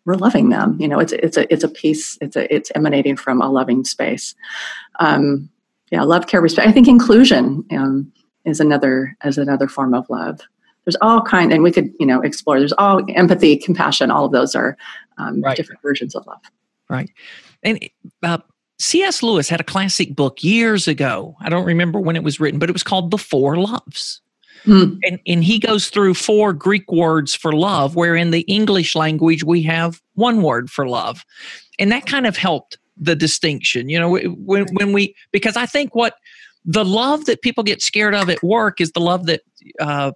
we're 0.09 0.15
loving 0.15 0.49
them. 0.49 0.75
You 0.79 0.87
know, 0.87 0.99
it's 0.99 1.13
it's 1.13 1.37
a 1.37 1.51
it's 1.53 1.63
a 1.63 1.69
piece. 1.69 2.17
It's 2.21 2.35
a 2.35 2.53
it's 2.53 2.71
emanating 2.75 3.15
from 3.15 3.41
a 3.41 3.49
loving 3.49 3.85
space. 3.85 4.35
Um, 4.99 5.49
yeah, 5.91 6.03
love, 6.03 6.27
care, 6.27 6.41
respect. 6.41 6.67
I 6.67 6.71
think 6.71 6.87
inclusion 6.87 7.65
um, 7.71 8.11
is 8.45 8.59
another 8.59 9.15
as 9.21 9.37
another 9.37 9.67
form 9.67 9.93
of 9.93 10.09
love. 10.09 10.41
There's 10.85 10.97
all 11.01 11.21
kind, 11.21 11.53
and 11.53 11.63
we 11.63 11.71
could 11.71 11.91
you 11.99 12.05
know 12.05 12.21
explore. 12.21 12.59
There's 12.59 12.73
all 12.73 13.01
empathy, 13.15 13.55
compassion. 13.57 14.11
All 14.11 14.25
of 14.25 14.31
those 14.31 14.55
are 14.55 14.75
um, 15.17 15.41
right. 15.41 15.55
different 15.55 15.81
versions 15.81 16.15
of 16.15 16.25
love 16.27 16.41
right? 16.89 17.09
And 17.63 17.79
uh, 18.23 18.39
C.S. 18.79 19.23
Lewis 19.23 19.49
had 19.49 19.61
a 19.61 19.65
classic 19.65 20.15
book 20.15 20.43
years 20.43 20.87
ago. 20.87 21.35
I 21.39 21.49
don't 21.49 21.65
remember 21.65 21.99
when 21.99 22.15
it 22.15 22.23
was 22.23 22.39
written, 22.39 22.59
but 22.59 22.69
it 22.69 22.73
was 22.73 22.83
called 22.83 23.11
The 23.11 23.17
Four 23.17 23.57
Loves. 23.57 24.21
Hmm. 24.63 24.95
And, 25.03 25.19
and 25.25 25.43
he 25.43 25.59
goes 25.59 25.89
through 25.89 26.13
four 26.15 26.53
Greek 26.53 26.91
words 26.91 27.33
for 27.33 27.53
love, 27.53 27.95
where 27.95 28.15
in 28.15 28.31
the 28.31 28.41
English 28.41 28.95
language 28.95 29.43
we 29.43 29.61
have 29.63 30.01
one 30.15 30.41
word 30.41 30.69
for 30.69 30.87
love. 30.87 31.23
And 31.79 31.91
that 31.91 32.05
kind 32.05 32.27
of 32.27 32.35
helped 32.35 32.77
the 32.97 33.15
distinction, 33.15 33.87
you 33.89 33.97
know, 33.97 34.09
when, 34.09 34.65
when 34.73 34.91
we, 34.91 35.15
because 35.31 35.55
I 35.55 35.65
think 35.65 35.95
what 35.95 36.15
the 36.65 36.83
love 36.83 37.25
that 37.25 37.41
people 37.41 37.63
get 37.63 37.81
scared 37.81 38.13
of 38.13 38.29
at 38.29 38.43
work 38.43 38.81
is 38.81 38.91
the 38.91 38.99
love 38.99 39.25
that 39.27 39.41
uh, 39.79 40.11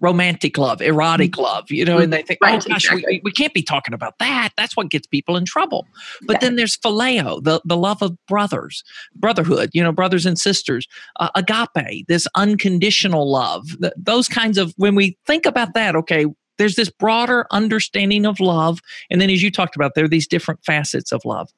romantic 0.00 0.56
love, 0.56 0.80
erotic 0.80 1.32
mm-hmm. 1.32 1.42
love, 1.42 1.70
you 1.70 1.84
know, 1.84 1.98
and 1.98 2.12
they 2.12 2.22
think, 2.22 2.38
right, 2.42 2.62
oh 2.64 2.68
gosh, 2.68 2.84
exactly. 2.84 3.04
we, 3.06 3.20
we 3.24 3.32
can't 3.32 3.54
be 3.54 3.62
talking 3.62 3.94
about 3.94 4.18
that. 4.18 4.50
That's 4.56 4.76
what 4.76 4.90
gets 4.90 5.06
people 5.06 5.36
in 5.36 5.44
trouble. 5.44 5.86
But 6.22 6.40
then 6.40 6.56
there's 6.56 6.76
phileo, 6.76 7.42
the, 7.42 7.60
the 7.64 7.76
love 7.76 8.02
of 8.02 8.16
brothers, 8.26 8.84
brotherhood, 9.14 9.70
you 9.72 9.82
know, 9.82 9.92
brothers 9.92 10.26
and 10.26 10.38
sisters, 10.38 10.86
uh, 11.18 11.30
agape, 11.34 12.06
this 12.08 12.26
unconditional 12.34 13.30
love, 13.30 13.66
th- 13.80 13.92
those 13.96 14.28
kinds 14.28 14.58
of, 14.58 14.72
when 14.76 14.94
we 14.94 15.18
think 15.26 15.46
about 15.46 15.74
that, 15.74 15.96
okay, 15.96 16.26
there's 16.58 16.76
this 16.76 16.90
broader 16.90 17.46
understanding 17.50 18.26
of 18.26 18.38
love. 18.38 18.80
And 19.10 19.20
then 19.20 19.30
as 19.30 19.42
you 19.42 19.50
talked 19.50 19.76
about, 19.76 19.94
there 19.94 20.04
are 20.04 20.08
these 20.08 20.28
different 20.28 20.64
facets 20.64 21.10
of 21.10 21.24
love. 21.24 21.48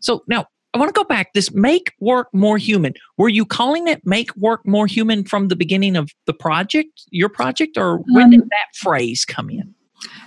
So 0.00 0.24
now 0.28 0.46
I 0.72 0.78
want 0.78 0.88
to 0.88 0.98
go 0.98 1.04
back. 1.04 1.32
This 1.32 1.52
make 1.52 1.92
work 1.98 2.28
more 2.32 2.56
human. 2.56 2.94
Were 3.16 3.28
you 3.28 3.44
calling 3.44 3.88
it 3.88 4.06
make 4.06 4.34
work 4.36 4.66
more 4.66 4.86
human 4.86 5.24
from 5.24 5.48
the 5.48 5.56
beginning 5.56 5.96
of 5.96 6.10
the 6.26 6.32
project, 6.32 7.02
your 7.10 7.28
project, 7.28 7.76
or 7.76 7.98
when 8.08 8.24
um, 8.24 8.30
did 8.30 8.42
that 8.42 8.74
phrase 8.74 9.24
come 9.24 9.50
in? 9.50 9.74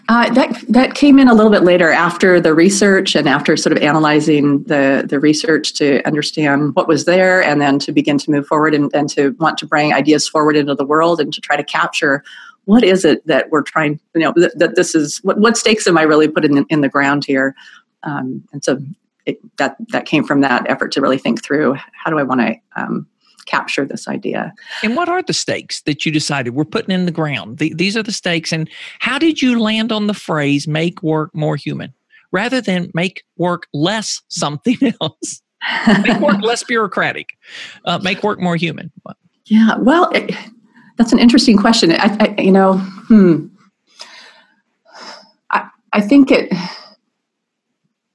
Uh, 0.09 0.31
that 0.33 0.61
that 0.67 0.95
came 0.95 1.17
in 1.17 1.27
a 1.27 1.33
little 1.33 1.51
bit 1.51 1.63
later 1.63 1.91
after 1.91 2.39
the 2.39 2.53
research 2.53 3.15
and 3.15 3.27
after 3.27 3.55
sort 3.55 3.75
of 3.75 3.81
analyzing 3.81 4.61
the 4.63 5.05
the 5.07 5.19
research 5.19 5.73
to 5.73 6.05
understand 6.05 6.75
what 6.75 6.87
was 6.87 7.05
there 7.05 7.41
and 7.41 7.61
then 7.61 7.79
to 7.79 7.91
begin 7.91 8.17
to 8.17 8.29
move 8.29 8.45
forward 8.45 8.75
and, 8.75 8.93
and 8.93 9.09
to 9.09 9.29
want 9.39 9.57
to 9.57 9.65
bring 9.65 9.93
ideas 9.93 10.27
forward 10.27 10.55
into 10.55 10.75
the 10.75 10.85
world 10.85 11.19
and 11.19 11.33
to 11.33 11.41
try 11.41 11.55
to 11.55 11.63
capture 11.63 12.23
what 12.65 12.83
is 12.83 13.03
it 13.03 13.25
that 13.25 13.49
we're 13.49 13.63
trying 13.63 13.99
you 14.13 14.21
know 14.21 14.33
that, 14.35 14.57
that 14.59 14.75
this 14.75 14.93
is 14.93 15.19
what, 15.23 15.39
what 15.39 15.57
stakes 15.57 15.87
am 15.87 15.97
I 15.97 16.03
really 16.03 16.27
putting 16.27 16.57
in, 16.57 16.65
in 16.69 16.81
the 16.81 16.89
ground 16.89 17.25
here 17.25 17.55
um, 18.03 18.43
and 18.51 18.63
so 18.63 18.77
it, 19.25 19.39
that 19.57 19.75
that 19.89 20.05
came 20.05 20.23
from 20.23 20.41
that 20.41 20.69
effort 20.69 20.91
to 20.93 21.01
really 21.01 21.17
think 21.17 21.43
through 21.43 21.75
how 21.93 22.09
do 22.09 22.19
I 22.19 22.23
want 22.23 22.41
to 22.41 22.55
um, 22.75 23.07
capture 23.45 23.85
this 23.85 24.07
idea. 24.07 24.53
And 24.83 24.95
what 24.95 25.09
are 25.09 25.21
the 25.21 25.33
stakes 25.33 25.81
that 25.81 26.05
you 26.05 26.11
decided 26.11 26.55
we're 26.55 26.65
putting 26.65 26.91
in 26.93 27.05
the 27.05 27.11
ground? 27.11 27.57
The, 27.57 27.73
these 27.73 27.97
are 27.97 28.03
the 28.03 28.11
stakes. 28.11 28.51
And 28.51 28.69
how 28.99 29.19
did 29.19 29.41
you 29.41 29.59
land 29.59 29.91
on 29.91 30.07
the 30.07 30.13
phrase 30.13 30.67
"make 30.67 31.01
work 31.03 31.33
more 31.33 31.55
human" 31.55 31.93
rather 32.31 32.61
than 32.61 32.91
"make 32.93 33.23
work 33.37 33.67
less 33.73 34.21
something 34.29 34.77
else"? 35.01 35.41
make 36.03 36.19
work 36.19 36.41
less 36.41 36.63
bureaucratic. 36.63 37.37
Uh, 37.85 37.99
make 37.99 38.23
work 38.23 38.39
more 38.39 38.55
human. 38.55 38.91
Yeah. 39.45 39.77
Well, 39.77 40.09
it, 40.11 40.35
that's 40.97 41.13
an 41.13 41.19
interesting 41.19 41.57
question. 41.57 41.91
I, 41.93 42.17
I 42.37 42.41
you 42.41 42.51
know, 42.51 42.77
hmm. 43.07 43.47
I, 45.51 45.69
I 45.93 46.01
think 46.01 46.31
it 46.31 46.51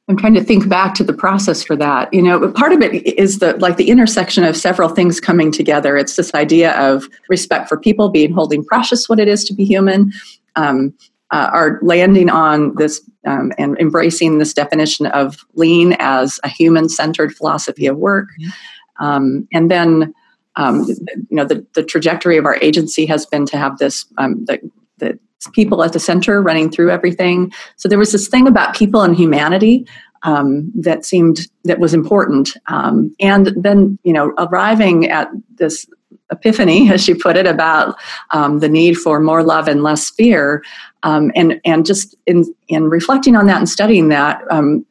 I'm 0.09 0.17
trying 0.17 0.35
to 0.35 0.43
think 0.43 0.69
back 0.69 0.95
to 0.95 1.05
the 1.05 1.13
process 1.13 1.63
for 1.63 1.77
that. 1.77 2.13
You 2.15 2.23
know, 2.23 2.51
part 2.53 2.73
of 2.73 2.81
it 2.81 3.07
is 3.19 3.41
the 3.41 3.57
like 3.59 3.77
the 3.77 3.91
intersection 3.91 4.43
of 4.43 4.57
several 4.57 4.89
things 4.89 5.21
coming 5.21 5.53
together. 5.53 5.97
It's 5.99 6.17
this 6.17 6.35
idea 6.35 6.73
of 6.79 7.09
respect 7.29 7.69
for 7.69 7.79
people, 7.79 8.09
being 8.09 8.33
holding 8.33 8.65
precious 8.65 9.09
what 9.09 9.21
it 9.21 9.29
is 9.29 9.45
to 9.45 9.55
be 9.55 9.67
human, 9.67 10.13
um, 10.57 10.95
uh, 11.31 11.51
are 11.53 11.79
landing 11.83 12.31
on 12.31 12.75
this 12.77 13.03
um, 13.27 13.53
and 13.59 13.79
embracing 13.79 14.39
this 14.39 14.55
definition 14.55 15.07
of 15.07 15.45
lean 15.55 15.95
as 15.99 16.41
a 16.43 16.49
human-centered 16.49 17.35
philosophy 17.35 17.87
of 17.87 17.99
work, 17.99 18.29
mm-hmm. 18.41 19.05
um, 19.05 19.49
and 19.53 19.71
then. 19.71 20.15
Um, 20.57 20.87
you 20.89 21.37
know 21.37 21.45
the, 21.45 21.65
the 21.75 21.85
trajectory 21.85 22.37
of 22.37 22.45
our 22.45 22.57
agency 22.57 23.07
has 23.07 23.25
been 23.25 23.47
to 23.47 23.57
have 23.57 23.79
this 23.79 24.05
um, 24.17 24.45
the, 24.47 24.59
the 24.97 25.17
people 25.53 25.83
at 25.85 25.93
the 25.93 26.01
center 26.01 26.43
running 26.43 26.71
through 26.71 26.91
everything. 26.91 27.53
So 27.77 27.89
there 27.89 27.99
was 27.99 28.13
this 28.13 28.29
thing 28.29 28.47
about 28.47 28.75
people 28.75 29.03
and 29.03 29.17
humanity 29.17 29.87
um, 30.23 30.71
that 30.75 31.05
seemed 31.05 31.47
that 31.65 31.79
was 31.79 31.95
important. 31.95 32.57
Um, 32.67 33.15
and 33.21 33.53
then 33.57 33.99
you 34.03 34.13
know 34.13 34.33
arriving 34.39 35.09
at 35.09 35.29
this 35.55 35.87
epiphany, 36.31 36.91
as 36.93 37.03
she 37.03 37.15
put 37.15 37.37
it, 37.37 37.47
about 37.47 37.97
um, 38.31 38.61
the 38.61 38.69
need 38.69 38.95
for 38.97 39.21
more 39.21 39.43
love 39.43 39.69
and 39.69 39.83
less 39.83 40.11
fear, 40.11 40.65
um, 41.03 41.31
and 41.35 41.61
and 41.65 41.87
just 41.87 42.17
in 42.27 42.45
in 42.69 42.85
reflecting 42.85 43.37
on 43.37 43.47
that 43.47 43.59
and 43.59 43.69
studying 43.69 44.09
that. 44.09 44.43
Um, 44.51 44.85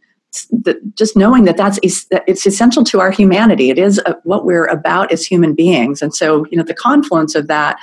the, 0.52 0.80
just 0.94 1.18
knowing 1.18 1.46
that 1.46 1.58
that's 1.58 1.80
it's 1.82 2.46
essential 2.46 2.84
to 2.84 3.00
our 3.00 3.10
humanity. 3.10 3.70
It 3.70 3.80
is 3.80 4.00
uh, 4.06 4.14
what 4.24 4.46
we're 4.46 4.66
about 4.66 5.12
as 5.12 5.26
human 5.26 5.56
beings, 5.56 6.02
and 6.02 6.14
so 6.14 6.46
you 6.52 6.58
know 6.58 6.64
the 6.64 6.76
confluence 6.76 7.34
of 7.34 7.48
that 7.48 7.78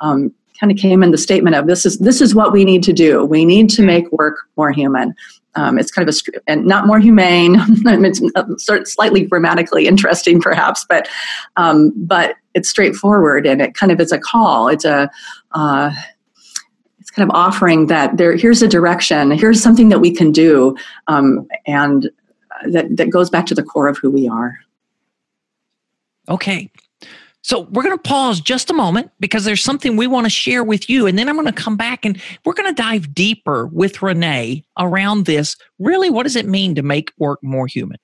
um, 0.00 0.34
kind 0.60 0.70
of 0.70 0.78
came 0.78 1.02
in 1.02 1.10
the 1.10 1.18
statement 1.18 1.56
of 1.56 1.66
this 1.66 1.86
is 1.86 1.98
this 1.98 2.20
is 2.20 2.34
what 2.34 2.52
we 2.52 2.64
need 2.64 2.82
to 2.84 2.92
do. 2.92 3.24
We 3.24 3.44
need 3.44 3.70
to 3.70 3.82
make 3.82 4.12
work 4.12 4.36
more 4.56 4.70
human. 4.70 5.14
Um, 5.56 5.78
it's 5.78 5.90
kind 5.90 6.08
of 6.08 6.14
a 6.14 6.40
and 6.46 6.66
not 6.66 6.86
more 6.86 7.00
humane. 7.00 7.56
it's 7.58 8.20
of 8.36 8.86
slightly 8.86 9.24
grammatically 9.24 9.86
interesting, 9.86 10.40
perhaps, 10.40 10.84
but 10.88 11.08
um, 11.56 11.92
but 11.96 12.36
it's 12.54 12.68
straightforward 12.68 13.46
and 13.46 13.62
it 13.62 13.74
kind 13.74 13.90
of 13.90 14.00
is 14.00 14.12
a 14.12 14.18
call. 14.18 14.68
It's 14.68 14.84
a 14.84 15.10
uh, 15.52 15.90
it's 17.00 17.10
kind 17.10 17.28
of 17.28 17.34
offering 17.34 17.86
that 17.86 18.18
there. 18.18 18.36
Here's 18.36 18.62
a 18.62 18.68
direction. 18.68 19.30
Here's 19.32 19.62
something 19.62 19.88
that 19.88 20.00
we 20.00 20.14
can 20.14 20.30
do, 20.30 20.76
um, 21.08 21.48
and 21.66 22.10
that 22.68 22.96
that 22.96 23.10
goes 23.10 23.30
back 23.30 23.46
to 23.46 23.54
the 23.54 23.62
core 23.62 23.88
of 23.88 23.98
who 23.98 24.10
we 24.10 24.28
are. 24.28 24.58
Okay. 26.28 26.70
So 27.42 27.60
we're 27.70 27.82
going 27.82 27.96
to 27.96 28.02
pause 28.02 28.40
just 28.40 28.70
a 28.70 28.74
moment 28.74 29.10
because 29.18 29.44
there's 29.44 29.62
something 29.62 29.96
we 29.96 30.06
want 30.06 30.26
to 30.26 30.30
share 30.30 30.62
with 30.62 30.90
you. 30.90 31.06
And 31.06 31.18
then 31.18 31.28
I'm 31.28 31.36
going 31.36 31.46
to 31.46 31.52
come 31.52 31.76
back 31.76 32.04
and 32.04 32.20
we're 32.44 32.52
going 32.52 32.74
to 32.74 32.82
dive 32.82 33.14
deeper 33.14 33.66
with 33.68 34.02
Renee 34.02 34.64
around 34.78 35.24
this. 35.24 35.56
Really, 35.78 36.10
what 36.10 36.24
does 36.24 36.36
it 36.36 36.46
mean 36.46 36.74
to 36.74 36.82
make 36.82 37.12
work 37.18 37.38
more 37.42 37.66
human? 37.66 37.96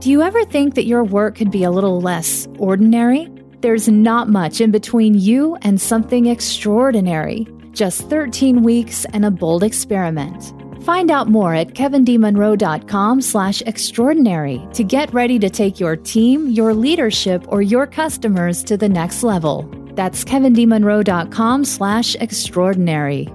Do 0.00 0.10
you 0.10 0.22
ever 0.22 0.44
think 0.44 0.74
that 0.74 0.86
your 0.86 1.04
work 1.04 1.36
could 1.36 1.50
be 1.50 1.62
a 1.62 1.70
little 1.70 2.00
less 2.00 2.48
ordinary? 2.58 3.30
There's 3.60 3.88
not 3.88 4.28
much 4.28 4.60
in 4.60 4.70
between 4.70 5.14
you 5.14 5.56
and 5.62 5.80
something 5.80 6.26
extraordinary. 6.26 7.46
Just 7.72 8.02
13 8.10 8.62
weeks 8.62 9.06
and 9.06 9.24
a 9.24 9.30
bold 9.30 9.62
experiment. 9.62 10.52
Find 10.84 11.10
out 11.10 11.28
more 11.28 11.54
at 11.54 11.68
kevindmonroe.com 11.68 13.22
slash 13.22 13.62
extraordinary 13.62 14.60
to 14.74 14.84
get 14.84 15.12
ready 15.14 15.38
to 15.38 15.48
take 15.48 15.80
your 15.80 15.96
team, 15.96 16.50
your 16.50 16.74
leadership, 16.74 17.42
or 17.48 17.62
your 17.62 17.86
customers 17.86 18.62
to 18.64 18.76
the 18.76 18.88
next 18.88 19.22
level. 19.22 19.62
That's 19.94 20.24
kevindmonroe.com 20.24 21.64
slash 21.64 22.16
extraordinary. 22.16 23.32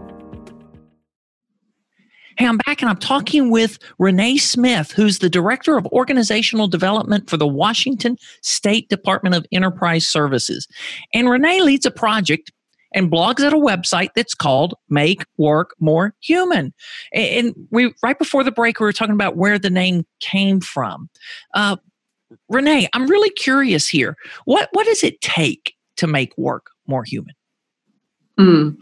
Hey, 2.37 2.45
I'm 2.45 2.57
back 2.57 2.83
and 2.83 2.89
I'm 2.89 2.97
talking 2.97 3.49
with 3.49 3.79
Renee 3.97 4.37
Smith, 4.37 4.91
who's 4.91 5.17
the 5.17 5.29
Director 5.29 5.75
of 5.75 5.87
Organizational 5.87 6.67
Development 6.67 7.27
for 7.27 7.37
the 7.37 7.47
Washington 7.47 8.15
State 8.43 8.89
Department 8.89 9.33
of 9.33 9.47
Enterprise 9.51 10.07
Services. 10.07 10.67
And 11.15 11.27
Renee 11.27 11.61
leads 11.63 11.87
a 11.87 11.91
project 11.91 12.51
and 12.93 13.11
blogs 13.11 13.41
at 13.41 13.53
a 13.53 13.57
website 13.57 14.09
that's 14.15 14.33
called 14.33 14.73
Make 14.89 15.23
Work 15.37 15.75
More 15.79 16.13
Human. 16.21 16.73
And 17.13 17.53
we 17.71 17.93
right 18.03 18.17
before 18.17 18.43
the 18.43 18.51
break, 18.51 18.79
we 18.79 18.85
were 18.85 18.93
talking 18.93 19.13
about 19.13 19.37
where 19.37 19.59
the 19.59 19.69
name 19.69 20.05
came 20.19 20.61
from. 20.61 21.09
Uh, 21.53 21.77
Renee, 22.47 22.87
I'm 22.93 23.07
really 23.07 23.29
curious 23.31 23.87
here. 23.87 24.15
What 24.45 24.69
what 24.73 24.85
does 24.85 25.03
it 25.03 25.21
take 25.21 25.73
to 25.97 26.07
make 26.07 26.37
work 26.37 26.67
more 26.87 27.03
human? 27.03 27.33
Mm. 28.39 28.77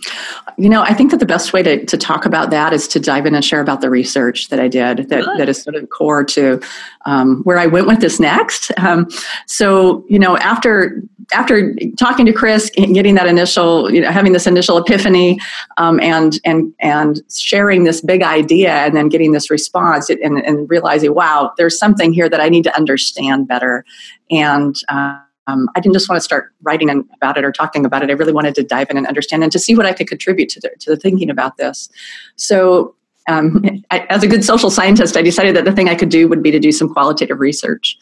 You 0.58 0.70
know, 0.70 0.84
I 0.84 0.94
think 0.94 1.10
that 1.12 1.20
the 1.20 1.26
best 1.26 1.52
way 1.52 1.64
to, 1.64 1.84
to 1.84 1.98
talk 1.98 2.26
about 2.26 2.52
that 2.52 2.74
is 2.74 2.88
to 2.90 3.00
dive 3.00 3.26
in 3.26 3.34
and 3.34 3.44
share 3.44 3.60
about 3.60 3.82
the 3.82 3.90
research 3.90 4.50
that 4.50 4.60
I 4.60 4.68
did 4.68 5.10
that, 5.10 5.26
that 5.38 5.50
is 5.50 5.62
sort 5.62 5.76
of 5.76 5.90
core 5.90 6.24
to 6.26 6.62
um, 7.06 7.42
where 7.44 7.58
I 7.58 7.66
went 7.66 7.88
with 7.88 8.00
this 8.00 8.20
next. 8.20 8.72
Um, 8.78 9.10
so, 9.48 10.06
you 10.08 10.20
know, 10.20 10.38
after 10.38 11.02
after 11.34 11.76
talking 11.98 12.26
to 12.26 12.32
Chris, 12.32 12.72
and 12.78 12.94
getting 12.94 13.16
that 13.16 13.28
initial, 13.28 13.92
you 13.92 14.00
know, 14.00 14.12
having 14.12 14.32
this 14.32 14.48
initial 14.48 14.78
epiphany, 14.78 15.40
um, 15.78 16.00
and 16.00 16.40
and 16.46 16.74
and 16.80 17.22
sharing 17.30 17.84
this 17.84 18.00
big 18.00 18.22
idea, 18.22 18.72
and 18.72 18.96
then 18.96 19.10
getting 19.10 19.32
this 19.32 19.50
response, 19.50 20.10
and, 20.10 20.22
and 20.22 20.70
realizing, 20.70 21.14
wow, 21.14 21.52
there's 21.58 21.78
something 21.78 22.14
here 22.14 22.30
that 22.30 22.40
I 22.40 22.48
need 22.48 22.64
to 22.64 22.76
understand 22.76 23.48
better, 23.48 23.84
and. 24.30 24.76
Uh, 24.88 25.18
um, 25.48 25.70
I 25.76 25.80
didn't 25.80 25.94
just 25.94 26.10
want 26.10 26.18
to 26.18 26.24
start 26.24 26.54
writing 26.62 26.90
about 27.16 27.38
it 27.38 27.46
or 27.46 27.52
talking 27.52 27.86
about 27.86 28.04
it. 28.04 28.10
I 28.10 28.14
really 28.14 28.34
wanted 28.34 28.54
to 28.56 28.64
dive 28.64 28.90
in 28.90 28.98
and 28.98 29.08
understand 29.08 29.44
and 29.44 29.52
to 29.52 29.60
see 29.60 29.76
what 29.76 29.86
I 29.86 29.94
could 29.94 30.08
contribute 30.08 30.50
to 30.50 30.60
the, 30.60 30.70
to 30.80 30.90
the 30.92 30.98
thinking 30.98 31.30
about 31.30 31.58
this. 31.58 31.90
So, 32.36 32.96
um, 33.28 33.64
I, 33.92 34.00
as 34.10 34.24
a 34.24 34.28
good 34.28 34.44
social 34.44 34.70
scientist, 34.70 35.18
I 35.18 35.22
decided 35.22 35.56
that 35.56 35.66
the 35.66 35.72
thing 35.72 35.90
I 35.90 35.96
could 35.96 36.10
do 36.10 36.28
would 36.28 36.44
be 36.44 36.52
to 36.52 36.60
do 36.60 36.72
some 36.72 36.94
qualitative 36.94 37.40
research. 37.40 37.98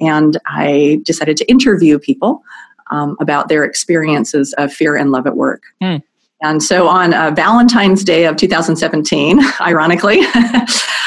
And 0.00 0.38
I 0.46 1.00
decided 1.04 1.36
to 1.38 1.50
interview 1.50 1.98
people 1.98 2.42
um, 2.90 3.16
about 3.20 3.48
their 3.48 3.64
experiences 3.64 4.52
of 4.58 4.72
fear 4.72 4.96
and 4.96 5.10
love 5.10 5.26
at 5.26 5.36
work. 5.36 5.62
Mm. 5.82 6.02
And 6.42 6.60
so 6.60 6.88
on 6.88 7.14
uh, 7.14 7.30
Valentine's 7.30 8.02
Day 8.02 8.24
of 8.24 8.36
2017, 8.36 9.40
ironically, 9.60 10.18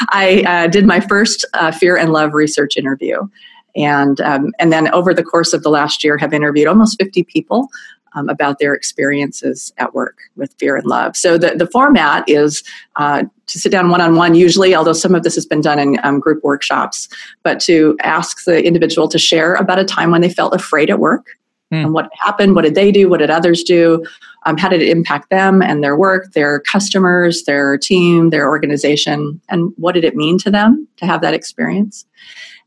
I 0.08 0.42
uh, 0.46 0.66
did 0.66 0.86
my 0.86 0.98
first 0.98 1.44
uh, 1.52 1.70
fear 1.70 1.96
and 1.96 2.12
love 2.12 2.32
research 2.32 2.76
interview 2.76 3.28
and 3.76 4.20
um, 4.20 4.52
and 4.58 4.72
then 4.72 4.92
over 4.92 5.14
the 5.14 5.22
course 5.22 5.52
of 5.52 5.62
the 5.62 5.70
last 5.70 6.02
year 6.02 6.16
have 6.16 6.32
interviewed 6.32 6.66
almost 6.66 6.98
50 6.98 7.22
people 7.24 7.68
um, 8.14 8.28
about 8.28 8.58
their 8.58 8.72
experiences 8.72 9.72
at 9.76 9.94
work 9.94 10.18
with 10.36 10.54
fear 10.58 10.76
and 10.76 10.86
love 10.86 11.16
so 11.16 11.38
the, 11.38 11.54
the 11.56 11.66
format 11.66 12.24
is 12.28 12.64
uh, 12.96 13.22
to 13.46 13.58
sit 13.58 13.70
down 13.70 13.90
one-on-one 13.90 14.34
usually 14.34 14.74
although 14.74 14.92
some 14.92 15.14
of 15.14 15.22
this 15.22 15.34
has 15.34 15.46
been 15.46 15.60
done 15.60 15.78
in 15.78 15.98
um, 16.02 16.18
group 16.18 16.42
workshops 16.42 17.08
but 17.42 17.60
to 17.60 17.96
ask 18.02 18.44
the 18.44 18.64
individual 18.64 19.08
to 19.08 19.18
share 19.18 19.54
about 19.54 19.78
a 19.78 19.84
time 19.84 20.10
when 20.10 20.22
they 20.22 20.30
felt 20.30 20.54
afraid 20.54 20.90
at 20.90 20.98
work 20.98 21.26
mm. 21.72 21.82
and 21.82 21.92
what 21.92 22.08
happened 22.14 22.54
what 22.54 22.62
did 22.62 22.74
they 22.74 22.90
do 22.90 23.08
what 23.08 23.18
did 23.18 23.30
others 23.30 23.62
do 23.62 24.02
um, 24.46 24.56
how 24.56 24.68
did 24.68 24.80
it 24.80 24.88
impact 24.88 25.28
them 25.28 25.60
and 25.60 25.84
their 25.84 25.96
work 25.96 26.32
their 26.32 26.60
customers 26.60 27.44
their 27.44 27.76
team 27.76 28.30
their 28.30 28.48
organization 28.48 29.38
and 29.50 29.72
what 29.76 29.92
did 29.92 30.04
it 30.04 30.16
mean 30.16 30.38
to 30.38 30.50
them 30.50 30.88
to 30.96 31.04
have 31.04 31.20
that 31.20 31.34
experience 31.34 32.06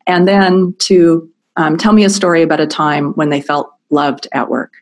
and 0.09 0.27
then 0.27 0.75
to 0.79 1.29
um, 1.55 1.77
tell 1.77 1.93
me 1.93 2.03
a 2.03 2.09
story 2.09 2.41
about 2.41 2.59
a 2.59 2.67
time 2.67 3.13
when 3.13 3.29
they 3.29 3.41
felt 3.41 3.71
loved 3.91 4.27
at 4.33 4.49
work 4.49 4.73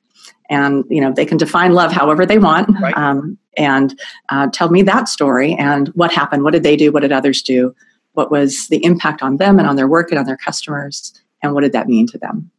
and 0.50 0.86
you 0.90 1.02
know 1.02 1.12
they 1.12 1.26
can 1.26 1.38
define 1.38 1.74
love 1.74 1.92
however 1.92 2.26
they 2.26 2.40
want 2.40 2.70
right. 2.80 2.98
um, 2.98 3.38
and 3.58 4.00
uh, 4.30 4.48
tell 4.54 4.70
me 4.70 4.82
that 4.82 5.08
story 5.10 5.54
and 5.54 5.90
what 5.90 6.12
happened 6.12 6.44
what 6.44 6.54
did 6.54 6.64
they 6.64 6.76
do 6.76 6.92
what 6.92 7.02
did 7.02 7.12
others 7.12 7.42
do 7.42 7.76
what 8.14 8.32
was 8.32 8.68
the 8.70 8.84
impact 8.84 9.22
on 9.22 9.38
them 9.38 9.60
and 9.60 9.68
on 9.68 9.76
their 9.76 9.88
work 9.88 10.10
and 10.10 10.20
on 10.20 10.26
their 10.26 10.38
customers 10.38 11.14
and 11.44 11.54
what 11.54 11.62
did 11.62 11.74
that 11.74 11.88
mean 11.88 12.08
to 12.08 12.18
them 12.18 12.50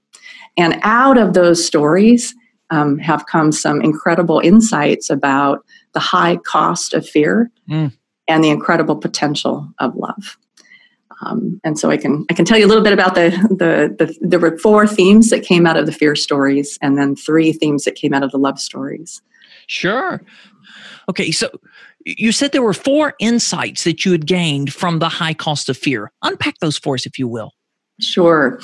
and 0.56 0.78
out 0.82 1.16
of 1.16 1.32
those 1.32 1.64
stories 1.64 2.34
um, 2.70 2.98
have 2.98 3.24
come 3.26 3.50
some 3.50 3.80
incredible 3.80 4.40
insights 4.40 5.08
about 5.08 5.64
the 5.94 6.00
high 6.00 6.36
cost 6.36 6.92
of 6.92 7.08
fear 7.08 7.50
mm. 7.68 7.90
and 8.26 8.44
the 8.44 8.50
incredible 8.50 8.96
potential 8.96 9.66
of 9.78 9.94
love 9.96 10.36
um, 11.20 11.60
and 11.64 11.78
so 11.78 11.90
I 11.90 11.96
can 11.96 12.24
I 12.30 12.34
can 12.34 12.44
tell 12.44 12.58
you 12.58 12.66
a 12.66 12.68
little 12.68 12.84
bit 12.84 12.92
about 12.92 13.14
the, 13.14 13.30
the 13.50 14.06
the 14.06 14.18
there 14.20 14.38
were 14.38 14.56
four 14.58 14.86
themes 14.86 15.30
that 15.30 15.42
came 15.42 15.66
out 15.66 15.76
of 15.76 15.86
the 15.86 15.92
fear 15.92 16.14
stories, 16.14 16.78
and 16.80 16.96
then 16.96 17.16
three 17.16 17.52
themes 17.52 17.84
that 17.84 17.94
came 17.94 18.14
out 18.14 18.22
of 18.22 18.30
the 18.30 18.38
love 18.38 18.58
stories. 18.58 19.20
Sure. 19.66 20.22
Okay, 21.08 21.30
so 21.30 21.50
you 22.04 22.32
said 22.32 22.52
there 22.52 22.62
were 22.62 22.74
four 22.74 23.14
insights 23.18 23.84
that 23.84 24.04
you 24.04 24.12
had 24.12 24.26
gained 24.26 24.72
from 24.72 24.98
the 24.98 25.08
high 25.08 25.34
cost 25.34 25.68
of 25.68 25.76
fear. 25.76 26.12
Unpack 26.22 26.58
those 26.60 26.78
for 26.78 26.94
us, 26.94 27.06
if 27.06 27.18
you 27.18 27.26
will. 27.26 27.52
Sure. 28.00 28.60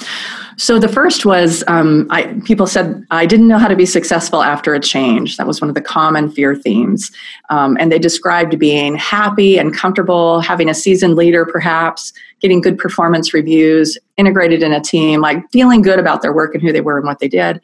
So 0.57 0.79
the 0.79 0.89
first 0.89 1.27
was 1.27 1.65
um, 1.67 2.07
I, 2.09 2.41
people 2.45 2.69
said 2.69 3.05
I 3.11 3.27
didn't 3.27 3.49
know 3.49 3.59
how 3.59 3.67
to 3.67 3.75
be 3.75 3.85
successful 3.85 4.45
after 4.45 4.75
a 4.75 4.81
change. 4.81 5.39
That 5.39 5.47
was 5.47 5.61
one 5.61 5.69
of 5.69 5.75
the 5.75 5.81
common 5.81 6.31
fear 6.31 6.55
themes, 6.55 7.11
um, 7.51 7.77
and 7.81 7.91
they 7.91 7.99
described 7.99 8.57
being 8.61 8.95
happy 8.95 9.59
and 9.59 9.75
comfortable, 9.75 10.41
having 10.41 10.69
a 10.69 10.75
seasoned 10.75 11.17
leader, 11.17 11.45
perhaps 11.45 12.13
getting 12.41 12.61
good 12.61 12.79
performance 12.79 13.35
reviews, 13.35 13.99
integrated 14.17 14.63
in 14.63 14.73
a 14.73 14.81
team, 14.81 15.21
like 15.21 15.43
feeling 15.51 15.83
good 15.83 15.99
about 15.99 16.23
their 16.23 16.33
work 16.33 16.55
and 16.55 16.63
who 16.63 16.73
they 16.73 16.81
were 16.81 16.99
and 16.99 17.07
what 17.07 17.19
they 17.19 17.29
did. 17.29 17.61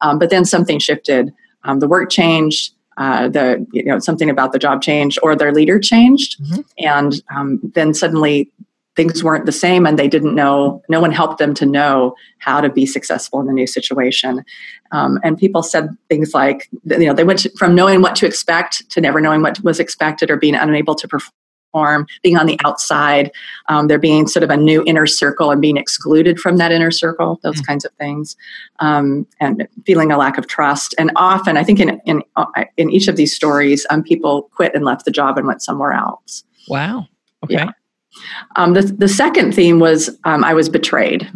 Um, 0.00 0.18
but 0.18 0.30
then 0.30 0.44
something 0.44 0.80
shifted. 0.80 1.32
Um, 1.62 1.78
the 1.78 1.88
work 1.88 2.10
changed. 2.10 2.72
Uh, 2.96 3.28
the 3.28 3.64
you 3.72 3.84
know 3.84 4.00
something 4.00 4.28
about 4.28 4.52
the 4.52 4.58
job 4.58 4.82
changed 4.82 5.20
or 5.22 5.36
their 5.36 5.52
leader 5.52 5.78
changed, 5.78 6.42
mm-hmm. 6.42 6.60
and 6.78 7.22
um, 7.34 7.60
then 7.74 7.94
suddenly 7.94 8.50
things 8.96 9.24
weren't 9.24 9.46
the 9.46 9.52
same 9.52 9.86
and 9.86 9.98
they 9.98 10.08
didn't 10.08 10.34
know 10.34 10.82
no 10.88 11.00
one 11.00 11.12
helped 11.12 11.38
them 11.38 11.54
to 11.54 11.66
know 11.66 12.14
how 12.38 12.60
to 12.60 12.68
be 12.68 12.84
successful 12.84 13.40
in 13.40 13.46
the 13.46 13.52
new 13.52 13.66
situation. 13.66 14.44
Um, 14.90 15.18
and 15.24 15.38
people 15.38 15.62
said 15.62 15.88
things 16.08 16.34
like 16.34 16.68
you 16.84 17.06
know 17.06 17.14
they 17.14 17.24
went 17.24 17.40
to, 17.40 17.50
from 17.56 17.74
knowing 17.74 18.02
what 18.02 18.16
to 18.16 18.26
expect 18.26 18.88
to 18.90 19.00
never 19.00 19.20
knowing 19.20 19.42
what 19.42 19.62
was 19.62 19.80
expected 19.80 20.30
or 20.30 20.36
being 20.36 20.54
unable 20.54 20.94
to 20.94 21.08
perform 21.08 22.06
being 22.22 22.36
on 22.36 22.44
the 22.44 22.60
outside 22.66 23.32
um, 23.70 23.88
there 23.88 23.98
being 23.98 24.26
sort 24.26 24.42
of 24.42 24.50
a 24.50 24.56
new 24.58 24.84
inner 24.86 25.06
circle 25.06 25.50
and 25.50 25.62
being 25.62 25.78
excluded 25.78 26.38
from 26.38 26.58
that 26.58 26.70
inner 26.70 26.90
circle 26.90 27.40
those 27.42 27.56
mm-hmm. 27.56 27.64
kinds 27.64 27.86
of 27.86 27.92
things 27.92 28.36
um, 28.80 29.26
and 29.40 29.66
feeling 29.86 30.12
a 30.12 30.18
lack 30.18 30.36
of 30.36 30.46
trust. 30.46 30.94
And 30.98 31.10
often 31.16 31.56
i 31.56 31.64
think 31.64 31.80
in 31.80 31.98
in, 32.04 32.22
uh, 32.36 32.44
in 32.76 32.90
each 32.90 33.08
of 33.08 33.16
these 33.16 33.34
stories 33.34 33.86
um, 33.88 34.02
people 34.02 34.50
quit 34.54 34.74
and 34.74 34.84
left 34.84 35.06
the 35.06 35.10
job 35.10 35.38
and 35.38 35.46
went 35.46 35.62
somewhere 35.62 35.92
else. 35.92 36.44
Wow. 36.68 37.06
Okay. 37.42 37.54
yeah. 37.54 37.70
Um, 38.56 38.74
the, 38.74 38.82
the 38.82 39.08
second 39.08 39.54
theme 39.54 39.78
was 39.80 40.10
um, 40.24 40.44
I 40.44 40.54
was 40.54 40.68
betrayed. 40.68 41.30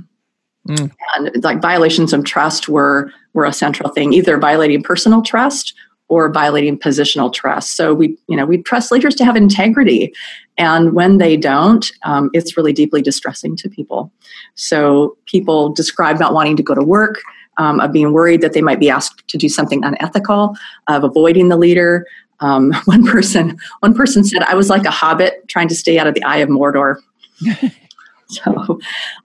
Mm. 0.69 0.91
And 1.15 1.45
like 1.45 1.63
violations 1.63 2.13
of 2.13 2.25
trust 2.25 2.69
were 2.69 3.11
were 3.35 3.45
a 3.45 3.53
central 3.53 3.91
thing, 3.91 4.13
either 4.13 4.39
violating 4.39 4.83
personal 4.83 5.23
trust 5.23 5.75
or 6.09 6.31
violating 6.33 6.79
positional 6.79 7.33
trust. 7.33 7.77
So 7.77 7.93
we, 7.93 8.17
you 8.29 8.37
know, 8.37 8.47
we 8.47 8.63
trust 8.63 8.93
leaders 8.93 9.15
to 9.17 9.25
have 9.25 9.37
integrity, 9.37 10.13
and 10.57 10.93
when 10.93 11.19
they 11.19 11.37
don't, 11.37 11.91
um, 12.05 12.31
it's 12.33 12.57
really 12.57 12.73
deeply 12.73 13.03
distressing 13.03 13.57
to 13.57 13.69
people. 13.69 14.13
So 14.55 15.17
people 15.27 15.73
describe 15.73 16.19
not 16.19 16.33
wanting 16.33 16.57
to 16.57 16.63
go 16.63 16.75
to 16.75 16.83
work, 16.83 17.21
um, 17.59 17.81
of 17.81 17.93
being 17.93 18.13
worried 18.13 18.41
that 18.41 18.53
they 18.53 18.63
might 18.63 18.81
be 18.81 18.91
asked 18.91 19.27
to 19.29 19.39
do 19.39 19.49
something 19.49 19.85
unethical, 19.85 20.57
of 20.89 21.05
avoiding 21.05 21.49
the 21.49 21.57
leader, 21.57 22.07
um, 22.41 22.73
one 22.85 23.07
person, 23.07 23.59
one 23.81 23.95
person 23.95 24.25
said, 24.25 24.43
"I 24.43 24.55
was 24.55 24.71
like 24.71 24.85
a 24.85 24.91
hobbit 24.91 25.49
trying 25.49 25.69
to 25.69 25.75
stay 25.75 25.99
out 25.99 26.07
of 26.07 26.15
the 26.15 26.25
eye 26.25 26.39
of 26.39 26.49
Mordor." 26.49 26.97
so, 28.29 28.79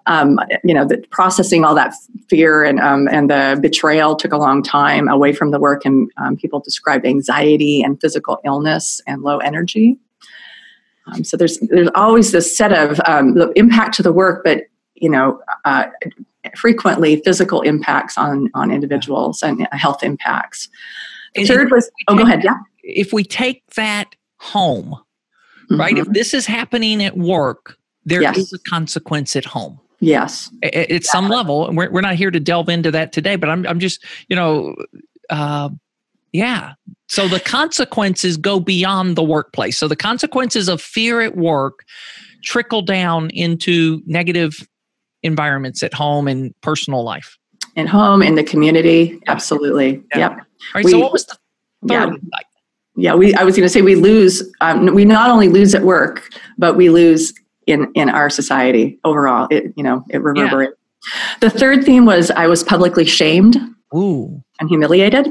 um, 0.06 0.40
you 0.64 0.74
know, 0.74 0.86
the, 0.86 0.98
processing 1.12 1.64
all 1.64 1.76
that 1.76 1.94
fear 2.30 2.64
and 2.64 2.80
um, 2.80 3.08
and 3.10 3.30
the 3.30 3.60
betrayal 3.62 4.16
took 4.16 4.34
a 4.34 4.38
long 4.38 4.64
time 4.64 5.08
away 5.08 5.34
from 5.34 5.52
the 5.52 5.60
work, 5.60 5.86
and 5.86 6.12
um, 6.18 6.38
people 6.38 6.60
described 6.60 7.06
anxiety 7.06 7.82
and 7.82 8.00
physical 8.00 8.40
illness 8.46 9.02
and 9.08 9.22
low 9.22 9.40
energy. 9.40 9.98
Um, 11.08 11.24
so 11.24 11.36
there's 11.38 11.60
there's 11.70 11.90
always 11.96 12.32
this 12.32 12.56
set 12.56 12.72
of 12.72 13.00
um, 13.06 13.34
the 13.34 13.52
impact 13.56 13.96
to 13.96 14.04
the 14.04 14.14
work, 14.14 14.44
but 14.44 14.64
you 14.96 15.10
know, 15.10 15.42
uh, 15.66 15.88
frequently 16.56 17.18
physical 17.18 17.62
impacts 17.62 18.18
on 18.18 18.50
on 18.54 18.72
individuals 18.72 19.42
and 19.42 19.68
health 19.72 20.04
impacts. 20.04 20.70
Third 21.46 21.72
was 21.72 21.90
oh, 22.08 22.16
go 22.16 22.24
ahead. 22.24 22.44
Yeah. 22.44 22.58
If 22.84 23.14
we 23.14 23.24
take 23.24 23.64
that 23.76 24.16
home, 24.40 24.96
right? 25.70 25.98
If 25.98 26.08
Mhm. 26.08 26.14
this 26.14 26.34
is 26.34 26.46
happening 26.46 27.04
at 27.04 27.18
work, 27.18 27.78
there 28.06 28.22
is 28.22 28.38
Yes. 28.38 28.54
a 28.54 28.60
consequence 28.70 29.36
at 29.36 29.46
home. 29.46 29.80
Yes. 30.00 30.50
A- 30.64 30.92
a- 30.92 30.96
At 30.96 31.04
some 31.04 31.30
level, 31.30 31.68
and 31.68 31.78
we're, 31.78 31.92
we're 31.92 32.02
not 32.02 32.16
here 32.16 32.32
to 32.32 32.40
delve 32.40 32.70
into 32.70 32.90
that 32.92 33.14
today, 33.14 33.36
but 33.36 33.50
I'm, 33.50 33.68
I'm 33.68 33.80
just, 33.80 34.04
you 34.30 34.36
know, 34.36 34.76
uh, 35.30 35.70
yeah. 36.34 36.74
So 37.08 37.28
the 37.28 37.40
consequences 37.40 38.38
go 38.38 38.60
beyond 38.60 39.16
the 39.16 39.24
workplace. 39.24 39.78
So 39.78 39.88
the 39.88 39.96
consequences 39.96 40.68
of 40.70 40.82
fear 40.82 41.22
at 41.22 41.38
work 41.38 41.86
trickle 42.44 42.82
down 42.82 43.30
into 43.30 44.02
negative 44.08 44.68
environments 45.22 45.84
at 45.84 45.94
home 45.94 46.28
and 46.28 46.54
personal 46.62 47.04
life. 47.04 47.38
At 47.78 47.88
home, 47.88 48.24
in 48.24 48.34
the 48.36 48.44
community, 48.44 49.20
absolutely. 49.28 50.02
Yeah. 50.16 50.18
Yep. 50.20 50.32
All 50.32 50.38
right. 50.76 50.86
so 50.88 50.98
what 51.00 51.12
was 51.14 51.26
the 51.26 51.38
Yeah. 51.88 52.06
third 52.06 52.16
insight? 52.16 52.46
Yeah. 52.96 53.16
We. 53.16 53.34
I 53.36 53.44
was 53.44 53.56
going 53.56 53.66
to 53.66 53.70
say 53.70 53.82
we 53.82 53.96
lose. 53.96 54.44
Um, 54.62 54.94
we 54.94 55.06
not 55.06 55.30
only 55.30 55.50
lose 55.50 55.74
at 55.74 55.84
work, 55.84 56.30
but 56.58 56.76
we 56.76 56.90
lose 56.90 57.34
in 57.68 57.92
in 57.96 58.10
our 58.10 58.30
society 58.30 59.00
overall. 59.04 59.48
It 59.50 59.74
you 59.76 59.84
know 59.84 60.04
it 60.10 60.22
reverberates. 60.22 60.74
The 61.40 61.50
third 61.50 61.84
theme 61.84 62.06
was 62.06 62.32
I 62.32 62.48
was 62.48 62.64
publicly 62.64 63.06
shamed 63.06 63.58
Ooh. 63.96 64.44
and 64.60 64.70
humiliated. 64.70 65.30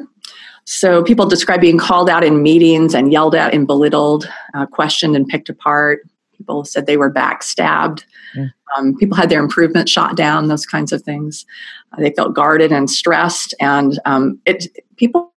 So 0.64 1.02
people 1.02 1.26
describe 1.26 1.60
being 1.60 1.78
called 1.78 2.10
out 2.10 2.24
in 2.24 2.42
meetings 2.42 2.94
and 2.94 3.12
yelled 3.12 3.34
at 3.34 3.54
and 3.54 3.66
belittled, 3.66 4.28
uh, 4.54 4.66
questioned 4.66 5.16
and 5.16 5.26
picked 5.26 5.48
apart. 5.48 6.02
People 6.36 6.64
said 6.64 6.86
they 6.86 6.96
were 6.96 7.12
backstabbed. 7.12 8.04
Mm. 8.36 8.52
Um, 8.76 8.96
people 8.96 9.16
had 9.16 9.28
their 9.28 9.40
improvement 9.40 9.88
shot 9.88 10.16
down. 10.16 10.48
Those 10.48 10.66
kinds 10.66 10.92
of 10.92 11.02
things. 11.02 11.44
Uh, 11.92 12.00
they 12.00 12.12
felt 12.12 12.34
guarded 12.34 12.72
and 12.72 12.90
stressed. 12.90 13.54
And 13.60 13.98
um, 14.04 14.40
it 14.46 14.68
people 14.96 15.29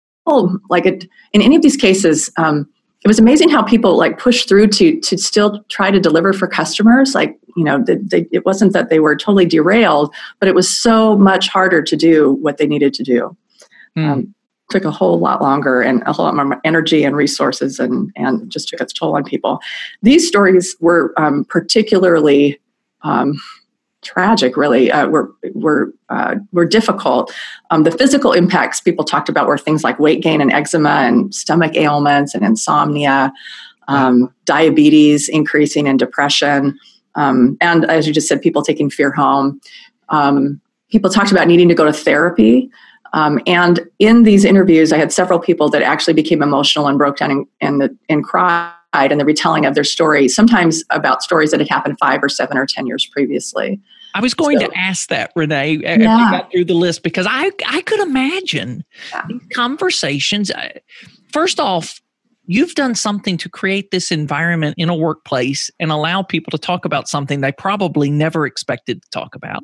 like 0.69 0.85
it 0.85 1.05
in 1.33 1.41
any 1.41 1.55
of 1.55 1.61
these 1.61 1.77
cases. 1.77 2.29
Um, 2.37 2.69
it 3.03 3.07
was 3.09 3.19
amazing 3.19 3.49
how 3.49 3.61
people 3.61 3.97
like 3.97 4.17
pushed 4.17 4.47
through 4.47 4.67
to 4.67 4.99
to 5.01 5.17
still 5.17 5.63
try 5.69 5.91
to 5.91 5.99
deliver 5.99 6.31
for 6.31 6.47
customers. 6.47 7.13
Like 7.13 7.37
you 7.55 7.63
know, 7.63 7.83
they, 7.83 7.97
they, 7.97 8.27
it 8.31 8.45
wasn't 8.45 8.73
that 8.73 8.89
they 8.89 8.99
were 8.99 9.15
totally 9.15 9.45
derailed, 9.45 10.13
but 10.39 10.47
it 10.47 10.55
was 10.55 10.75
so 10.75 11.17
much 11.17 11.49
harder 11.49 11.83
to 11.83 11.95
do 11.95 12.33
what 12.41 12.57
they 12.57 12.65
needed 12.65 12.93
to 12.95 13.03
do 13.03 13.37
Hmm. 13.95 14.09
um, 14.09 14.35
took 14.71 14.85
a 14.85 14.91
whole 14.91 15.19
lot 15.19 15.41
longer 15.41 15.81
and 15.81 16.01
a 16.07 16.13
whole 16.13 16.25
lot 16.25 16.35
more 16.35 16.59
energy 16.63 17.03
and 17.03 17.15
resources 17.15 17.79
and, 17.79 18.11
and 18.15 18.49
just 18.49 18.69
took 18.69 18.81
its 18.81 18.93
toll 18.93 19.15
on 19.15 19.23
people. 19.23 19.59
These 20.01 20.27
stories 20.27 20.75
were 20.79 21.13
um, 21.17 21.45
particularly 21.45 22.59
um, 23.03 23.39
tragic, 24.03 24.57
really, 24.57 24.91
uh, 24.91 25.07
were, 25.07 25.31
were, 25.53 25.93
uh, 26.09 26.35
were 26.51 26.65
difficult. 26.65 27.33
Um, 27.71 27.83
the 27.83 27.91
physical 27.91 28.33
impacts 28.33 28.79
people 28.79 29.05
talked 29.05 29.29
about 29.29 29.47
were 29.47 29.57
things 29.57 29.83
like 29.83 29.99
weight 29.99 30.21
gain 30.21 30.41
and 30.41 30.51
eczema 30.51 30.89
and 30.89 31.33
stomach 31.33 31.75
ailments 31.75 32.35
and 32.35 32.43
insomnia, 32.43 33.31
um, 33.87 34.33
diabetes 34.45 35.29
increasing 35.29 35.87
and 35.87 35.99
depression. 35.99 36.77
Um, 37.15 37.57
and 37.61 37.85
as 37.85 38.07
you 38.07 38.13
just 38.13 38.27
said, 38.27 38.41
people 38.41 38.61
taking 38.61 38.89
fear 38.89 39.11
home. 39.11 39.59
Um, 40.09 40.61
people 40.89 41.09
talked 41.09 41.31
about 41.31 41.47
needing 41.47 41.69
to 41.69 41.75
go 41.75 41.85
to 41.85 41.93
therapy. 41.93 42.69
Um, 43.13 43.39
and 43.45 43.79
in 43.99 44.23
these 44.23 44.43
interviews, 44.43 44.91
I 44.91 44.97
had 44.97 45.11
several 45.11 45.39
people 45.39 45.69
that 45.69 45.83
actually 45.83 46.13
became 46.13 46.41
emotional 46.41 46.87
and 46.87 46.97
broke 46.97 47.17
down 47.17 47.31
and, 47.31 47.47
and, 47.61 47.81
the, 47.81 47.97
and 48.09 48.23
cried 48.23 48.73
in 49.11 49.17
the 49.17 49.25
retelling 49.25 49.65
of 49.65 49.75
their 49.75 49.83
story, 49.83 50.27
sometimes 50.27 50.83
about 50.89 51.23
stories 51.23 51.51
that 51.51 51.59
had 51.59 51.69
happened 51.69 51.97
five 51.99 52.23
or 52.23 52.29
seven 52.29 52.57
or 52.57 52.65
10 52.65 52.87
years 52.87 53.05
previously. 53.05 53.79
I 54.13 54.21
was 54.21 54.33
going 54.33 54.59
So- 54.59 54.67
to 54.67 54.77
ask 54.77 55.09
that, 55.09 55.31
Renee, 55.35 55.83
as 55.83 55.97
we 55.97 56.03
Yeah. 56.03 56.31
got 56.31 56.51
through 56.51 56.65
the 56.65 56.73
list 56.73 57.03
because 57.03 57.25
I 57.29 57.51
I 57.65 57.81
could 57.81 57.99
imagine 57.99 58.83
Yeah. 59.11 59.23
these 59.27 59.41
conversations. 59.53 60.51
uh, 60.51 60.69
First 61.31 61.59
off, 61.59 61.99
you've 62.45 62.75
done 62.75 62.93
something 62.93 63.37
to 63.37 63.49
create 63.49 63.89
this 63.89 64.11
environment 64.11 64.75
in 64.77 64.87
a 64.89 64.95
workplace 64.95 65.71
and 65.79 65.91
allow 65.91 66.21
people 66.21 66.51
to 66.51 66.57
talk 66.59 66.85
about 66.85 67.07
something 67.07 67.41
they 67.41 67.51
probably 67.51 68.11
never 68.11 68.45
expected 68.45 69.01
to 69.01 69.09
talk 69.09 69.33
about. 69.33 69.63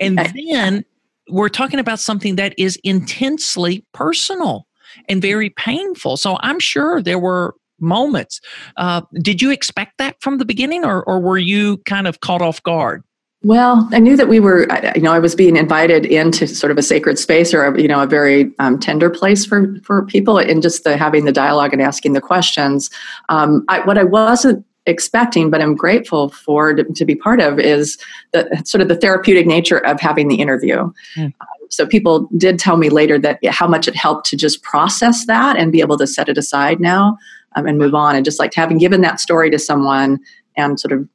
And 0.00 0.18
then 0.34 0.84
we're 1.28 1.48
talking 1.50 1.78
about 1.78 2.00
something 2.00 2.34
that 2.36 2.54
is 2.58 2.76
intensely 2.82 3.84
personal 3.92 4.66
and 5.08 5.22
very 5.22 5.50
painful. 5.50 6.16
So 6.16 6.36
I'm 6.40 6.58
sure 6.58 7.00
there 7.02 7.18
were 7.18 7.54
moments. 7.78 8.40
Uh, 8.76 9.02
did 9.22 9.40
you 9.40 9.50
expect 9.50 9.98
that 9.98 10.16
from 10.20 10.38
the 10.38 10.44
beginning, 10.44 10.84
or, 10.84 11.04
or 11.04 11.20
were 11.20 11.38
you 11.38 11.76
kind 11.86 12.06
of 12.08 12.20
caught 12.20 12.42
off 12.42 12.62
guard? 12.62 13.04
Well, 13.42 13.88
I 13.92 14.00
knew 14.00 14.18
that 14.18 14.28
we 14.28 14.38
were, 14.38 14.66
you 14.94 15.00
know, 15.00 15.12
I 15.12 15.18
was 15.18 15.34
being 15.34 15.56
invited 15.56 16.04
into 16.04 16.46
sort 16.46 16.70
of 16.70 16.76
a 16.76 16.82
sacred 16.82 17.18
space 17.18 17.54
or, 17.54 17.64
a, 17.64 17.80
you 17.80 17.88
know, 17.88 18.02
a 18.02 18.06
very 18.06 18.52
um, 18.58 18.78
tender 18.78 19.08
place 19.08 19.46
for, 19.46 19.74
for 19.82 20.04
people 20.04 20.36
and 20.36 20.60
just 20.60 20.84
the 20.84 20.98
having 20.98 21.24
the 21.24 21.32
dialogue 21.32 21.72
and 21.72 21.80
asking 21.80 22.12
the 22.12 22.20
questions. 22.20 22.90
Um, 23.30 23.64
I, 23.68 23.80
what 23.80 23.96
I 23.96 24.04
wasn't 24.04 24.66
expecting, 24.84 25.48
but 25.48 25.62
I'm 25.62 25.74
grateful 25.74 26.28
for 26.28 26.74
to, 26.74 26.84
to 26.84 27.04
be 27.06 27.14
part 27.14 27.40
of 27.40 27.58
is 27.58 27.96
the 28.32 28.62
sort 28.66 28.82
of 28.82 28.88
the 28.88 28.96
therapeutic 28.96 29.46
nature 29.46 29.78
of 29.78 30.00
having 30.00 30.28
the 30.28 30.36
interview. 30.36 30.92
Hmm. 31.14 31.22
Um, 31.22 31.32
so 31.70 31.86
people 31.86 32.28
did 32.36 32.58
tell 32.58 32.76
me 32.76 32.90
later 32.90 33.18
that 33.20 33.38
how 33.46 33.66
much 33.66 33.88
it 33.88 33.96
helped 33.96 34.26
to 34.26 34.36
just 34.36 34.62
process 34.62 35.24
that 35.26 35.56
and 35.56 35.72
be 35.72 35.80
able 35.80 35.96
to 35.96 36.06
set 36.06 36.28
it 36.28 36.36
aside 36.36 36.78
now 36.78 37.16
um, 37.56 37.66
and 37.66 37.78
move 37.78 37.94
on 37.94 38.16
and 38.16 38.24
just 38.24 38.38
like 38.38 38.52
having 38.52 38.76
given 38.76 39.00
that 39.00 39.18
story 39.18 39.50
to 39.50 39.58
someone 39.58 40.18
and 40.56 40.78
sort 40.78 40.92
of 40.92 41.08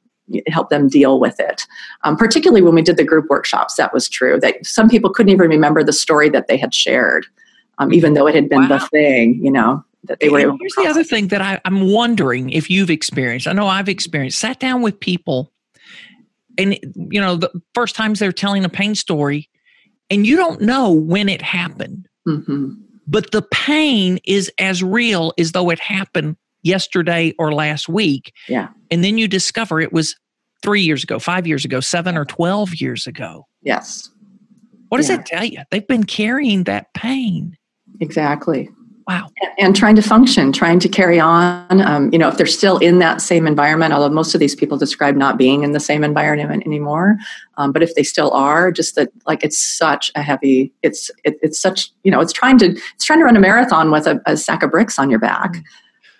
help 0.48 0.70
them 0.70 0.88
deal 0.88 1.20
with 1.20 1.38
it. 1.40 1.66
Um, 2.04 2.16
particularly 2.16 2.62
when 2.62 2.74
we 2.74 2.82
did 2.82 2.96
the 2.96 3.04
group 3.04 3.26
workshops, 3.28 3.76
that 3.76 3.92
was 3.94 4.08
true. 4.08 4.40
That 4.40 4.64
some 4.66 4.88
people 4.88 5.10
couldn't 5.10 5.32
even 5.32 5.48
remember 5.48 5.84
the 5.84 5.92
story 5.92 6.28
that 6.30 6.48
they 6.48 6.56
had 6.56 6.74
shared, 6.74 7.26
um, 7.78 7.92
even 7.92 8.14
though 8.14 8.26
it 8.26 8.34
had 8.34 8.48
been 8.48 8.68
the 8.68 8.80
thing. 8.90 9.38
You 9.42 9.50
know 9.52 9.84
that 10.04 10.20
they 10.20 10.28
were 10.28 10.38
And. 10.40 10.58
Here's 10.60 10.74
the 10.74 10.86
other 10.88 11.04
thing 11.04 11.28
that 11.28 11.40
I, 11.40 11.60
I'm 11.64 11.90
wondering 11.90 12.50
if 12.50 12.70
you've 12.70 12.90
experienced. 12.90 13.46
I 13.46 13.52
know 13.52 13.66
I've 13.66 13.88
experienced. 13.88 14.38
Sat 14.38 14.58
down 14.60 14.82
with 14.82 14.98
people, 14.98 15.52
and 16.58 16.78
you 16.94 17.20
know 17.20 17.36
the 17.36 17.50
first 17.74 17.94
times 17.94 18.18
they're 18.18 18.32
telling 18.32 18.64
a 18.64 18.68
pain 18.68 18.94
story, 18.94 19.48
and 20.10 20.26
you 20.26 20.36
don't 20.36 20.60
know 20.60 20.90
when 20.90 21.28
it 21.28 21.42
happened, 21.42 22.08
Mhm. 22.26 22.76
but 23.06 23.30
the 23.30 23.42
pain 23.42 24.18
is 24.24 24.50
as 24.58 24.82
real 24.82 25.32
as 25.38 25.52
though 25.52 25.70
it 25.70 25.78
happened 25.78 26.36
yesterday 26.66 27.32
or 27.38 27.52
last 27.52 27.88
week. 27.88 28.32
Yeah. 28.48 28.68
And 28.90 29.02
then 29.04 29.16
you 29.18 29.28
discover 29.28 29.80
it 29.80 29.92
was 29.92 30.14
three 30.62 30.82
years 30.82 31.04
ago, 31.04 31.18
five 31.18 31.46
years 31.46 31.64
ago, 31.64 31.80
seven 31.80 32.16
or 32.16 32.24
twelve 32.24 32.74
years 32.80 33.06
ago. 33.06 33.46
Yes, 33.62 34.10
What 34.88 34.98
does 34.98 35.08
Yeah. 35.08 35.16
that 35.16 35.26
tell 35.26 35.44
you? 35.44 35.58
They've 35.70 35.86
been 35.86 36.04
carrying 36.04 36.64
that 36.64 36.92
pain. 36.94 37.56
exactly. 38.00 38.68
Wow. 39.08 39.28
And, 39.40 39.50
and 39.58 39.76
trying 39.76 39.94
to 39.96 40.02
function, 40.02 40.50
trying 40.52 40.80
to 40.80 40.88
carry 40.88 41.20
on. 41.20 41.80
Um, 41.80 42.10
you 42.12 42.18
know, 42.18 42.26
if 42.28 42.36
they're 42.38 42.44
still 42.44 42.78
in 42.78 42.98
that 42.98 43.20
same 43.20 43.46
environment, 43.46 43.92
although 43.92 44.12
most 44.12 44.34
of 44.34 44.40
these 44.40 44.56
people 44.56 44.76
describe 44.76 45.14
not 45.14 45.38
being 45.38 45.62
in 45.62 45.70
the 45.70 45.78
same 45.78 46.02
environment 46.02 46.64
anymore, 46.66 47.16
um, 47.56 47.70
but 47.70 47.84
if 47.84 47.94
they 47.94 48.02
still 48.02 48.32
are, 48.32 48.72
just 48.72 48.96
that 48.96 49.10
like 49.24 49.44
it's 49.44 49.58
such 49.58 50.10
a 50.16 50.22
heavy. 50.22 50.72
It's 50.82 51.08
it, 51.22 51.38
it's 51.40 51.60
such 51.60 51.90
you 52.02 52.10
know 52.10 52.20
it's 52.20 52.32
trying 52.32 52.58
to 52.58 52.70
it's 52.96 53.04
trying 53.04 53.20
to 53.20 53.24
run 53.24 53.36
a 53.36 53.40
marathon 53.40 53.92
with 53.92 54.08
a, 54.08 54.20
a 54.26 54.36
sack 54.36 54.64
of 54.64 54.72
bricks 54.72 54.98
on 54.98 55.08
your 55.08 55.20
back. 55.20 55.54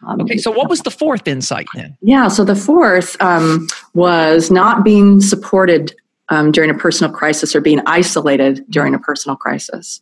Um, 0.07 0.21
Okay. 0.21 0.37
So 0.39 0.51
what 0.51 0.69
was 0.69 0.81
the 0.81 0.91
fourth 0.91 1.27
insight 1.29 1.67
then? 1.75 1.97
Yeah, 2.01 2.29
so 2.29 2.45
the 2.45 2.55
fourth 2.55 3.21
um, 3.21 3.69
was 3.95 4.51
not 4.51 4.85
being 4.85 5.21
supported 5.21 5.95
um, 6.29 6.51
during 6.51 6.71
a 6.71 6.75
personal 6.75 7.13
crisis 7.13 7.55
or 7.55 7.61
being 7.61 7.81
isolated 7.87 8.65
during 8.69 8.95
a 8.95 8.99
personal 8.99 9.37
crisis. 9.37 10.01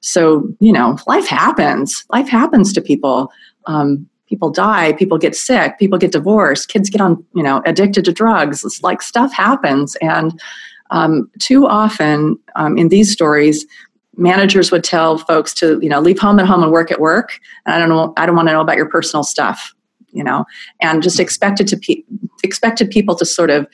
So, 0.00 0.48
you 0.60 0.72
know, 0.72 0.98
life 1.06 1.26
happens. 1.26 2.04
Life 2.10 2.28
happens 2.28 2.72
to 2.72 2.80
people. 2.80 3.30
Um, 3.66 4.08
people 4.28 4.50
die, 4.50 4.92
people 4.92 5.18
get 5.18 5.34
sick, 5.34 5.78
people 5.78 5.98
get 5.98 6.12
divorced, 6.12 6.68
kids 6.68 6.90
get 6.90 7.00
on, 7.00 7.24
you 7.34 7.42
know, 7.42 7.62
addicted 7.64 8.04
to 8.04 8.12
drugs. 8.12 8.64
It's 8.64 8.82
like 8.82 9.02
stuff 9.02 9.32
happens. 9.32 9.96
And 9.96 10.38
um, 10.90 11.30
too 11.38 11.66
often 11.66 12.38
um, 12.56 12.78
in 12.78 12.88
these 12.88 13.12
stories, 13.12 13.66
managers 14.18 14.70
would 14.70 14.84
tell 14.84 15.18
folks 15.18 15.54
to, 15.54 15.78
you 15.80 15.88
know, 15.88 16.00
leave 16.00 16.18
home 16.18 16.38
at 16.38 16.46
home 16.46 16.62
and 16.62 16.72
work 16.72 16.90
at 16.90 17.00
work. 17.00 17.38
And 17.64 17.74
I 17.74 17.78
don't 17.78 17.88
know, 17.88 18.12
I 18.16 18.26
don't 18.26 18.36
want 18.36 18.48
to 18.48 18.52
know 18.52 18.60
about 18.60 18.76
your 18.76 18.88
personal 18.88 19.22
stuff, 19.22 19.74
you 20.10 20.24
know, 20.24 20.44
and 20.82 21.02
just 21.02 21.16
mm-hmm. 21.16 21.22
expected 21.22 21.68
to 21.68 21.76
pe- 21.76 22.02
expected 22.42 22.90
people 22.90 23.14
to 23.16 23.24
sort 23.24 23.50
of 23.50 23.66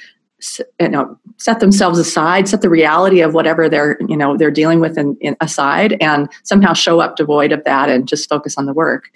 you 0.81 0.89
know 0.89 1.19
set 1.39 1.61
themselves 1.61 1.99
aside 1.99 2.49
set 2.49 2.61
the 2.61 2.69
reality 2.69 3.21
of 3.21 3.35
whatever 3.35 3.69
they're 3.69 3.97
you 4.09 4.17
know 4.17 4.37
they're 4.37 4.51
dealing 4.51 4.81
with 4.81 4.99
in, 4.99 5.17
in 5.21 5.37
aside 5.41 5.97
and 6.01 6.29
somehow 6.43 6.73
show 6.73 7.01
up 7.01 7.17
devoid 7.17 7.53
of 7.53 7.63
that 7.65 7.89
and 7.89 8.07
just 8.07 8.29
focus 8.29 8.59
on 8.59 8.67
the 8.67 8.75
work 8.75 9.11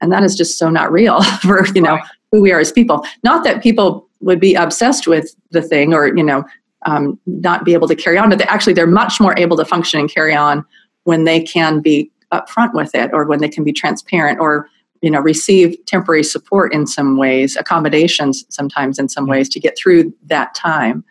and 0.00 0.12
that 0.12 0.22
is 0.22 0.36
just 0.36 0.58
so 0.58 0.70
not 0.70 0.92
real 0.92 1.22
for 1.42 1.66
you 1.74 1.80
know 1.80 1.94
Right. 1.94 2.04
who 2.30 2.42
we 2.42 2.52
are 2.52 2.60
as 2.60 2.70
people 2.70 3.04
not 3.24 3.42
that 3.44 3.62
people 3.62 4.08
would 4.20 4.40
be 4.40 4.54
obsessed 4.54 5.06
with 5.06 5.34
the 5.50 5.62
thing 5.62 5.94
or 5.94 6.06
you 6.16 6.22
know 6.22 6.44
um, 6.86 7.18
not 7.26 7.64
be 7.64 7.74
able 7.74 7.88
to 7.88 7.96
carry 7.96 8.18
on 8.18 8.28
but 8.28 8.38
they, 8.38 8.44
actually 8.44 8.72
they're 8.72 8.86
much 8.86 9.20
more 9.20 9.38
able 9.38 9.56
to 9.56 9.64
function 9.64 10.00
and 10.00 10.12
carry 10.12 10.34
on 10.34 10.64
when 11.04 11.24
they 11.24 11.40
can 11.40 11.80
be 11.80 12.10
upfront 12.32 12.72
with 12.74 12.94
it 12.94 13.10
or 13.12 13.24
when 13.24 13.40
they 13.40 13.48
can 13.48 13.64
be 13.64 13.72
transparent 13.72 14.38
or 14.40 14.68
you 15.02 15.10
know 15.10 15.20
receive 15.20 15.76
temporary 15.86 16.24
support 16.24 16.72
in 16.72 16.86
some 16.86 17.16
ways 17.16 17.56
accommodations 17.56 18.44
sometimes 18.48 18.98
in 18.98 19.08
some 19.08 19.26
ways 19.26 19.48
to 19.48 19.58
get 19.60 19.76
through 19.76 20.12
that 20.26 20.54
time 20.54 21.04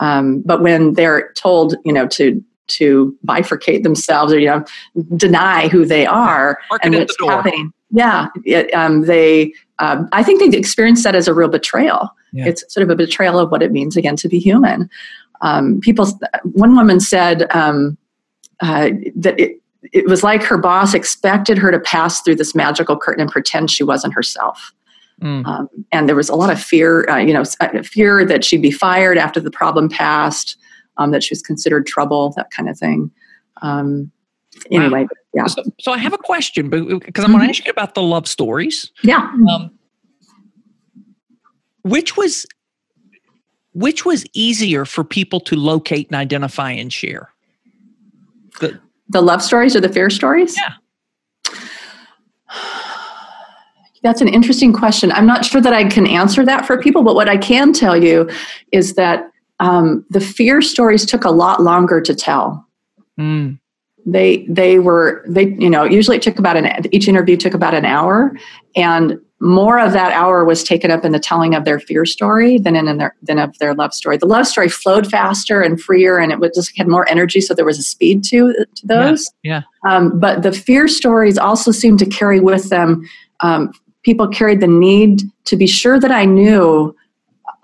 Um, 0.00 0.42
but 0.44 0.62
when 0.62 0.94
they're 0.94 1.32
told, 1.34 1.74
you 1.84 1.92
know, 1.92 2.06
to 2.08 2.42
to 2.68 3.16
bifurcate 3.26 3.82
themselves 3.82 4.32
or 4.32 4.38
you 4.38 4.46
know 4.46 4.64
deny 5.16 5.68
who 5.68 5.84
they 5.86 6.06
are 6.06 6.58
and 6.82 6.94
what's 6.94 7.16
happening, 7.20 7.72
yeah, 7.90 8.28
it, 8.44 8.72
um, 8.74 9.02
they. 9.02 9.52
Um, 9.80 10.08
I 10.12 10.24
think 10.24 10.40
they 10.40 10.58
experience 10.58 11.04
that 11.04 11.14
as 11.14 11.28
a 11.28 11.34
real 11.34 11.48
betrayal. 11.48 12.10
Yeah. 12.32 12.48
It's 12.48 12.64
sort 12.72 12.82
of 12.82 12.90
a 12.90 12.96
betrayal 12.96 13.38
of 13.38 13.50
what 13.50 13.62
it 13.62 13.72
means 13.72 13.96
again 13.96 14.16
to 14.16 14.28
be 14.28 14.38
human. 14.38 14.90
Um, 15.40 15.80
people, 15.80 16.06
one 16.42 16.74
woman 16.74 17.00
said 17.00 17.46
um, 17.54 17.96
uh, 18.60 18.90
that 19.16 19.38
it, 19.38 19.60
it 19.92 20.06
was 20.06 20.22
like 20.22 20.42
her 20.42 20.58
boss 20.58 20.94
expected 20.94 21.58
her 21.58 21.70
to 21.70 21.78
pass 21.78 22.20
through 22.20 22.36
this 22.36 22.54
magical 22.54 22.96
curtain 22.96 23.22
and 23.22 23.30
pretend 23.30 23.70
she 23.70 23.84
wasn't 23.84 24.14
herself. 24.14 24.72
Mm. 25.22 25.46
Um, 25.46 25.68
and 25.90 26.08
there 26.08 26.16
was 26.16 26.28
a 26.28 26.34
lot 26.34 26.50
of 26.50 26.60
fear, 26.60 27.08
uh, 27.08 27.16
you 27.16 27.32
know, 27.32 27.44
uh, 27.60 27.82
fear 27.82 28.24
that 28.24 28.44
she'd 28.44 28.62
be 28.62 28.70
fired 28.70 29.18
after 29.18 29.40
the 29.40 29.50
problem 29.50 29.88
passed, 29.88 30.56
um, 30.96 31.10
that 31.10 31.22
she 31.22 31.32
was 31.32 31.42
considered 31.42 31.86
trouble, 31.86 32.32
that 32.36 32.50
kind 32.50 32.68
of 32.68 32.78
thing. 32.78 33.10
Um, 33.62 34.12
anyway, 34.70 35.02
wow. 35.02 35.08
yeah. 35.34 35.46
So, 35.46 35.64
so, 35.80 35.92
I 35.92 35.98
have 35.98 36.12
a 36.12 36.18
question 36.18 36.70
because 36.70 36.84
I'm 36.84 37.00
mm-hmm. 37.00 37.32
going 37.32 37.40
to 37.40 37.48
ask 37.48 37.64
you 37.64 37.70
about 37.70 37.94
the 37.94 38.02
love 38.02 38.28
stories. 38.28 38.92
Yeah. 39.02 39.32
Which 41.88 42.16
was 42.16 42.46
which 43.72 44.04
was 44.04 44.24
easier 44.32 44.84
for 44.84 45.04
people 45.04 45.40
to 45.40 45.54
locate 45.56 46.08
and 46.08 46.16
identify 46.16 46.72
and 46.72 46.92
share? 46.92 47.30
The, 48.60 48.80
the 49.08 49.20
love 49.20 49.40
stories 49.42 49.76
or 49.76 49.80
the 49.80 49.88
fear 49.88 50.10
stories? 50.10 50.56
Yeah. 50.56 50.74
That's 54.02 54.20
an 54.20 54.28
interesting 54.28 54.72
question. 54.72 55.12
I'm 55.12 55.26
not 55.26 55.44
sure 55.44 55.60
that 55.60 55.72
I 55.72 55.84
can 55.88 56.06
answer 56.06 56.44
that 56.44 56.66
for 56.66 56.80
people, 56.80 57.02
but 57.02 57.14
what 57.14 57.28
I 57.28 57.36
can 57.36 57.72
tell 57.72 57.96
you 57.96 58.28
is 58.72 58.94
that 58.94 59.30
um, 59.60 60.04
the 60.10 60.20
fear 60.20 60.62
stories 60.62 61.04
took 61.04 61.24
a 61.24 61.30
lot 61.30 61.62
longer 61.62 62.00
to 62.00 62.14
tell. 62.14 62.66
Mm. 63.18 63.58
They 64.06 64.46
they 64.48 64.78
were 64.78 65.24
they 65.28 65.48
you 65.58 65.68
know 65.68 65.84
usually 65.84 66.16
it 66.16 66.22
took 66.22 66.38
about 66.38 66.56
an 66.56 66.86
each 66.92 67.08
interview 67.08 67.36
took 67.36 67.54
about 67.54 67.74
an 67.74 67.84
hour, 67.84 68.32
and 68.74 69.20
more 69.40 69.78
of 69.78 69.92
that 69.92 70.12
hour 70.12 70.44
was 70.44 70.64
taken 70.64 70.90
up 70.90 71.04
in 71.04 71.12
the 71.12 71.20
telling 71.20 71.54
of 71.54 71.64
their 71.64 71.78
fear 71.78 72.04
story 72.04 72.58
than 72.58 72.74
in, 72.74 72.88
in 72.88 72.98
their 72.98 73.14
than 73.22 73.38
of 73.38 73.56
their 73.58 73.74
love 73.74 73.94
story. 73.94 74.16
The 74.16 74.26
love 74.26 74.46
story 74.46 74.68
flowed 74.68 75.06
faster 75.06 75.60
and 75.60 75.80
freer, 75.80 76.18
and 76.18 76.32
it 76.32 76.40
would 76.40 76.54
just 76.54 76.76
had 76.76 76.88
more 76.88 77.08
energy, 77.08 77.40
so 77.40 77.54
there 77.54 77.64
was 77.64 77.78
a 77.78 77.82
speed 77.82 78.24
to 78.24 78.52
to 78.52 78.86
those. 78.86 79.30
Yeah. 79.42 79.62
yeah. 79.84 79.90
Um, 79.90 80.18
but 80.18 80.42
the 80.42 80.52
fear 80.52 80.88
stories 80.88 81.38
also 81.38 81.70
seemed 81.70 82.00
to 82.00 82.06
carry 82.06 82.40
with 82.40 82.68
them. 82.68 83.08
Um, 83.40 83.72
people 84.02 84.26
carried 84.26 84.60
the 84.60 84.66
need 84.66 85.22
to 85.44 85.56
be 85.56 85.68
sure 85.68 86.00
that 86.00 86.10
I 86.10 86.24
knew, 86.24 86.96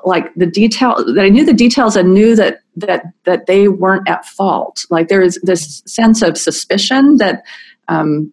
like 0.05 0.33
the 0.35 0.47
detail 0.47 1.05
that 1.15 1.25
I 1.25 1.29
knew 1.29 1.45
the 1.45 1.53
details 1.53 1.97
and 1.97 2.15
knew 2.15 2.37
that 2.37 2.61
that 2.77 3.07
that 3.25 3.47
they 3.47 3.67
weren't 3.67 4.09
at 4.09 4.25
fault. 4.25 4.85
Like 4.91 5.09
there 5.09 5.23
is 5.23 5.41
this 5.43 5.83
sense 5.87 6.23
of 6.23 6.39
suspicion 6.39 7.17
that. 7.17 7.45
Um, 7.89 8.33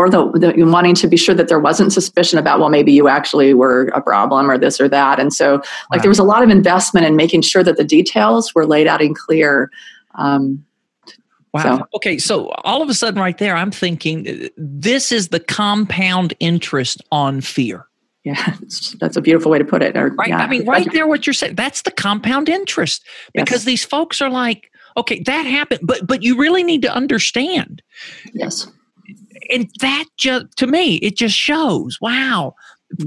or 0.00 0.08
the, 0.08 0.30
the, 0.30 0.64
wanting 0.64 0.94
to 0.94 1.06
be 1.06 1.16
sure 1.18 1.34
that 1.34 1.48
there 1.48 1.60
wasn't 1.60 1.92
suspicion 1.92 2.38
about 2.38 2.58
well 2.58 2.70
maybe 2.70 2.90
you 2.90 3.06
actually 3.06 3.52
were 3.52 3.88
a 3.88 4.00
problem 4.00 4.50
or 4.50 4.56
this 4.56 4.80
or 4.80 4.88
that 4.88 5.20
and 5.20 5.30
so 5.30 5.56
like 5.90 5.98
wow. 5.98 5.98
there 5.98 6.08
was 6.08 6.18
a 6.18 6.24
lot 6.24 6.42
of 6.42 6.48
investment 6.48 7.04
in 7.04 7.16
making 7.16 7.42
sure 7.42 7.62
that 7.62 7.76
the 7.76 7.84
details 7.84 8.54
were 8.54 8.64
laid 8.64 8.86
out 8.86 9.02
and 9.02 9.14
clear 9.14 9.70
um, 10.14 10.64
Wow. 11.52 11.78
So. 11.78 11.86
Okay. 11.96 12.18
So 12.18 12.50
all 12.62 12.80
of 12.80 12.88
a 12.88 12.94
sudden, 12.94 13.20
right 13.20 13.36
there, 13.36 13.56
I'm 13.56 13.72
thinking 13.72 14.48
this 14.56 15.10
is 15.10 15.30
the 15.30 15.40
compound 15.40 16.32
interest 16.38 17.02
on 17.10 17.40
fear. 17.40 17.88
Yeah, 18.22 18.54
that's 19.00 19.16
a 19.16 19.20
beautiful 19.20 19.50
way 19.50 19.58
to 19.58 19.64
put 19.64 19.82
it. 19.82 19.96
Or, 19.96 20.10
right. 20.10 20.28
Yeah. 20.28 20.38
I 20.38 20.46
mean, 20.46 20.64
right 20.64 20.86
there, 20.92 21.08
what 21.08 21.26
you're 21.26 21.34
saying, 21.34 21.56
that's 21.56 21.82
the 21.82 21.90
compound 21.90 22.48
interest 22.48 23.04
because 23.34 23.62
yes. 23.62 23.64
these 23.64 23.84
folks 23.84 24.22
are 24.22 24.30
like, 24.30 24.70
okay, 24.96 25.24
that 25.26 25.42
happened, 25.42 25.80
but 25.82 26.06
but 26.06 26.22
you 26.22 26.38
really 26.38 26.62
need 26.62 26.82
to 26.82 26.94
understand. 26.94 27.82
Yes 28.32 28.68
and 29.50 29.70
that 29.80 30.04
just 30.16 30.46
to 30.56 30.66
me 30.66 30.96
it 30.96 31.16
just 31.16 31.36
shows. 31.36 31.98
Wow. 32.00 32.54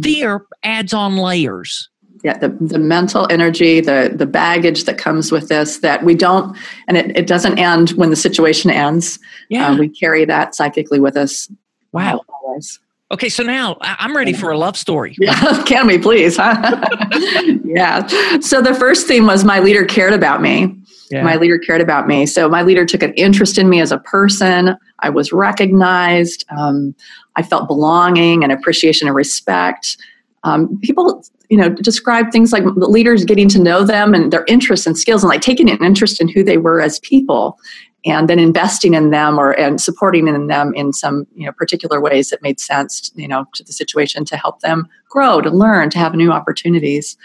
Fear 0.01 0.45
adds 0.63 0.93
on 0.93 1.17
layers. 1.17 1.89
Yeah 2.23 2.37
the, 2.37 2.49
the 2.49 2.79
mental 2.79 3.27
energy 3.29 3.81
the 3.81 4.13
the 4.13 4.25
baggage 4.25 4.85
that 4.85 4.97
comes 4.97 5.31
with 5.31 5.49
this 5.49 5.79
that 5.79 6.03
we 6.03 6.15
don't 6.15 6.57
and 6.87 6.97
it, 6.97 7.17
it 7.17 7.27
doesn't 7.27 7.59
end 7.59 7.91
when 7.91 8.09
the 8.09 8.15
situation 8.15 8.71
ends. 8.71 9.19
Yeah. 9.49 9.69
uh, 9.69 9.77
we 9.77 9.89
carry 9.89 10.25
that 10.25 10.55
psychically 10.55 10.99
with 10.99 11.17
us 11.17 11.51
wow. 11.91 12.21
always. 12.29 12.79
okay 13.11 13.27
so 13.27 13.43
now 13.43 13.77
i'm 13.81 14.15
ready 14.15 14.31
for 14.31 14.51
a 14.51 14.57
love 14.57 14.77
story. 14.77 15.15
Yeah 15.19 15.63
can 15.65 15.85
we 15.85 15.97
please 15.97 16.37
yeah. 17.73 18.07
So 18.39 18.61
the 18.61 18.73
first 18.73 19.07
theme 19.07 19.25
was 19.25 19.43
my 19.43 19.59
leader 19.59 19.85
cared 19.85 20.13
about 20.13 20.41
me. 20.41 20.75
Yeah. 21.09 21.23
My 21.23 21.35
leader 21.35 21.57
cared 21.57 21.81
about 21.81 22.07
me. 22.07 22.25
So 22.25 22.47
my 22.47 22.61
leader 22.61 22.85
took 22.85 23.03
an 23.03 23.13
interest 23.13 23.57
in 23.57 23.69
me 23.69 23.81
as 23.81 23.91
a 23.91 23.99
person. 23.99 24.77
I 25.03 25.09
was 25.09 25.31
recognized. 25.31 26.45
Um, 26.57 26.95
I 27.35 27.43
felt 27.43 27.67
belonging 27.67 28.43
and 28.43 28.51
appreciation 28.51 29.07
and 29.07 29.15
respect. 29.15 29.97
Um, 30.43 30.79
people, 30.81 31.23
you 31.49 31.57
know, 31.57 31.69
describe 31.69 32.31
things 32.31 32.51
like 32.51 32.63
leaders 32.65 33.25
getting 33.25 33.49
to 33.49 33.61
know 33.61 33.83
them 33.83 34.13
and 34.13 34.31
their 34.31 34.45
interests 34.47 34.87
and 34.87 34.97
skills, 34.97 35.23
and 35.23 35.29
like 35.29 35.41
taking 35.41 35.69
an 35.69 35.83
interest 35.83 36.19
in 36.19 36.27
who 36.27 36.43
they 36.43 36.57
were 36.57 36.81
as 36.81 36.99
people, 36.99 37.59
and 38.05 38.29
then 38.29 38.39
investing 38.39 38.93
in 38.93 39.11
them 39.11 39.39
or 39.39 39.51
and 39.51 39.79
supporting 39.79 40.27
in 40.27 40.47
them 40.47 40.73
in 40.73 40.91
some 40.93 41.27
you 41.35 41.45
know 41.45 41.51
particular 41.51 42.01
ways 42.01 42.29
that 42.29 42.41
made 42.41 42.59
sense, 42.59 43.11
you 43.15 43.27
know, 43.27 43.45
to 43.53 43.63
the 43.63 43.73
situation 43.73 44.25
to 44.25 44.37
help 44.37 44.61
them 44.61 44.87
grow, 45.09 45.41
to 45.41 45.49
learn, 45.49 45.89
to 45.91 45.99
have 45.99 46.15
new 46.15 46.31
opportunities. 46.31 47.17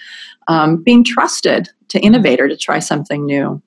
Um, 0.49 0.83
being 0.83 1.05
trusted 1.05 1.69
to 1.89 2.01
innovate 2.01 2.41
or 2.41 2.49
to 2.49 2.57
try 2.57 2.79
something 2.79 3.27
new. 3.27 3.63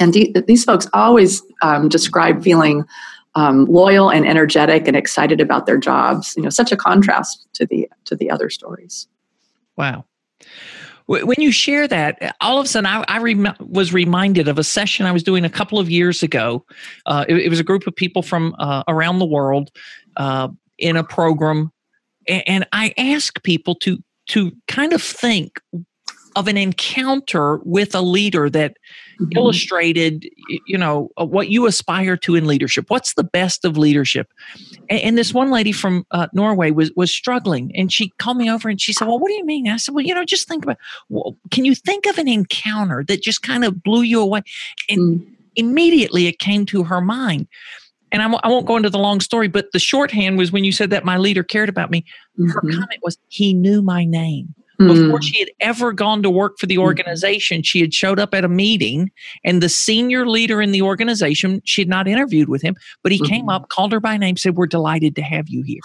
And 0.00 0.14
these 0.46 0.64
folks 0.64 0.88
always 0.94 1.42
um, 1.62 1.88
describe 1.88 2.42
feeling 2.42 2.84
um, 3.40 3.64
loyal 3.64 4.10
and 4.10 4.26
energetic 4.26 4.86
and 4.86 4.96
excited 4.96 5.40
about 5.40 5.64
their 5.64 5.78
jobs. 5.78 6.34
You 6.36 6.42
know, 6.42 6.50
such 6.50 6.72
a 6.72 6.76
contrast 6.76 7.46
to 7.54 7.64
the 7.64 7.88
to 8.04 8.14
the 8.14 8.30
other 8.30 8.50
stories. 8.50 9.08
Wow. 9.76 10.04
When 11.06 11.40
you 11.40 11.50
share 11.50 11.88
that, 11.88 12.36
all 12.40 12.60
of 12.60 12.66
a 12.66 12.68
sudden 12.68 12.86
I, 12.86 13.04
I 13.08 13.18
rem- 13.18 13.56
was 13.58 13.92
reminded 13.92 14.46
of 14.46 14.60
a 14.60 14.62
session 14.62 15.06
I 15.06 15.12
was 15.12 15.24
doing 15.24 15.44
a 15.44 15.50
couple 15.50 15.80
of 15.80 15.90
years 15.90 16.22
ago. 16.22 16.64
Uh, 17.04 17.24
it, 17.28 17.34
it, 17.34 17.48
was 17.48 17.58
a 17.58 17.64
group 17.64 17.84
of 17.88 17.96
people 17.96 18.22
from 18.22 18.54
uh, 18.60 18.84
around 18.86 19.18
the 19.18 19.26
world 19.26 19.72
uh, 20.18 20.46
in 20.78 20.96
a 20.96 21.02
program, 21.02 21.72
and, 22.28 22.44
and 22.46 22.68
I 22.72 22.94
asked 22.96 23.42
people 23.42 23.74
to 23.76 23.98
to 24.28 24.52
kind 24.68 24.92
of 24.92 25.02
think 25.02 25.60
of 26.36 26.48
an 26.48 26.56
encounter 26.56 27.58
with 27.58 27.94
a 27.94 28.00
leader 28.00 28.48
that 28.50 28.76
mm-hmm. 29.20 29.36
illustrated 29.36 30.28
you 30.66 30.78
know 30.78 31.10
uh, 31.20 31.24
what 31.24 31.48
you 31.48 31.66
aspire 31.66 32.16
to 32.16 32.34
in 32.34 32.46
leadership 32.46 32.88
what's 32.88 33.14
the 33.14 33.24
best 33.24 33.64
of 33.64 33.76
leadership 33.76 34.32
and, 34.88 35.00
and 35.00 35.18
this 35.18 35.34
one 35.34 35.50
lady 35.50 35.72
from 35.72 36.04
uh, 36.10 36.28
norway 36.32 36.70
was 36.70 36.92
was 36.96 37.12
struggling 37.12 37.70
and 37.74 37.92
she 37.92 38.10
called 38.18 38.36
me 38.36 38.50
over 38.50 38.68
and 38.68 38.80
she 38.80 38.92
said 38.92 39.06
well 39.06 39.18
what 39.18 39.28
do 39.28 39.34
you 39.34 39.44
mean 39.44 39.68
i 39.68 39.76
said 39.76 39.94
well 39.94 40.04
you 40.04 40.14
know 40.14 40.24
just 40.24 40.48
think 40.48 40.64
about 40.64 40.78
well, 41.08 41.36
can 41.50 41.64
you 41.64 41.74
think 41.74 42.06
of 42.06 42.18
an 42.18 42.28
encounter 42.28 43.04
that 43.04 43.22
just 43.22 43.42
kind 43.42 43.64
of 43.64 43.82
blew 43.82 44.02
you 44.02 44.20
away 44.20 44.42
and 44.88 45.20
mm. 45.20 45.26
immediately 45.56 46.26
it 46.26 46.38
came 46.38 46.64
to 46.66 46.84
her 46.84 47.00
mind 47.00 47.46
and 48.12 48.22
I 48.22 48.24
w- 48.24 48.40
I 48.42 48.48
won't 48.48 48.66
go 48.66 48.76
into 48.76 48.90
the 48.90 48.98
long 48.98 49.20
story, 49.20 49.46
but 49.46 49.70
the 49.72 49.78
shorthand 49.78 50.36
was 50.36 50.50
when 50.50 50.64
you 50.64 50.72
said 50.72 50.90
that 50.90 51.04
my 51.04 51.16
leader 51.16 51.42
cared 51.42 51.68
about 51.68 51.92
me. 51.92 52.04
Mm-hmm. 52.38 52.48
Her 52.50 52.60
comment 52.60 53.00
was, 53.04 53.18
he 53.28 53.54
knew 53.54 53.82
my 53.82 54.04
name. 54.04 54.52
Before 54.86 55.18
hmm. 55.18 55.22
she 55.22 55.38
had 55.38 55.50
ever 55.60 55.92
gone 55.92 56.22
to 56.22 56.30
work 56.30 56.58
for 56.58 56.66
the 56.66 56.76
hmm. 56.76 56.82
organization, 56.82 57.62
she 57.62 57.80
had 57.80 57.92
showed 57.92 58.18
up 58.18 58.34
at 58.34 58.44
a 58.44 58.48
meeting, 58.48 59.10
and 59.44 59.62
the 59.62 59.68
senior 59.68 60.26
leader 60.26 60.62
in 60.62 60.72
the 60.72 60.82
organization, 60.82 61.60
she 61.64 61.82
had 61.82 61.88
not 61.88 62.08
interviewed 62.08 62.48
with 62.48 62.62
him, 62.62 62.74
but 63.02 63.12
he 63.12 63.18
mm-hmm. 63.18 63.26
came 63.26 63.48
up, 63.48 63.68
called 63.68 63.92
her 63.92 64.00
by 64.00 64.16
name, 64.16 64.36
said, 64.36 64.56
We're 64.56 64.66
delighted 64.66 65.14
to 65.16 65.22
have 65.22 65.48
you 65.48 65.62
here. 65.62 65.80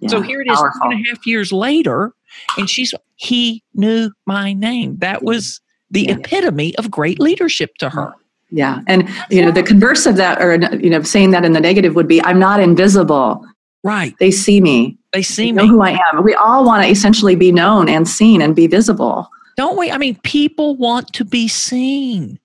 Yeah, 0.00 0.08
so 0.08 0.20
here 0.20 0.40
it 0.40 0.50
is, 0.50 0.58
powerful. 0.58 0.80
two 0.80 0.90
and 0.90 1.06
a 1.06 1.08
half 1.08 1.26
years 1.26 1.52
later, 1.52 2.12
and 2.56 2.68
she's, 2.68 2.94
he 3.16 3.62
knew 3.74 4.10
my 4.26 4.52
name. 4.52 4.96
That 4.98 5.22
was 5.22 5.60
the 5.90 6.02
yeah. 6.02 6.16
epitome 6.16 6.76
of 6.76 6.90
great 6.90 7.20
leadership 7.20 7.74
to 7.78 7.90
her. 7.90 8.14
Yeah. 8.50 8.80
And, 8.86 9.08
you 9.30 9.44
know, 9.44 9.50
the 9.50 9.62
converse 9.62 10.06
of 10.06 10.16
that, 10.16 10.40
or, 10.40 10.54
you 10.76 10.90
know, 10.90 11.02
saying 11.02 11.32
that 11.32 11.44
in 11.44 11.52
the 11.52 11.60
negative 11.60 11.94
would 11.94 12.08
be, 12.08 12.22
I'm 12.22 12.38
not 12.38 12.60
invisible. 12.60 13.44
Right. 13.82 14.14
They 14.18 14.30
see 14.30 14.60
me. 14.60 14.98
They 15.16 15.22
see 15.22 15.46
they 15.46 15.52
me. 15.52 15.62
Know 15.62 15.68
who 15.68 15.80
I 15.80 15.98
am. 16.12 16.22
We 16.22 16.34
all 16.34 16.62
want 16.66 16.84
to 16.84 16.90
essentially 16.90 17.36
be 17.36 17.50
known 17.50 17.88
and 17.88 18.06
seen 18.06 18.42
and 18.42 18.54
be 18.54 18.66
visible. 18.66 19.30
Don't 19.56 19.78
we? 19.78 19.90
I 19.90 19.96
mean, 19.96 20.16
people 20.24 20.76
want 20.76 21.10
to 21.14 21.24
be 21.24 21.48
seen, 21.48 22.38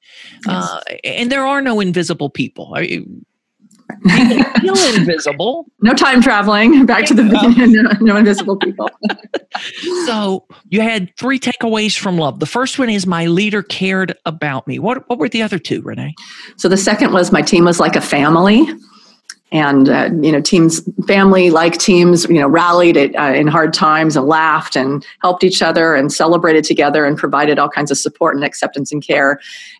yes. 0.47 0.63
uh, 0.63 0.79
and 1.03 1.29
there 1.29 1.45
are 1.45 1.61
no 1.61 1.81
invisible 1.81 2.29
people. 2.29 2.71
I 2.73 2.81
mean, 2.83 3.25
feel 4.61 4.95
invisible. 4.95 5.65
No 5.81 5.93
time 5.93 6.21
traveling. 6.21 6.85
Back 6.85 7.03
to 7.07 7.13
the 7.13 7.23
beginning. 7.23 7.73
No, 7.99 8.13
no 8.13 8.15
invisible 8.15 8.55
people. 8.55 8.89
so 10.05 10.45
you 10.69 10.79
had 10.79 11.13
three 11.17 11.39
takeaways 11.39 11.99
from 11.99 12.17
love. 12.17 12.39
The 12.39 12.45
first 12.45 12.79
one 12.79 12.89
is 12.89 13.05
my 13.05 13.25
leader 13.25 13.63
cared 13.63 14.17
about 14.25 14.65
me. 14.65 14.79
What 14.79 15.09
what 15.09 15.19
were 15.19 15.27
the 15.27 15.41
other 15.41 15.59
two, 15.59 15.81
Renee? 15.81 16.15
So 16.55 16.69
the 16.69 16.77
second 16.77 17.11
was 17.11 17.33
my 17.33 17.41
team 17.41 17.65
was 17.65 17.81
like 17.81 17.97
a 17.97 18.01
family 18.01 18.65
and 19.51 19.89
uh, 19.89 20.09
you 20.21 20.31
know 20.31 20.41
teams 20.41 20.81
family 21.07 21.49
like 21.49 21.77
teams 21.77 22.25
you 22.25 22.39
know 22.39 22.47
rallied 22.47 22.95
it, 22.95 23.15
uh, 23.15 23.33
in 23.33 23.47
hard 23.47 23.73
times 23.73 24.15
and 24.15 24.25
laughed 24.25 24.75
and 24.75 25.05
helped 25.21 25.43
each 25.43 25.61
other 25.61 25.93
and 25.93 26.11
celebrated 26.11 26.63
together 26.63 27.05
and 27.05 27.17
provided 27.17 27.59
all 27.59 27.69
kinds 27.69 27.91
of 27.91 27.97
support 27.97 28.35
and 28.35 28.43
acceptance 28.43 28.91
and 28.91 29.05
care. 29.05 29.39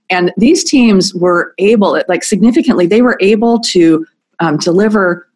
And 0.09 0.34
these 0.38 0.63
teams 0.63 1.13
were 1.15 1.53
able 1.57 2.01
like 2.07 2.24
significantly 2.24 2.86
they 2.86 3.01
were 3.01 3.17
able 3.22 3.59
to 3.59 4.05
um, 4.39 4.57
deliver 4.57 5.28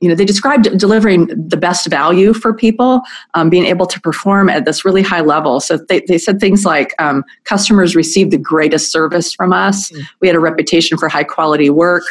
you 0.00 0.08
know 0.08 0.14
they 0.14 0.24
described 0.24 0.76
delivering 0.78 1.26
the 1.26 1.56
best 1.56 1.86
value 1.88 2.32
for 2.32 2.52
people 2.52 3.02
um, 3.34 3.50
being 3.50 3.66
able 3.66 3.86
to 3.86 4.00
perform 4.00 4.48
at 4.48 4.64
this 4.64 4.84
really 4.84 5.02
high 5.02 5.20
level. 5.20 5.60
So 5.60 5.76
they, 5.76 6.00
they 6.08 6.18
said 6.18 6.40
things 6.40 6.64
like 6.64 6.92
um, 6.98 7.24
customers 7.44 7.94
received 7.94 8.32
the 8.32 8.38
greatest 8.38 8.90
service 8.90 9.32
from 9.32 9.52
us. 9.52 9.90
Mm. 9.90 10.02
we 10.20 10.26
had 10.28 10.36
a 10.36 10.40
reputation 10.40 10.98
for 10.98 11.08
high 11.08 11.24
quality 11.24 11.70
work 11.70 12.02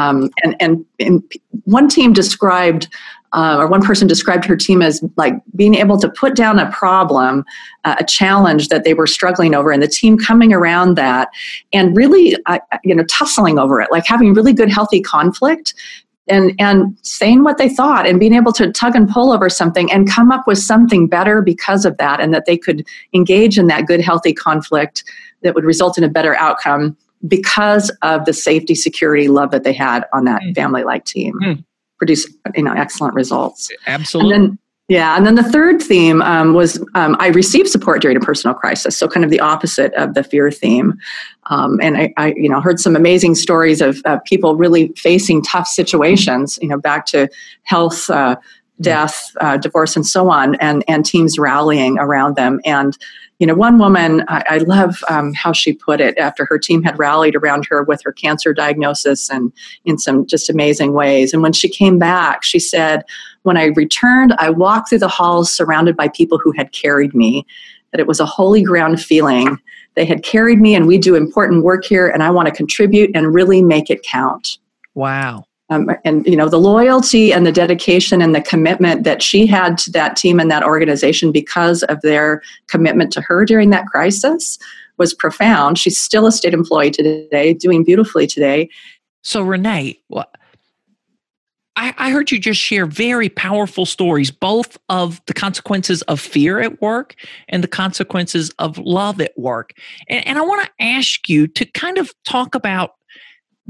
um, 0.00 0.30
and, 0.42 0.56
and, 0.60 0.84
and 0.98 1.22
one 1.64 1.88
team 1.88 2.12
described 2.12 2.88
uh, 3.32 3.56
or 3.58 3.68
one 3.68 3.82
person 3.82 4.08
described 4.08 4.44
her 4.44 4.56
team 4.56 4.82
as 4.82 5.04
like 5.16 5.34
being 5.54 5.76
able 5.76 5.98
to 5.98 6.08
put 6.08 6.34
down 6.34 6.58
a 6.58 6.70
problem, 6.72 7.44
uh, 7.84 7.94
a 8.00 8.04
challenge 8.04 8.68
that 8.68 8.82
they 8.82 8.92
were 8.92 9.06
struggling 9.06 9.54
over, 9.54 9.70
and 9.70 9.82
the 9.82 9.88
team 9.88 10.18
coming 10.18 10.52
around 10.52 10.96
that 10.96 11.28
and 11.72 11.96
really, 11.96 12.36
uh, 12.46 12.58
you 12.82 12.94
know, 12.94 13.04
tussling 13.04 13.58
over 13.58 13.80
it, 13.80 13.88
like 13.92 14.04
having 14.04 14.34
really 14.34 14.52
good, 14.52 14.70
healthy 14.70 15.00
conflict. 15.00 15.74
And, 16.28 16.52
and 16.60 16.96
saying 17.02 17.42
what 17.42 17.58
they 17.58 17.68
thought 17.68 18.06
and 18.06 18.20
being 18.20 18.34
able 18.34 18.52
to 18.52 18.70
tug 18.70 18.94
and 18.94 19.08
pull 19.08 19.32
over 19.32 19.48
something 19.48 19.90
and 19.90 20.08
come 20.08 20.30
up 20.30 20.46
with 20.46 20.58
something 20.58 21.08
better 21.08 21.42
because 21.42 21.84
of 21.84 21.96
that 21.96 22.20
and 22.20 22.32
that 22.32 22.44
they 22.46 22.56
could 22.56 22.86
engage 23.12 23.58
in 23.58 23.66
that 23.66 23.86
good 23.86 24.00
healthy 24.00 24.32
conflict 24.32 25.02
that 25.42 25.56
would 25.56 25.64
result 25.64 25.98
in 25.98 26.04
a 26.04 26.08
better 26.08 26.36
outcome 26.36 26.96
because 27.26 27.90
of 28.02 28.24
the 28.24 28.32
safety, 28.32 28.74
security, 28.74 29.28
love 29.28 29.50
that 29.50 29.64
they 29.64 29.72
had 29.72 30.04
on 30.12 30.24
that 30.24 30.42
mm. 30.42 30.54
family 30.54 30.84
like 30.84 31.04
team. 31.04 31.38
Mm. 31.42 31.64
Produce 31.98 32.32
you 32.54 32.62
know 32.62 32.72
excellent 32.72 33.14
results. 33.14 33.68
Absolutely. 33.86 34.34
And 34.34 34.44
then, 34.44 34.58
yeah, 34.90 35.16
and 35.16 35.24
then 35.24 35.36
the 35.36 35.44
third 35.44 35.80
theme 35.80 36.20
um, 36.22 36.52
was 36.52 36.84
um, 36.96 37.14
I 37.20 37.28
received 37.28 37.68
support 37.68 38.02
during 38.02 38.16
a 38.16 38.20
personal 38.20 38.54
crisis, 38.54 38.96
so 38.96 39.06
kind 39.06 39.22
of 39.22 39.30
the 39.30 39.38
opposite 39.38 39.94
of 39.94 40.14
the 40.14 40.24
fear 40.24 40.50
theme. 40.50 40.94
Um, 41.48 41.78
and 41.80 41.96
I, 41.96 42.12
I, 42.16 42.34
you 42.36 42.48
know, 42.48 42.60
heard 42.60 42.80
some 42.80 42.96
amazing 42.96 43.36
stories 43.36 43.80
of, 43.80 44.00
of, 44.04 44.24
people 44.24 44.56
really 44.56 44.88
facing 44.96 45.42
tough 45.42 45.68
situations. 45.68 46.58
You 46.60 46.66
know, 46.66 46.76
back 46.76 47.06
to 47.06 47.28
health, 47.62 48.10
uh, 48.10 48.34
death, 48.80 49.30
uh, 49.40 49.58
divorce, 49.58 49.94
and 49.94 50.04
so 50.04 50.28
on, 50.28 50.56
and 50.56 50.82
and 50.88 51.06
teams 51.06 51.38
rallying 51.38 51.96
around 51.96 52.34
them. 52.34 52.60
And 52.64 52.98
you 53.40 53.46
know, 53.46 53.54
one 53.54 53.78
woman, 53.78 54.22
I, 54.28 54.44
I 54.50 54.58
love 54.58 55.02
um, 55.08 55.32
how 55.32 55.52
she 55.52 55.72
put 55.72 55.98
it 55.98 56.16
after 56.18 56.44
her 56.44 56.58
team 56.58 56.82
had 56.82 56.98
rallied 56.98 57.34
around 57.34 57.66
her 57.70 57.82
with 57.82 58.02
her 58.02 58.12
cancer 58.12 58.52
diagnosis 58.52 59.30
and 59.30 59.50
in 59.86 59.96
some 59.96 60.26
just 60.26 60.50
amazing 60.50 60.92
ways. 60.92 61.32
And 61.32 61.42
when 61.42 61.54
she 61.54 61.66
came 61.66 61.98
back, 61.98 62.44
she 62.44 62.58
said, 62.58 63.02
When 63.42 63.56
I 63.56 63.66
returned, 63.74 64.34
I 64.38 64.50
walked 64.50 64.90
through 64.90 64.98
the 64.98 65.08
halls 65.08 65.50
surrounded 65.50 65.96
by 65.96 66.08
people 66.08 66.38
who 66.38 66.52
had 66.52 66.72
carried 66.72 67.14
me, 67.14 67.46
that 67.92 68.00
it 68.00 68.06
was 68.06 68.20
a 68.20 68.26
holy 68.26 68.62
ground 68.62 69.00
feeling. 69.00 69.56
They 69.94 70.04
had 70.04 70.22
carried 70.22 70.60
me, 70.60 70.74
and 70.74 70.86
we 70.86 70.98
do 70.98 71.14
important 71.14 71.64
work 71.64 71.84
here, 71.84 72.08
and 72.08 72.22
I 72.22 72.30
want 72.30 72.46
to 72.46 72.54
contribute 72.54 73.10
and 73.14 73.34
really 73.34 73.62
make 73.62 73.88
it 73.88 74.02
count. 74.02 74.58
Wow. 74.94 75.46
Um, 75.70 75.88
and 76.04 76.26
you 76.26 76.36
know 76.36 76.48
the 76.48 76.58
loyalty 76.58 77.32
and 77.32 77.46
the 77.46 77.52
dedication 77.52 78.20
and 78.20 78.34
the 78.34 78.40
commitment 78.40 79.04
that 79.04 79.22
she 79.22 79.46
had 79.46 79.78
to 79.78 79.90
that 79.92 80.16
team 80.16 80.40
and 80.40 80.50
that 80.50 80.64
organization 80.64 81.30
because 81.30 81.84
of 81.84 82.00
their 82.00 82.42
commitment 82.66 83.12
to 83.12 83.20
her 83.20 83.44
during 83.44 83.70
that 83.70 83.86
crisis 83.86 84.58
was 84.98 85.14
profound 85.14 85.78
she's 85.78 85.96
still 85.96 86.26
a 86.26 86.32
state 86.32 86.54
employee 86.54 86.90
today 86.90 87.54
doing 87.54 87.84
beautifully 87.84 88.26
today 88.26 88.68
so 89.22 89.42
renee 89.42 89.96
what 90.08 90.34
I, 91.76 92.10
heard 92.10 92.30
you 92.30 92.38
just 92.38 92.60
share 92.60 92.84
very 92.84 93.28
powerful 93.28 93.86
stories, 93.86 94.30
both 94.30 94.76
of 94.88 95.20
the 95.26 95.32
consequences 95.32 96.02
of 96.02 96.20
fear 96.20 96.60
at 96.60 96.80
work 96.82 97.14
and 97.48 97.64
the 97.64 97.68
consequences 97.68 98.50
of 98.58 98.76
love 98.78 99.20
at 99.20 99.32
work. 99.38 99.72
And, 100.08 100.26
and 100.26 100.38
I 100.38 100.42
want 100.42 100.64
to 100.66 100.84
ask 100.84 101.28
you 101.28 101.46
to 101.48 101.64
kind 101.64 101.96
of 101.96 102.12
talk 102.24 102.54
about 102.54 102.96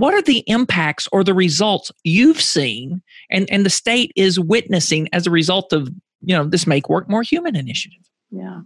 what 0.00 0.14
are 0.14 0.22
the 0.22 0.42
impacts 0.46 1.08
or 1.12 1.22
the 1.22 1.34
results 1.34 1.92
you've 2.04 2.40
seen 2.40 3.02
and, 3.30 3.50
and 3.50 3.66
the 3.66 3.70
state 3.70 4.12
is 4.16 4.40
witnessing 4.40 5.08
as 5.12 5.26
a 5.26 5.30
result 5.30 5.72
of 5.72 5.88
you 6.22 6.34
know 6.34 6.44
this 6.44 6.66
make 6.66 6.88
work 6.88 7.08
more 7.08 7.22
human 7.22 7.54
initiative 7.54 8.00
yeah 8.30 8.60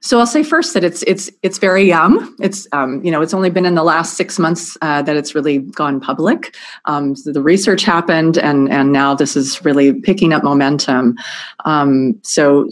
so 0.00 0.20
I'll 0.20 0.26
say 0.26 0.44
first 0.44 0.74
that 0.74 0.84
it's 0.84 1.02
it's 1.02 1.30
it's 1.42 1.58
very 1.58 1.82
young. 1.82 2.32
It's 2.40 2.68
um, 2.72 3.04
you 3.04 3.10
know 3.10 3.20
it's 3.20 3.34
only 3.34 3.50
been 3.50 3.66
in 3.66 3.74
the 3.74 3.82
last 3.82 4.16
six 4.16 4.38
months 4.38 4.76
uh, 4.80 5.02
that 5.02 5.16
it's 5.16 5.34
really 5.34 5.58
gone 5.58 6.00
public. 6.00 6.54
Um, 6.84 7.16
so 7.16 7.32
the 7.32 7.42
research 7.42 7.82
happened, 7.82 8.38
and 8.38 8.70
and 8.70 8.92
now 8.92 9.14
this 9.14 9.34
is 9.34 9.64
really 9.64 9.92
picking 10.00 10.32
up 10.32 10.44
momentum. 10.44 11.16
Um, 11.64 12.18
so 12.22 12.70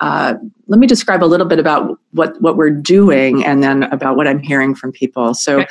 uh, 0.00 0.34
let 0.66 0.80
me 0.80 0.86
describe 0.86 1.22
a 1.22 1.26
little 1.26 1.46
bit 1.46 1.58
about 1.58 1.98
what 2.12 2.40
what 2.40 2.56
we're 2.56 2.70
doing, 2.70 3.44
and 3.44 3.62
then 3.62 3.84
about 3.84 4.16
what 4.16 4.26
I'm 4.26 4.38
hearing 4.38 4.74
from 4.74 4.92
people. 4.92 5.34
So, 5.34 5.64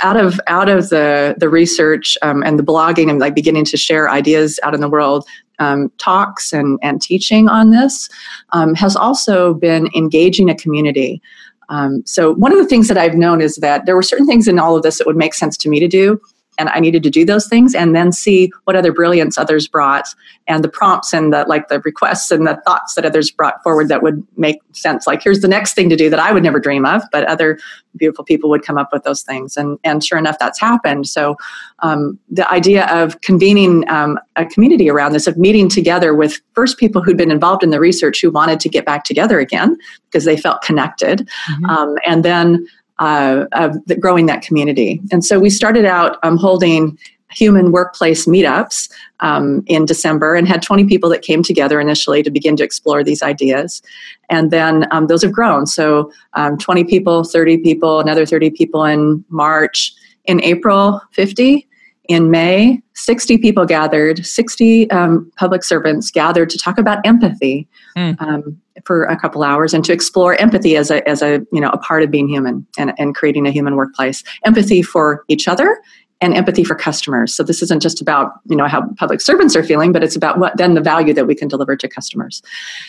out 0.00 0.16
of 0.16 0.40
out 0.46 0.68
of 0.68 0.88
the 0.88 1.34
the 1.38 1.48
research 1.48 2.16
um, 2.22 2.42
and 2.42 2.58
the 2.58 2.62
blogging, 2.62 3.10
and 3.10 3.18
like 3.18 3.34
beginning 3.34 3.64
to 3.66 3.76
share 3.76 4.08
ideas 4.08 4.58
out 4.62 4.74
in 4.74 4.80
the 4.80 4.88
world, 4.88 5.26
um, 5.58 5.90
talks 5.98 6.52
and 6.52 6.78
and 6.82 7.00
teaching 7.00 7.48
on 7.48 7.70
this 7.70 8.08
um, 8.50 8.74
has 8.74 8.96
also 8.96 9.54
been 9.54 9.88
engaging 9.94 10.48
a 10.50 10.54
community. 10.54 11.20
Um, 11.68 12.02
so, 12.06 12.34
one 12.34 12.52
of 12.52 12.58
the 12.58 12.66
things 12.66 12.88
that 12.88 12.96
I've 12.96 13.14
known 13.14 13.40
is 13.40 13.56
that 13.56 13.86
there 13.86 13.94
were 13.94 14.02
certain 14.02 14.26
things 14.26 14.48
in 14.48 14.58
all 14.58 14.76
of 14.76 14.82
this 14.82 14.98
that 14.98 15.06
would 15.06 15.16
make 15.16 15.34
sense 15.34 15.56
to 15.58 15.68
me 15.68 15.80
to 15.80 15.88
do, 15.88 16.20
and 16.58 16.68
I 16.68 16.80
needed 16.80 17.02
to 17.04 17.10
do 17.10 17.24
those 17.24 17.48
things 17.48 17.74
and 17.74 17.94
then 17.94 18.12
see 18.12 18.50
what 18.64 18.76
other 18.76 18.92
brilliance 18.92 19.38
others 19.38 19.68
brought 19.68 20.08
and 20.46 20.64
the 20.64 20.68
prompts 20.68 21.12
and 21.12 21.32
the 21.32 21.44
like 21.48 21.68
the 21.68 21.80
requests 21.80 22.30
and 22.30 22.46
the 22.46 22.60
thoughts 22.66 22.94
that 22.94 23.04
others 23.04 23.30
brought 23.30 23.62
forward 23.62 23.88
that 23.88 24.02
would 24.02 24.26
make 24.36 24.60
sense. 24.72 25.06
Like 25.06 25.22
here's 25.22 25.40
the 25.40 25.48
next 25.48 25.74
thing 25.74 25.88
to 25.88 25.96
do 25.96 26.10
that 26.10 26.18
I 26.18 26.32
would 26.32 26.42
never 26.42 26.58
dream 26.58 26.84
of, 26.84 27.02
but 27.12 27.24
other 27.24 27.58
beautiful 27.96 28.24
people 28.24 28.50
would 28.50 28.62
come 28.62 28.78
up 28.78 28.92
with 28.92 29.04
those 29.04 29.22
things. 29.22 29.56
And 29.56 29.78
and 29.84 30.02
sure 30.02 30.18
enough, 30.18 30.38
that's 30.38 30.60
happened. 30.60 31.08
So 31.08 31.36
um, 31.80 32.18
the 32.30 32.48
idea 32.50 32.86
of 32.86 33.20
convening 33.20 33.88
um, 33.88 34.18
a 34.36 34.44
community 34.44 34.90
around 34.90 35.12
this, 35.12 35.26
of 35.26 35.36
meeting 35.36 35.68
together 35.68 36.14
with 36.14 36.40
first 36.54 36.78
people 36.78 37.02
who'd 37.02 37.16
been 37.16 37.30
involved 37.30 37.62
in 37.62 37.70
the 37.70 37.80
research 37.80 38.20
who 38.20 38.30
wanted 38.30 38.60
to 38.60 38.68
get 38.68 38.84
back 38.84 39.04
together 39.04 39.38
again 39.38 39.76
because 40.06 40.24
they 40.24 40.36
felt 40.36 40.62
connected, 40.62 41.28
mm-hmm. 41.50 41.64
um, 41.66 41.96
and 42.06 42.24
then 42.24 42.66
uh, 42.98 43.46
of 43.52 43.84
the, 43.86 43.96
growing 43.96 44.26
that 44.26 44.42
community. 44.42 45.00
And 45.10 45.24
so 45.24 45.38
we 45.38 45.50
started 45.50 45.84
out 45.84 46.18
um, 46.22 46.36
holding 46.36 46.98
human 47.30 47.72
workplace 47.72 48.26
meetups 48.26 48.90
um, 49.20 49.62
in 49.66 49.84
December 49.84 50.34
and 50.34 50.48
had 50.48 50.62
20 50.62 50.86
people 50.86 51.10
that 51.10 51.22
came 51.22 51.42
together 51.42 51.80
initially 51.80 52.22
to 52.22 52.30
begin 52.30 52.56
to 52.56 52.64
explore 52.64 53.04
these 53.04 53.22
ideas. 53.22 53.82
And 54.30 54.50
then 54.50 54.86
um, 54.92 55.08
those 55.08 55.22
have 55.22 55.32
grown. 55.32 55.66
So 55.66 56.10
um, 56.34 56.56
20 56.56 56.84
people, 56.84 57.24
30 57.24 57.58
people, 57.58 58.00
another 58.00 58.24
30 58.24 58.50
people 58.50 58.84
in 58.84 59.24
March. 59.28 59.94
In 60.24 60.42
April, 60.42 61.00
50. 61.12 61.66
In 62.08 62.30
May, 62.30 62.82
60 62.94 63.38
people 63.38 63.66
gathered, 63.66 64.24
60 64.24 64.90
um, 64.90 65.30
public 65.36 65.62
servants 65.62 66.10
gathered 66.10 66.50
to 66.50 66.58
talk 66.58 66.78
about 66.78 67.04
empathy. 67.06 67.68
Mm 67.96 68.56
for 68.84 69.04
a 69.04 69.18
couple 69.18 69.42
hours 69.42 69.74
and 69.74 69.84
to 69.84 69.92
explore 69.92 70.34
empathy 70.36 70.76
as 70.76 70.90
a 70.90 71.06
as 71.08 71.22
a 71.22 71.40
you 71.52 71.60
know 71.60 71.70
a 71.70 71.78
part 71.78 72.02
of 72.02 72.10
being 72.10 72.28
human 72.28 72.66
and, 72.78 72.92
and 72.98 73.14
creating 73.14 73.46
a 73.46 73.50
human 73.50 73.76
workplace. 73.76 74.22
Empathy 74.44 74.82
for 74.82 75.24
each 75.28 75.48
other 75.48 75.80
and 76.20 76.34
empathy 76.34 76.64
for 76.64 76.74
customers. 76.74 77.32
So 77.32 77.44
this 77.44 77.62
isn't 77.62 77.80
just 77.80 78.00
about 78.00 78.32
you 78.46 78.56
know 78.56 78.66
how 78.66 78.82
public 78.96 79.20
servants 79.20 79.54
are 79.54 79.62
feeling 79.62 79.92
but 79.92 80.02
it's 80.02 80.16
about 80.16 80.38
what 80.38 80.56
then 80.56 80.74
the 80.74 80.80
value 80.80 81.14
that 81.14 81.26
we 81.26 81.34
can 81.34 81.48
deliver 81.48 81.76
to 81.76 81.88
customers. 81.88 82.42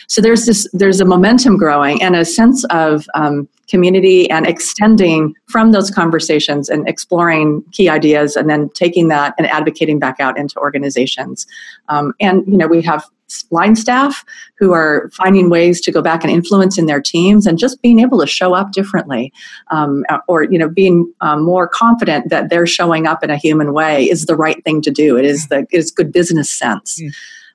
So 0.08 0.20
there's 0.20 0.46
this 0.46 0.66
there's 0.72 1.00
a 1.00 1.04
momentum 1.04 1.56
growing 1.56 2.02
and 2.02 2.16
a 2.16 2.24
sense 2.24 2.64
of 2.70 3.06
um, 3.14 3.48
community 3.70 4.28
and 4.30 4.46
extending 4.46 5.34
from 5.46 5.72
those 5.72 5.90
conversations 5.90 6.68
and 6.68 6.88
exploring 6.88 7.62
key 7.72 7.88
ideas 7.88 8.36
and 8.36 8.50
then 8.50 8.68
taking 8.70 9.08
that 9.08 9.34
and 9.38 9.46
advocating 9.46 9.98
back 9.98 10.18
out 10.20 10.38
into 10.38 10.58
organizations. 10.58 11.46
Um, 11.88 12.12
and 12.20 12.46
you 12.46 12.56
know 12.56 12.66
we 12.66 12.82
have 12.82 13.04
line 13.50 13.76
staff 13.76 14.24
who 14.58 14.72
are 14.72 15.08
finding 15.14 15.50
ways 15.50 15.80
to 15.80 15.92
go 15.92 16.02
back 16.02 16.24
and 16.24 16.32
influence 16.32 16.78
in 16.78 16.86
their 16.86 17.00
teams 17.00 17.46
and 17.46 17.58
just 17.58 17.80
being 17.80 18.00
able 18.00 18.18
to 18.18 18.26
show 18.26 18.54
up 18.54 18.72
differently. 18.72 19.32
Um, 19.70 20.04
or 20.26 20.44
you 20.44 20.58
know 20.58 20.68
being 20.68 21.12
um, 21.20 21.42
more 21.42 21.68
confident 21.68 22.28
that 22.30 22.50
they're 22.50 22.66
showing 22.66 23.06
up 23.06 23.22
in 23.22 23.30
a 23.30 23.36
human 23.36 23.72
way 23.72 24.04
is 24.04 24.26
the 24.26 24.36
right 24.36 24.62
thing 24.64 24.82
to 24.82 24.90
do. 24.90 25.16
It 25.16 25.24
is 25.24 25.48
the 25.48 25.66
it 25.70 25.78
is 25.78 25.90
good 25.90 26.12
business 26.12 26.50
sense. 26.50 27.00
Mm. 27.00 27.12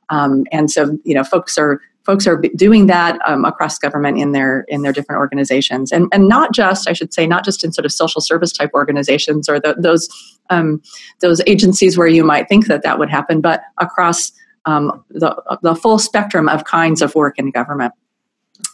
um, 0.10 0.44
and 0.52 0.72
so 0.72 0.98
you 1.04 1.14
know 1.14 1.24
folks 1.24 1.58
are 1.58 1.82
folks 2.06 2.28
are 2.28 2.38
doing 2.56 2.88
that 2.88 3.20
um, 3.28 3.46
across 3.46 3.78
government 3.78 4.18
in 4.18 4.32
their 4.32 4.66
in 4.68 4.82
their 4.82 4.94
different 4.94 5.20
organizations 5.20 5.92
and 5.92 6.08
and 6.12 6.28
not 6.28 6.54
just 6.54 6.88
i 6.88 6.94
should 6.94 7.14
say 7.14 7.26
not 7.28 7.44
just 7.44 7.64
in 7.64 7.72
sort 7.72 7.86
of 7.86 7.92
social 7.92 8.22
service 8.22 8.52
type 8.52 8.72
organizations 8.74 9.50
or 9.50 9.60
the, 9.60 9.76
those 9.78 10.08
um, 10.50 10.82
those 11.22 11.42
agencies 11.48 11.98
where 11.98 12.08
you 12.08 12.24
might 12.24 12.48
think 12.48 12.68
that 12.68 12.84
that 12.84 13.00
would 13.00 13.10
happen 13.10 13.42
but 13.42 13.62
across 13.80 14.32
um, 14.66 15.04
the, 15.10 15.60
the 15.62 15.76
full 15.76 16.00
spectrum 16.00 16.50
of 16.50 16.66
kinds 16.66 17.02
of 17.02 17.16
work 17.16 17.38
in 17.38 17.52
government. 17.52 17.94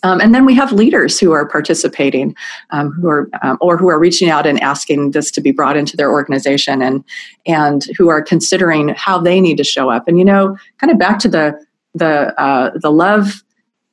Um, 0.03 0.21
and 0.21 0.33
then 0.33 0.45
we 0.45 0.55
have 0.55 0.71
leaders 0.71 1.19
who 1.19 1.31
are 1.31 1.47
participating, 1.47 2.35
um, 2.69 2.91
who 2.91 3.07
are 3.07 3.29
um, 3.41 3.57
or 3.61 3.77
who 3.77 3.89
are 3.89 3.99
reaching 3.99 4.29
out 4.29 4.47
and 4.47 4.59
asking 4.61 5.11
this 5.11 5.31
to 5.31 5.41
be 5.41 5.51
brought 5.51 5.75
into 5.75 5.97
their 5.97 6.11
organization, 6.11 6.81
and 6.81 7.03
and 7.45 7.85
who 7.97 8.09
are 8.09 8.21
considering 8.21 8.89
how 8.89 9.19
they 9.19 9.41
need 9.41 9.57
to 9.57 9.63
show 9.63 9.89
up. 9.89 10.07
And 10.07 10.17
you 10.17 10.25
know, 10.25 10.57
kind 10.79 10.91
of 10.91 10.99
back 10.99 11.19
to 11.19 11.27
the 11.27 11.65
the 11.93 12.39
uh, 12.41 12.71
the 12.75 12.91
love 12.91 13.43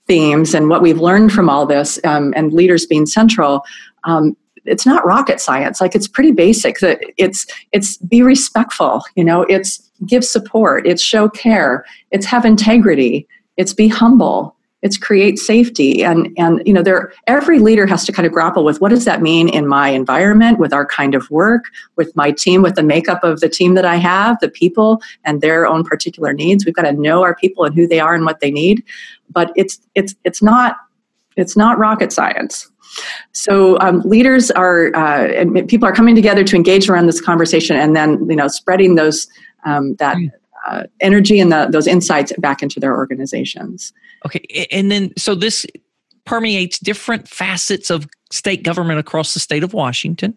themes 0.07 0.55
and 0.55 0.69
what 0.69 0.83
we've 0.83 1.01
learned 1.01 1.33
from 1.33 1.49
all 1.49 1.67
this, 1.67 1.99
um, 2.05 2.33
and 2.37 2.53
leaders 2.53 2.87
being 2.87 3.07
central. 3.07 3.65
Um, 4.05 4.37
it's 4.65 4.85
not 4.85 5.05
rocket 5.07 5.41
science. 5.41 5.81
Like 5.81 5.95
it's 5.95 6.09
pretty 6.09 6.33
basic. 6.33 6.79
That 6.81 7.01
it's 7.17 7.47
it's 7.73 7.97
be 7.99 8.23
respectful. 8.23 9.03
You 9.15 9.25
know, 9.25 9.43
it's 9.43 9.91
give 10.07 10.25
support. 10.25 10.87
It's 10.87 11.03
show 11.03 11.29
care. 11.29 11.85
It's 12.11 12.27
have 12.27 12.45
integrity. 12.45 13.27
It's 13.57 13.75
be 13.75 13.89
humble 13.89 14.55
it's 14.83 14.97
create 14.97 15.39
safety. 15.39 16.05
And 16.05 16.29
and 16.37 16.63
you 16.65 16.73
know 16.73 16.83
there 16.83 17.13
every 17.27 17.59
leader 17.59 17.87
has 17.87 18.05
to 18.07 18.13
kind 18.13 18.27
of 18.27 18.33
grapple 18.33 18.65
with 18.65 18.81
what 18.81 18.91
does 18.91 19.05
that 19.05 19.21
mean 19.21 19.49
in 19.49 19.67
my 19.67 19.89
environment 19.89 20.59
with 20.59 20.73
our 20.73 20.87
kind 20.87 21.15
of 21.15 21.29
work 21.31 21.65
with 21.97 22.15
my 22.15 22.31
team 22.31 22.63
with 22.63 22.77
the 22.77 22.83
makeup 22.83 23.25
of 23.25 23.41
the 23.41 23.49
team 23.49 23.75
that 23.75 23.85
i 23.85 23.97
have 23.97 24.39
the 24.41 24.49
people 24.49 25.03
and 25.25 25.41
their 25.41 25.67
own 25.67 25.85
particular 25.85 26.33
needs. 26.33 26.65
We've 26.65 26.75
got 26.75 26.83
to 26.83 26.93
know 26.93 27.23
our 27.23 27.35
people 27.35 27.65
and 27.65 27.75
who 27.75 27.87
they 27.87 28.01
are 28.01 28.15
and 28.15 28.25
what 28.25 28.41
they 28.41 28.51
need. 28.51 28.85
But 29.31 29.53
it's 29.57 29.81
it's 29.95 30.15
it's 30.25 30.43
not 30.43 30.77
it's 31.37 31.57
not 31.57 31.79
rocket 31.79 32.13
science. 32.13 32.71
So 33.33 33.79
um, 33.81 34.01
leaders 34.01 34.51
are 34.51 34.95
uh, 34.95 35.27
and 35.27 35.69
people 35.69 35.89
are 35.89 35.93
coming 35.93 36.15
together 36.15 36.45
to 36.45 36.57
engage 36.57 36.89
around 36.89 37.07
this 37.07 37.21
conversation 37.21 37.77
and 37.77 37.95
then 37.95 38.29
you 38.31 38.37
know 38.37 38.49
spreading 38.49 38.95
those 38.95 39.27
um, 39.67 39.97
that 39.97 40.17
mm 40.17 40.31
uh, 40.69 40.85
energy 41.01 41.41
and 41.41 41.51
the, 41.51 41.69
those 41.71 41.87
insights 41.87 42.33
back 42.39 42.63
into 42.63 42.81
their 42.81 42.95
organizations. 42.95 43.93
Okay, 44.27 44.67
and 44.71 44.91
then 44.91 45.13
so 45.17 45.35
this 45.35 45.67
permeates 46.25 46.79
different 46.79 47.29
facets 47.29 47.91
of 47.91 48.07
state 48.31 48.63
government 48.63 48.99
across 48.99 49.35
the 49.35 49.41
state 49.41 49.65
of 49.65 49.73
Washington. 49.73 50.37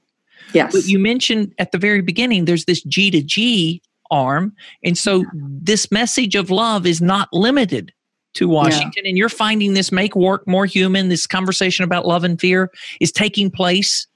Yes. 0.53 0.73
But 0.73 0.85
you 0.85 0.99
mentioned 0.99 1.53
at 1.59 1.71
the 1.71 1.77
very 1.77 2.01
beginning 2.01 2.45
there's 2.45 2.65
this 2.65 2.81
G 2.83 3.11
to 3.11 3.21
G 3.21 3.81
arm, 4.09 4.53
and 4.83 4.97
so 4.97 5.23
this 5.33 5.91
message 5.91 6.35
of 6.35 6.49
love 6.49 6.85
is 6.85 7.01
not 7.01 7.29
limited 7.31 7.93
to 8.33 8.47
Washington. 8.47 9.03
Yeah. 9.03 9.09
And 9.09 9.17
you're 9.17 9.29
finding 9.29 9.73
this 9.73 9.91
make 9.91 10.15
work 10.15 10.47
more 10.47 10.65
human. 10.65 11.09
This 11.09 11.27
conversation 11.27 11.83
about 11.83 12.05
love 12.05 12.23
and 12.23 12.39
fear 12.39 12.71
is 12.99 13.11
taking 13.11 13.51
place 13.51 14.07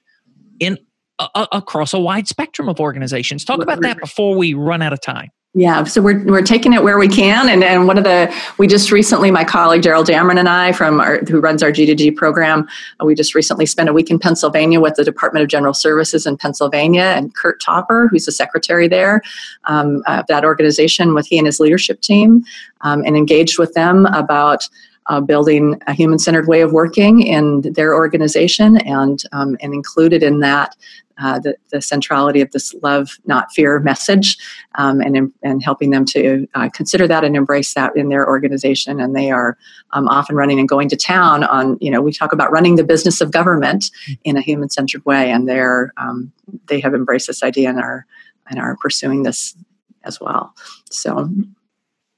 in 0.60 0.78
uh, 1.20 1.48
across 1.52 1.94
a 1.94 2.00
wide 2.00 2.28
spectrum 2.28 2.70
of 2.70 2.80
organizations. 2.80 3.46
Talk 3.46 3.62
about 3.62 3.82
that 3.82 4.00
before 4.00 4.36
we 4.36 4.54
run 4.54 4.82
out 4.82 4.94
of 4.94 5.02
time. 5.02 5.30
Yeah, 5.58 5.86
so 5.86 6.02
we're, 6.02 6.22
we're 6.26 6.42
taking 6.42 6.74
it 6.74 6.84
where 6.84 6.98
we 6.98 7.08
can. 7.08 7.48
And, 7.48 7.64
and 7.64 7.88
one 7.88 7.98
of 7.98 8.04
the, 8.04 8.34
we 8.58 8.68
just 8.68 8.92
recently, 8.92 9.32
my 9.32 9.46
colleague 9.46 9.84
Daryl 9.84 10.04
Damron 10.04 10.38
and 10.38 10.50
I, 10.50 10.74
from 10.74 11.00
our, 11.00 11.20
who 11.20 11.40
runs 11.40 11.64
our 11.64 11.72
G2G 11.72 12.18
program, 12.18 12.68
we 13.02 13.16
just 13.16 13.34
recently 13.34 13.66
spent 13.66 13.88
a 13.88 13.94
week 13.94 14.12
in 14.12 14.20
Pennsylvania 14.20 14.82
with 14.82 14.96
the 14.96 15.06
Department 15.06 15.44
of 15.44 15.50
General 15.50 15.74
Services 15.74 16.26
in 16.26 16.36
Pennsylvania 16.36 17.14
and 17.16 17.34
Curt 17.36 17.62
Topper, 17.62 18.10
who's 18.10 18.26
the 18.26 18.34
secretary 18.34 18.90
there 18.90 19.22
um, 19.64 20.04
of 20.08 20.28
that 20.28 20.44
organization, 20.44 21.14
with 21.14 21.26
he 21.28 21.38
and 21.38 21.48
his 21.48 21.62
leadership 21.62 22.02
team, 22.02 22.44
um, 22.82 23.06
and 23.06 23.16
engaged 23.16 23.58
with 23.58 23.74
them 23.76 24.08
about 24.08 24.68
uh, 25.08 25.22
building 25.22 25.80
a 25.88 25.94
human 25.94 26.20
centered 26.20 26.48
way 26.48 26.62
of 26.62 26.72
working 26.72 27.22
in 27.22 27.62
their 27.74 27.94
organization 27.94 28.78
and, 28.78 29.24
um, 29.32 29.58
and 29.62 29.74
included 29.74 30.24
in 30.24 30.40
that 30.40 30.76
uh, 31.18 31.40
the, 31.40 31.56
the, 31.72 31.82
centrality 31.82 32.42
of 32.42 32.52
this 32.52 32.74
love, 32.84 33.18
not 33.26 33.52
fear 33.54 33.80
message, 33.80 34.38
um, 34.76 35.00
and, 35.00 35.32
and 35.44 35.64
helping 35.64 35.90
them 35.90 36.04
to 36.04 36.46
uh, 36.56 36.70
consider 36.74 37.08
that 37.08 37.24
and 37.24 37.38
embrace 37.38 37.74
that 37.74 37.96
in 37.96 38.10
their 38.10 38.28
organization. 38.28 39.00
And 39.00 39.16
they 39.16 39.32
are 39.32 39.58
um, 39.92 40.10
often 40.10 40.36
running 40.36 40.60
and 40.60 40.68
going 40.68 40.90
to 40.90 40.98
town 40.98 41.46
on, 41.46 41.78
you 41.80 41.90
know, 41.90 42.02
we 42.02 42.12
talk 42.12 42.34
about 42.34 42.52
running 42.52 42.76
the 42.76 42.84
business 42.84 43.22
of 43.22 43.32
government 43.32 43.92
in 44.26 44.36
a 44.36 44.42
human 44.42 44.70
centered 44.70 45.06
way, 45.06 45.32
and 45.32 45.48
they're, 45.48 45.94
um, 45.96 46.34
they 46.68 46.82
have 46.82 46.94
embraced 46.94 47.28
this 47.28 47.44
idea 47.44 47.70
and 47.70 47.80
are, 47.80 48.06
and 48.50 48.60
are 48.60 48.76
pursuing 48.76 49.24
this 49.24 49.56
as 50.04 50.20
well. 50.20 50.54
So, 50.90 51.30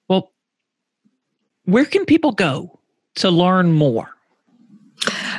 well, 0.09 0.31
where 1.65 1.85
can 1.85 2.05
people 2.05 2.31
go 2.31 2.76
to 3.17 3.29
learn 3.29 3.73
more? 3.73 4.17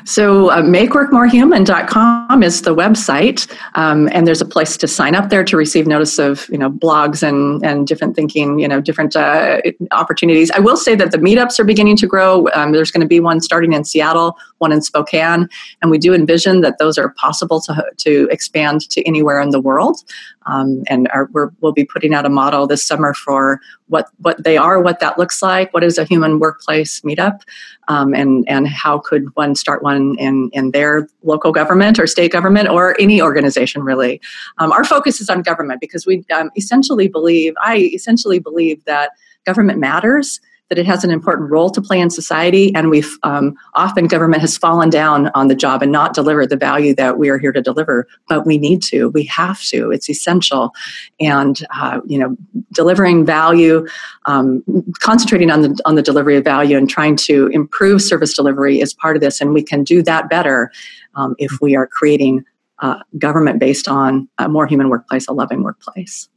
So, 0.05 0.51
uh, 0.51 0.63
makeworkmorehuman.com 0.63 2.43
is 2.43 2.63
the 2.63 2.75
website, 2.75 3.51
um, 3.75 4.09
and 4.13 4.27
there's 4.27 4.41
a 4.41 4.47
place 4.47 4.77
to 4.79 4.87
sign 4.87 5.15
up 5.15 5.31
there 5.31 5.45
to 5.45 5.57
receive 5.57 5.87
notice 5.87 6.19
of 6.19 6.49
you 6.49 6.59
know 6.59 6.71
blogs 6.71 7.23
and 7.23 7.65
and 7.65 7.87
different 7.87 8.15
thinking, 8.15 8.61
you 8.61 8.69
know, 8.69 8.81
different 8.81 9.17
uh, 9.17 9.61
opportunities. 9.91 10.51
I 10.53 10.61
will 10.61 10.77
say 10.77 10.95
that 10.95 11.11
the 11.11 11.19
meetups 11.19 11.59
are 11.59 11.65
beginning 11.65 11.97
to 11.97 12.07
grow. 12.07 12.49
Um, 12.55 12.73
there's 12.73 12.91
going 12.91 13.01
to 13.01 13.07
be 13.07 13.21
one 13.21 13.41
starting 13.41 13.73
in 13.73 13.85
Seattle, 13.85 14.37
one 14.59 14.73
in 14.73 14.83
Spokane, 14.83 15.49
and 15.81 15.91
we 15.91 15.99
do 15.99 16.15
envision 16.15 16.61
that 16.61 16.79
those 16.79 16.99
are 16.99 17.11
possible 17.11 17.61
to 17.63 17.85
to 17.97 18.29
expand 18.31 18.89
to 18.91 19.07
anywhere 19.07 19.41
in 19.41 19.51
the 19.51 19.61
world. 19.61 20.03
Um, 20.47 20.83
and 20.89 21.09
are, 21.13 21.29
we 21.33 21.43
will 21.61 21.73
be 21.73 21.85
putting 21.85 22.15
out 22.15 22.25
a 22.25 22.31
model 22.31 22.67
this 22.67 22.83
summer 22.83 23.13
for 23.13 23.61
what 23.89 24.09
what 24.19 24.43
they 24.43 24.57
are, 24.57 24.81
what 24.81 25.01
that 25.01 25.19
looks 25.19 25.43
like, 25.43 25.73
what 25.75 25.85
is 25.85 25.99
a 25.99 26.05
human 26.05 26.39
workplace 26.39 27.01
meetup, 27.03 27.41
um, 27.89 28.15
and 28.15 28.49
and 28.49 28.67
how 28.69 28.99
could 28.99 29.25
one 29.35 29.55
start 29.55 29.83
one 29.83 30.17
in 30.19 30.51
in 30.53 30.71
their 30.71 31.09
local 31.23 31.53
government 31.53 31.99
or 31.99 32.07
state 32.07 32.33
government 32.33 32.69
or 32.69 32.99
any 33.01 33.21
organization 33.21 33.83
really. 33.83 34.21
Um, 34.59 34.73
our 34.73 34.85
focus 34.85 35.21
is 35.21 35.29
on 35.29 35.43
government 35.43 35.81
because 35.81 36.07
we 36.07 36.25
um, 36.33 36.51
essentially 36.57 37.09
believe 37.09 37.55
I 37.61 37.91
essentially 37.95 38.39
believe 38.39 38.85
that 38.85 39.11
government 39.45 39.79
matters 39.79 40.41
that 40.69 40.79
it 40.79 40.87
has 40.87 41.03
an 41.03 41.11
important 41.11 41.51
role 41.51 41.71
to 41.71 41.81
play 41.81 41.99
in 41.99 42.11
society, 42.11 42.75
and 42.75 42.91
we've 42.91 43.17
um, 43.23 43.55
often 43.75 44.07
government 44.07 44.43
has 44.43 44.59
fallen 44.59 44.91
down 44.91 45.31
on 45.35 45.49
the 45.49 45.55
job 45.55 45.83
and 45.83 45.91
not 45.91 46.15
delivered 46.15 46.51
the 46.51 46.57
value 46.57 46.95
that 46.95 47.19
we 47.19 47.31
are 47.31 47.39
here 47.39 47.53
to 47.53 47.63
deliver. 47.63 48.07
But 48.29 48.45
we 48.45 48.59
need 48.59 48.83
to, 48.85 49.09
we 49.11 49.25
have 49.25 49.63
to. 49.65 49.91
It's 49.91 50.11
essential, 50.11 50.75
and 51.21 51.59
uh, 51.75 52.01
you 52.07 52.19
know, 52.19 52.37
delivering 52.73 53.25
value, 53.25 53.87
um, 54.27 54.63
concentrating 55.01 55.51
on 55.51 55.63
the 55.63 55.81
on 55.87 55.95
the 55.95 56.03
delivery 56.03 56.37
of 56.37 56.45
value, 56.45 56.77
and 56.77 56.89
trying 56.89 57.17
to 57.17 57.47
improve 57.49 58.03
service 58.03 58.35
delivery 58.35 58.81
is 58.81 58.93
part 58.93 59.17
of 59.17 59.23
this, 59.23 59.41
and 59.41 59.55
we 59.55 59.63
can 59.63 59.85
do 59.85 60.03
that 60.03 60.29
better 60.29 60.71
um, 61.15 61.35
if 61.39 61.61
we 61.63 61.77
are 61.77 61.87
creating 61.87 62.45
uh, 62.81 63.01
government 63.19 63.59
based 63.59 63.89
on 63.89 64.29
a 64.39 64.49
more 64.49 64.67
human 64.67 64.89
workplace, 64.91 65.27
a 65.29 65.33
loving 65.33 65.63
workplace. 65.63 66.29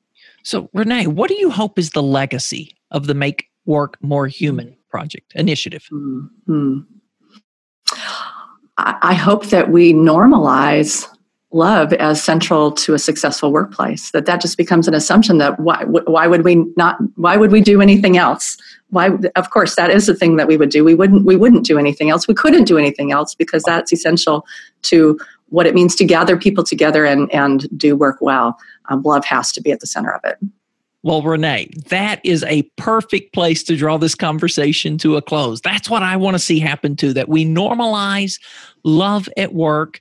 So, 0.44 0.70
Renee, 0.74 1.08
what 1.08 1.28
do 1.28 1.36
you 1.36 1.52
hope 1.52 1.78
is 1.78 1.92
the 1.92 2.02
legacy 2.02 2.76
of 2.90 3.08
the 3.08 3.14
Make 3.14 3.51
Work 3.66 3.98
More 4.02 4.28
Human 4.28 4.76
project 4.90 5.34
initiative? 5.36 5.88
Mm-hmm. 5.92 6.80
I 8.78 9.14
hope 9.14 9.48
that 9.48 9.70
we 9.70 9.94
normalize 9.94 11.08
love 11.52 11.92
as 11.94 12.24
central 12.24 12.72
to 12.72 12.94
a 12.94 13.00
successful 13.00 13.52
workplace 13.52 14.12
that 14.12 14.26
that 14.26 14.40
just 14.40 14.58
becomes 14.58 14.88
an 14.88 14.94
assumption 14.94 15.38
that 15.38 15.60
why 15.60 15.84
why 15.84 16.26
would 16.26 16.46
we 16.46 16.56
not 16.78 16.98
why 17.16 17.36
would 17.36 17.52
we 17.52 17.62
do 17.62 17.82
anything 17.82 18.18
else? 18.18 18.58
Why 18.90 19.10
of 19.36 19.50
course 19.50 19.76
that 19.76 19.92
is 19.92 20.08
the 20.08 20.16
thing 20.16 20.38
that 20.38 20.48
we 20.48 20.58
would 20.58 20.70
do. 20.70 20.84
We 20.84 20.96
wouldn't 20.96 21.26
we 21.26 21.36
wouldn't 21.36 21.66
do 21.66 21.78
anything 21.78 22.10
else. 22.10 22.28
We 22.28 22.34
couldn't 22.34 22.64
do 22.64 22.78
anything 22.78 23.12
else 23.12 23.36
because 23.36 23.64
that's 23.64 23.92
essential 23.92 24.46
to 24.84 25.20
what 25.50 25.68
it 25.68 25.76
means 25.76 25.96
to 25.98 26.06
gather 26.06 26.38
people 26.38 26.64
together 26.64 27.06
and 27.06 27.32
and 27.34 27.68
do 27.78 27.96
work 27.96 28.18
well. 28.22 28.58
Um, 28.90 29.04
love 29.04 29.26
has 29.26 29.52
to 29.52 29.62
be 29.62 29.72
at 29.72 29.82
the 29.82 29.88
center 29.88 30.12
of 30.12 30.22
it 30.24 30.38
well, 31.04 31.22
Renee, 31.22 31.72
that 31.88 32.22
is 32.24 32.44
a 32.44 32.64
perfect 32.78 33.34
place 33.34 33.64
to 33.64 33.76
draw 33.76 33.98
this 33.98 34.14
conversation 34.14 34.98
to 35.00 35.18
a 35.18 35.22
close. 35.22 35.60
That's 35.62 35.90
what 35.90 36.04
I 36.04 36.16
want 36.16 36.36
to 36.36 36.40
see 36.40 36.60
happen 36.60 36.96
too 36.96 37.14
that 37.14 37.28
we 37.28 37.44
normalize 37.44 38.40
love 38.84 39.28
at 39.36 39.54
work 39.54 40.00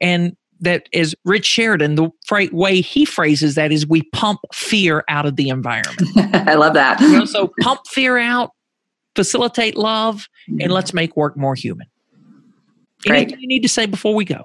and 0.00 0.34
that, 0.60 0.88
as 0.92 1.14
Rich 1.24 1.46
Sheridan, 1.46 1.94
the 1.94 2.10
way 2.52 2.80
he 2.80 3.04
phrases 3.04 3.54
that 3.54 3.70
is 3.72 3.86
we 3.86 4.02
pump 4.12 4.40
fear 4.52 5.04
out 5.08 5.26
of 5.26 5.36
the 5.36 5.50
environment. 5.50 6.02
I 6.34 6.54
love 6.54 6.74
that. 6.74 7.00
You 7.00 7.12
know, 7.12 7.24
so 7.26 7.52
pump 7.60 7.80
fear 7.86 8.18
out, 8.18 8.50
facilitate 9.14 9.76
love, 9.76 10.28
and 10.48 10.72
let's 10.72 10.92
make 10.94 11.16
work 11.16 11.36
more 11.36 11.54
human. 11.54 11.86
Great. 13.06 13.18
Anything 13.18 13.40
you 13.40 13.48
need 13.48 13.62
to 13.62 13.68
say 13.68 13.86
before 13.86 14.14
we 14.14 14.24
go? 14.24 14.44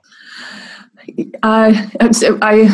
Uh, 1.41 2.11
so 2.11 2.37
I 2.41 2.67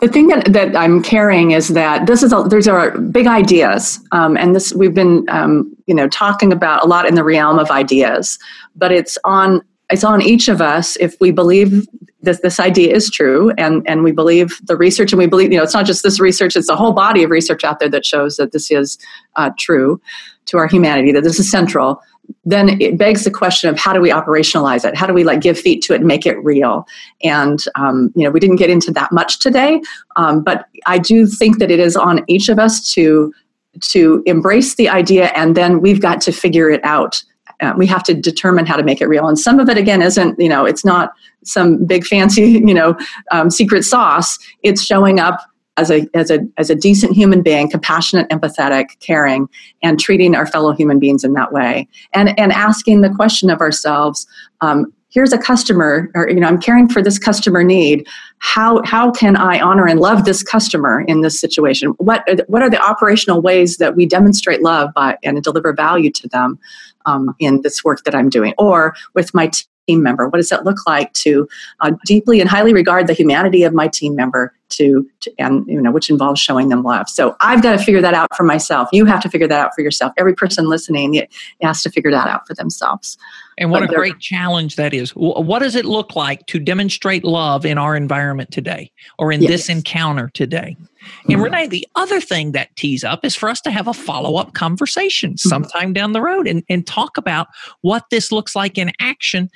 the 0.00 0.08
thing 0.08 0.28
that, 0.28 0.52
that 0.52 0.76
I'm 0.76 1.02
carrying 1.02 1.52
is 1.52 1.68
that 1.68 2.06
this 2.06 2.22
is 2.22 2.32
a, 2.32 2.42
there's 2.42 2.68
are 2.68 2.98
big 2.98 3.26
ideas, 3.26 4.00
um, 4.12 4.36
and 4.36 4.54
this 4.54 4.72
we've 4.74 4.94
been 4.94 5.26
um, 5.28 5.74
you 5.86 5.94
know 5.94 6.08
talking 6.08 6.52
about 6.52 6.84
a 6.84 6.86
lot 6.86 7.06
in 7.06 7.14
the 7.14 7.24
realm 7.24 7.58
of 7.58 7.70
ideas, 7.70 8.38
but 8.76 8.92
it's 8.92 9.18
on 9.24 9.62
it's 9.90 10.04
on 10.04 10.22
each 10.22 10.48
of 10.48 10.60
us 10.60 10.96
if 10.96 11.18
we 11.20 11.30
believe 11.30 11.86
this 12.22 12.40
this 12.40 12.58
idea 12.58 12.94
is 12.94 13.10
true 13.10 13.52
and 13.58 13.82
and 13.86 14.02
we 14.02 14.12
believe 14.12 14.58
the 14.64 14.76
research 14.76 15.12
and 15.12 15.18
we 15.18 15.26
believe 15.26 15.52
you 15.52 15.58
know 15.58 15.62
it's 15.62 15.74
not 15.74 15.86
just 15.86 16.02
this 16.02 16.18
research 16.18 16.56
it's 16.56 16.68
a 16.68 16.76
whole 16.76 16.92
body 16.92 17.22
of 17.22 17.30
research 17.30 17.64
out 17.64 17.78
there 17.78 17.88
that 17.88 18.04
shows 18.04 18.36
that 18.36 18.52
this 18.52 18.70
is 18.70 18.98
uh, 19.36 19.50
true 19.58 20.00
to 20.46 20.56
our 20.56 20.66
humanity 20.66 21.12
that 21.12 21.22
this 21.22 21.38
is 21.38 21.50
central 21.50 22.00
then 22.44 22.80
it 22.80 22.98
begs 22.98 23.24
the 23.24 23.30
question 23.30 23.70
of 23.70 23.78
how 23.78 23.92
do 23.92 24.00
we 24.00 24.10
operationalize 24.10 24.86
it 24.86 24.96
how 24.96 25.06
do 25.06 25.12
we 25.12 25.24
like 25.24 25.40
give 25.40 25.58
feet 25.58 25.82
to 25.82 25.92
it 25.92 25.96
and 25.96 26.06
make 26.06 26.26
it 26.26 26.36
real 26.44 26.86
and 27.22 27.64
um, 27.74 28.12
you 28.14 28.24
know 28.24 28.30
we 28.30 28.40
didn't 28.40 28.56
get 28.56 28.70
into 28.70 28.90
that 28.92 29.12
much 29.12 29.38
today 29.38 29.80
um, 30.16 30.42
but 30.42 30.66
i 30.86 30.98
do 30.98 31.26
think 31.26 31.58
that 31.58 31.70
it 31.70 31.80
is 31.80 31.96
on 31.96 32.24
each 32.28 32.48
of 32.48 32.58
us 32.58 32.92
to 32.92 33.32
to 33.80 34.22
embrace 34.26 34.76
the 34.76 34.88
idea 34.88 35.26
and 35.34 35.56
then 35.56 35.80
we've 35.80 36.00
got 36.00 36.20
to 36.20 36.32
figure 36.32 36.70
it 36.70 36.84
out 36.84 37.22
uh, 37.60 37.72
we 37.76 37.86
have 37.86 38.02
to 38.02 38.14
determine 38.14 38.66
how 38.66 38.76
to 38.76 38.82
make 38.82 39.00
it 39.00 39.06
real. 39.06 39.28
And 39.28 39.38
some 39.38 39.60
of 39.60 39.68
it, 39.68 39.78
again, 39.78 40.02
isn't, 40.02 40.38
you 40.38 40.48
know, 40.48 40.64
it's 40.64 40.84
not 40.84 41.12
some 41.44 41.84
big 41.84 42.04
fancy, 42.04 42.42
you 42.66 42.74
know, 42.74 42.96
um, 43.30 43.50
secret 43.50 43.84
sauce. 43.84 44.38
It's 44.62 44.84
showing 44.84 45.20
up 45.20 45.40
as 45.76 45.90
a 45.90 46.06
as 46.14 46.30
a 46.30 46.40
as 46.56 46.70
a 46.70 46.74
decent 46.74 47.14
human 47.14 47.42
being, 47.42 47.70
compassionate, 47.70 48.28
empathetic, 48.28 48.98
caring, 49.00 49.48
and 49.82 49.98
treating 49.98 50.34
our 50.34 50.46
fellow 50.46 50.72
human 50.72 50.98
beings 50.98 51.24
in 51.24 51.32
that 51.34 51.52
way, 51.52 51.88
and 52.12 52.38
and 52.38 52.52
asking 52.52 53.00
the 53.00 53.10
question 53.10 53.50
of 53.50 53.60
ourselves. 53.60 54.26
Um, 54.60 54.92
here's 55.10 55.32
a 55.32 55.38
customer 55.38 56.10
or 56.16 56.28
you 56.28 56.40
know 56.40 56.48
i'm 56.48 56.60
caring 56.60 56.88
for 56.88 57.00
this 57.00 57.18
customer 57.18 57.62
need. 57.62 58.06
How 58.38 58.82
how 58.84 59.10
can 59.10 59.36
i 59.36 59.60
honor 59.60 59.86
and 59.86 60.00
love 60.00 60.24
this 60.24 60.42
customer 60.42 61.02
in 61.02 61.22
this 61.22 61.40
situation? 61.40 61.90
What 61.98 62.28
what 62.48 62.62
are 62.62 62.70
the 62.70 62.82
operational 62.82 63.40
ways 63.40 63.78
that 63.78 63.96
we 63.96 64.06
demonstrate 64.06 64.62
love 64.62 64.90
by 64.94 65.16
and 65.22 65.42
deliver 65.42 65.72
value 65.72 66.10
to 66.10 66.28
them 66.28 66.58
um, 67.06 67.34
in 67.38 67.62
this 67.62 67.84
work 67.84 68.04
that 68.04 68.14
i'm 68.14 68.28
doing? 68.28 68.54
Or 68.58 68.94
with 69.14 69.32
my 69.34 69.50
team 69.86 70.02
member 70.02 70.28
what 70.28 70.38
does 70.38 70.48
that 70.48 70.64
look 70.64 70.78
like 70.86 71.12
to 71.12 71.46
uh, 71.80 71.92
deeply 72.06 72.40
and 72.40 72.48
highly 72.48 72.72
regard 72.72 73.06
the 73.06 73.12
humanity 73.12 73.64
of 73.64 73.74
my 73.74 73.86
team 73.86 74.16
member 74.16 74.52
to, 74.76 75.08
to, 75.20 75.32
and 75.38 75.66
you 75.66 75.80
know 75.80 75.90
which 75.90 76.10
involves 76.10 76.40
showing 76.40 76.68
them 76.68 76.82
love 76.82 77.08
so 77.08 77.36
i've 77.40 77.62
got 77.62 77.78
to 77.78 77.84
figure 77.84 78.00
that 78.00 78.14
out 78.14 78.34
for 78.36 78.44
myself 78.44 78.88
you 78.92 79.04
have 79.04 79.20
to 79.20 79.28
figure 79.28 79.48
that 79.48 79.60
out 79.60 79.74
for 79.74 79.82
yourself 79.82 80.12
every 80.16 80.34
person 80.34 80.68
listening 80.68 81.26
has 81.62 81.82
to 81.82 81.90
figure 81.90 82.10
that 82.10 82.28
out 82.28 82.46
for 82.46 82.54
themselves 82.54 83.16
and 83.58 83.70
what 83.70 83.80
but 83.80 83.90
a 83.90 83.94
great 83.94 84.18
challenge 84.18 84.76
that 84.76 84.92
is 84.92 85.10
what 85.10 85.60
does 85.60 85.74
it 85.74 85.84
look 85.84 86.16
like 86.16 86.44
to 86.46 86.58
demonstrate 86.58 87.24
love 87.24 87.64
in 87.64 87.78
our 87.78 87.96
environment 87.96 88.50
today 88.50 88.90
or 89.18 89.32
in 89.32 89.42
yes. 89.42 89.50
this 89.50 89.68
encounter 89.68 90.30
today 90.34 90.76
and 91.24 91.34
mm-hmm. 91.34 91.42
renee 91.42 91.66
the 91.66 91.86
other 91.94 92.20
thing 92.20 92.52
that 92.52 92.74
tees 92.76 93.04
up 93.04 93.24
is 93.24 93.34
for 93.34 93.48
us 93.48 93.60
to 93.60 93.70
have 93.70 93.86
a 93.86 93.94
follow-up 93.94 94.54
conversation 94.54 95.32
mm-hmm. 95.32 95.48
sometime 95.48 95.92
down 95.92 96.12
the 96.12 96.20
road 96.20 96.46
and, 96.46 96.64
and 96.68 96.86
talk 96.86 97.16
about 97.16 97.48
what 97.82 98.04
this 98.10 98.32
looks 98.32 98.56
like 98.56 98.78
in 98.78 98.90
action 99.00 99.50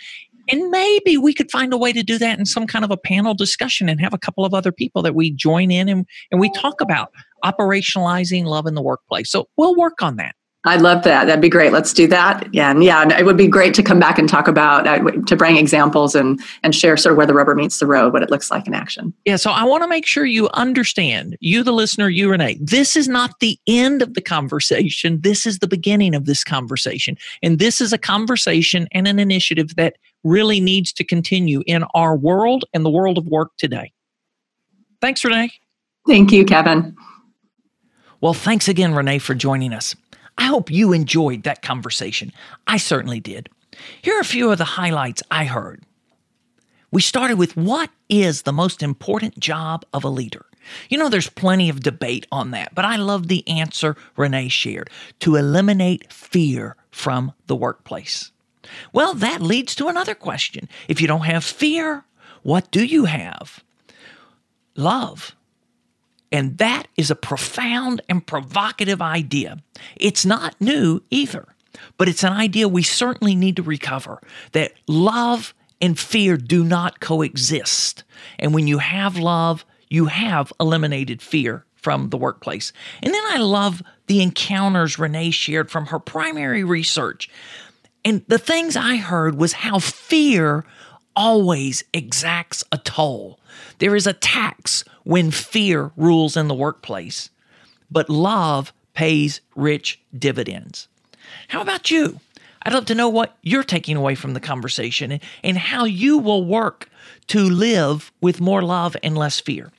and 0.48 0.70
maybe 0.70 1.16
we 1.16 1.34
could 1.34 1.50
find 1.50 1.72
a 1.72 1.78
way 1.78 1.92
to 1.92 2.02
do 2.02 2.18
that 2.18 2.38
in 2.38 2.46
some 2.46 2.66
kind 2.66 2.84
of 2.84 2.90
a 2.90 2.96
panel 2.96 3.34
discussion 3.34 3.88
and 3.88 4.00
have 4.00 4.14
a 4.14 4.18
couple 4.18 4.44
of 4.44 4.54
other 4.54 4.72
people 4.72 5.02
that 5.02 5.14
we 5.14 5.30
join 5.30 5.70
in 5.70 5.88
and, 5.88 6.06
and 6.30 6.40
we 6.40 6.50
talk 6.52 6.80
about 6.80 7.12
operationalizing 7.44 8.44
love 8.44 8.66
in 8.66 8.74
the 8.74 8.82
workplace. 8.82 9.30
So 9.30 9.48
we'll 9.56 9.76
work 9.76 10.02
on 10.02 10.16
that. 10.16 10.34
I'd 10.64 10.82
love 10.82 11.04
that. 11.04 11.26
That'd 11.26 11.40
be 11.40 11.48
great. 11.48 11.72
Let's 11.72 11.92
do 11.92 12.08
that. 12.08 12.52
Yeah, 12.52 12.70
and 12.70 12.82
yeah, 12.82 13.00
and 13.00 13.12
it 13.12 13.24
would 13.24 13.36
be 13.36 13.46
great 13.46 13.74
to 13.74 13.82
come 13.82 14.00
back 14.00 14.18
and 14.18 14.28
talk 14.28 14.48
about 14.48 14.88
uh, 14.88 14.98
to 15.26 15.36
bring 15.36 15.56
examples 15.56 16.16
and 16.16 16.40
and 16.64 16.74
share 16.74 16.96
sort 16.96 17.12
of 17.12 17.16
where 17.16 17.26
the 17.26 17.32
rubber 17.32 17.54
meets 17.54 17.78
the 17.78 17.86
road, 17.86 18.12
what 18.12 18.24
it 18.24 18.30
looks 18.30 18.50
like 18.50 18.66
in 18.66 18.74
action. 18.74 19.14
Yeah. 19.24 19.36
So 19.36 19.52
I 19.52 19.62
want 19.62 19.84
to 19.84 19.88
make 19.88 20.04
sure 20.04 20.26
you 20.26 20.48
understand, 20.54 21.36
you 21.40 21.62
the 21.62 21.72
listener, 21.72 22.08
you 22.08 22.28
Renee. 22.28 22.58
This 22.60 22.96
is 22.96 23.08
not 23.08 23.38
the 23.38 23.56
end 23.68 24.02
of 24.02 24.14
the 24.14 24.20
conversation. 24.20 25.20
This 25.20 25.46
is 25.46 25.60
the 25.60 25.68
beginning 25.68 26.14
of 26.14 26.24
this 26.26 26.42
conversation, 26.42 27.16
and 27.40 27.60
this 27.60 27.80
is 27.80 27.92
a 27.92 27.98
conversation 27.98 28.88
and 28.90 29.06
an 29.06 29.20
initiative 29.20 29.76
that 29.76 29.94
really 30.24 30.60
needs 30.60 30.92
to 30.94 31.04
continue 31.04 31.62
in 31.66 31.84
our 31.94 32.16
world 32.16 32.64
and 32.74 32.84
the 32.84 32.90
world 32.90 33.18
of 33.18 33.26
work 33.26 33.50
today. 33.56 33.92
Thanks, 35.00 35.24
Renee. 35.24 35.50
Thank 36.06 36.32
you, 36.32 36.44
Kevin. 36.44 36.96
Well, 38.20 38.34
thanks 38.34 38.68
again, 38.68 38.94
Renee, 38.94 39.18
for 39.18 39.34
joining 39.34 39.72
us. 39.72 39.94
I 40.36 40.44
hope 40.44 40.70
you 40.70 40.92
enjoyed 40.92 41.44
that 41.44 41.62
conversation. 41.62 42.32
I 42.66 42.76
certainly 42.76 43.20
did. 43.20 43.48
Here 44.02 44.16
are 44.16 44.20
a 44.20 44.24
few 44.24 44.50
of 44.50 44.58
the 44.58 44.64
highlights 44.64 45.22
I 45.30 45.44
heard. 45.44 45.82
We 46.90 47.02
started 47.02 47.38
with 47.38 47.56
what 47.56 47.90
is 48.08 48.42
the 48.42 48.52
most 48.52 48.82
important 48.82 49.38
job 49.38 49.84
of 49.92 50.04
a 50.04 50.08
leader? 50.08 50.46
You 50.88 50.98
know, 50.98 51.08
there's 51.08 51.30
plenty 51.30 51.68
of 51.68 51.80
debate 51.80 52.26
on 52.32 52.50
that, 52.52 52.74
but 52.74 52.84
I 52.84 52.96
love 52.96 53.28
the 53.28 53.46
answer 53.48 53.96
Renee 54.16 54.48
shared 54.48 54.90
to 55.20 55.36
eliminate 55.36 56.12
fear 56.12 56.76
from 56.90 57.32
the 57.46 57.56
workplace. 57.56 58.32
Well, 58.92 59.14
that 59.14 59.42
leads 59.42 59.74
to 59.76 59.88
another 59.88 60.14
question. 60.14 60.68
If 60.88 61.00
you 61.00 61.06
don't 61.06 61.22
have 61.22 61.44
fear, 61.44 62.04
what 62.42 62.70
do 62.70 62.84
you 62.84 63.06
have? 63.06 63.62
Love. 64.76 65.34
And 66.30 66.58
that 66.58 66.88
is 66.96 67.10
a 67.10 67.16
profound 67.16 68.02
and 68.08 68.26
provocative 68.26 69.00
idea. 69.00 69.58
It's 69.96 70.26
not 70.26 70.60
new 70.60 71.02
either, 71.10 71.46
but 71.96 72.08
it's 72.08 72.22
an 72.22 72.32
idea 72.32 72.68
we 72.68 72.82
certainly 72.82 73.34
need 73.34 73.56
to 73.56 73.62
recover 73.62 74.20
that 74.52 74.72
love 74.86 75.54
and 75.80 75.98
fear 75.98 76.36
do 76.36 76.64
not 76.64 77.00
coexist. 77.00 78.04
And 78.38 78.52
when 78.52 78.66
you 78.66 78.78
have 78.78 79.16
love, 79.16 79.64
you 79.88 80.06
have 80.06 80.52
eliminated 80.60 81.22
fear 81.22 81.64
from 81.74 82.10
the 82.10 82.16
workplace. 82.16 82.72
And 83.02 83.14
then 83.14 83.22
I 83.28 83.38
love 83.38 83.82
the 84.06 84.20
encounters 84.22 84.98
Renee 84.98 85.30
shared 85.30 85.70
from 85.70 85.86
her 85.86 85.98
primary 85.98 86.64
research. 86.64 87.30
And 88.08 88.24
the 88.26 88.38
things 88.38 88.74
I 88.74 88.96
heard 88.96 89.34
was 89.36 89.52
how 89.52 89.80
fear 89.80 90.64
always 91.14 91.84
exacts 91.92 92.64
a 92.72 92.78
toll. 92.78 93.38
There 93.80 93.94
is 93.94 94.06
a 94.06 94.14
tax 94.14 94.82
when 95.04 95.30
fear 95.30 95.90
rules 95.94 96.34
in 96.34 96.48
the 96.48 96.54
workplace, 96.54 97.28
but 97.90 98.08
love 98.08 98.72
pays 98.94 99.42
rich 99.54 100.00
dividends. 100.18 100.88
How 101.48 101.60
about 101.60 101.90
you? 101.90 102.18
I'd 102.62 102.72
love 102.72 102.86
to 102.86 102.94
know 102.94 103.10
what 103.10 103.36
you're 103.42 103.62
taking 103.62 103.98
away 103.98 104.14
from 104.14 104.32
the 104.32 104.40
conversation 104.40 105.20
and, 105.44 105.58
how 105.58 105.84
you 105.84 106.16
will 106.16 106.46
work 106.46 106.88
to 107.26 107.40
live 107.40 108.10
with 108.22 108.40
more 108.40 108.62
love 108.62 108.96
and 109.02 109.18
less 109.18 109.38
fear. 109.38 109.70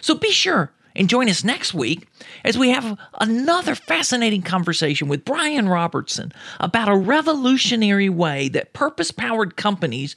So 0.00 0.16
be 0.16 0.32
sure 0.32 0.72
and 0.98 1.08
join 1.08 1.28
us 1.28 1.44
next 1.44 1.72
week 1.72 2.06
as 2.44 2.58
we 2.58 2.70
have 2.70 2.98
another 3.20 3.74
fascinating 3.76 4.42
conversation 4.42 5.08
with 5.08 5.24
Brian 5.24 5.68
Robertson 5.68 6.32
about 6.58 6.88
a 6.88 6.96
revolutionary 6.96 8.08
way 8.08 8.48
that 8.48 8.72
purpose 8.72 9.12
powered 9.12 9.56
companies 9.56 10.16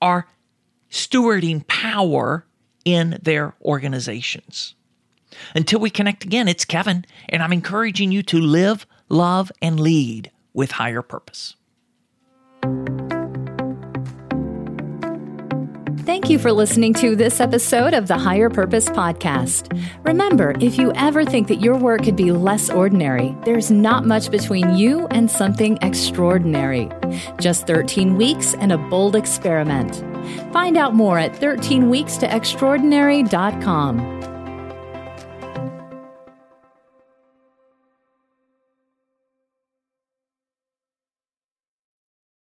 are 0.00 0.28
stewarding 0.90 1.66
power 1.66 2.46
in 2.84 3.18
their 3.20 3.54
organizations. 3.60 4.74
Until 5.54 5.80
we 5.80 5.90
connect 5.90 6.24
again, 6.24 6.48
it's 6.48 6.64
Kevin, 6.64 7.04
and 7.28 7.42
I'm 7.42 7.52
encouraging 7.52 8.12
you 8.12 8.22
to 8.24 8.40
live, 8.40 8.86
love, 9.08 9.50
and 9.60 9.78
lead 9.78 10.30
with 10.54 10.72
higher 10.72 11.02
purpose. 11.02 11.56
Thank 16.04 16.30
you 16.30 16.38
for 16.38 16.52
listening 16.52 16.94
to 16.94 17.14
this 17.14 17.40
episode 17.40 17.92
of 17.94 18.08
the 18.08 18.16
Higher 18.16 18.48
Purpose 18.48 18.88
Podcast. 18.88 19.78
Remember, 20.04 20.54
if 20.60 20.78
you 20.78 20.92
ever 20.94 21.24
think 21.24 21.48
that 21.48 21.60
your 21.60 21.76
work 21.76 22.04
could 22.04 22.16
be 22.16 22.32
less 22.32 22.70
ordinary, 22.70 23.36
there's 23.44 23.70
not 23.70 24.06
much 24.06 24.30
between 24.30 24.76
you 24.76 25.06
and 25.08 25.30
something 25.30 25.78
extraordinary. 25.82 26.88
Just 27.38 27.66
13 27.66 28.16
weeks 28.16 28.54
and 28.54 28.72
a 28.72 28.78
bold 28.78 29.14
experiment. 29.14 30.02
Find 30.52 30.76
out 30.76 30.94
more 30.94 31.18
at 31.18 31.32
13weekstoextraordinary.com. 31.34 34.29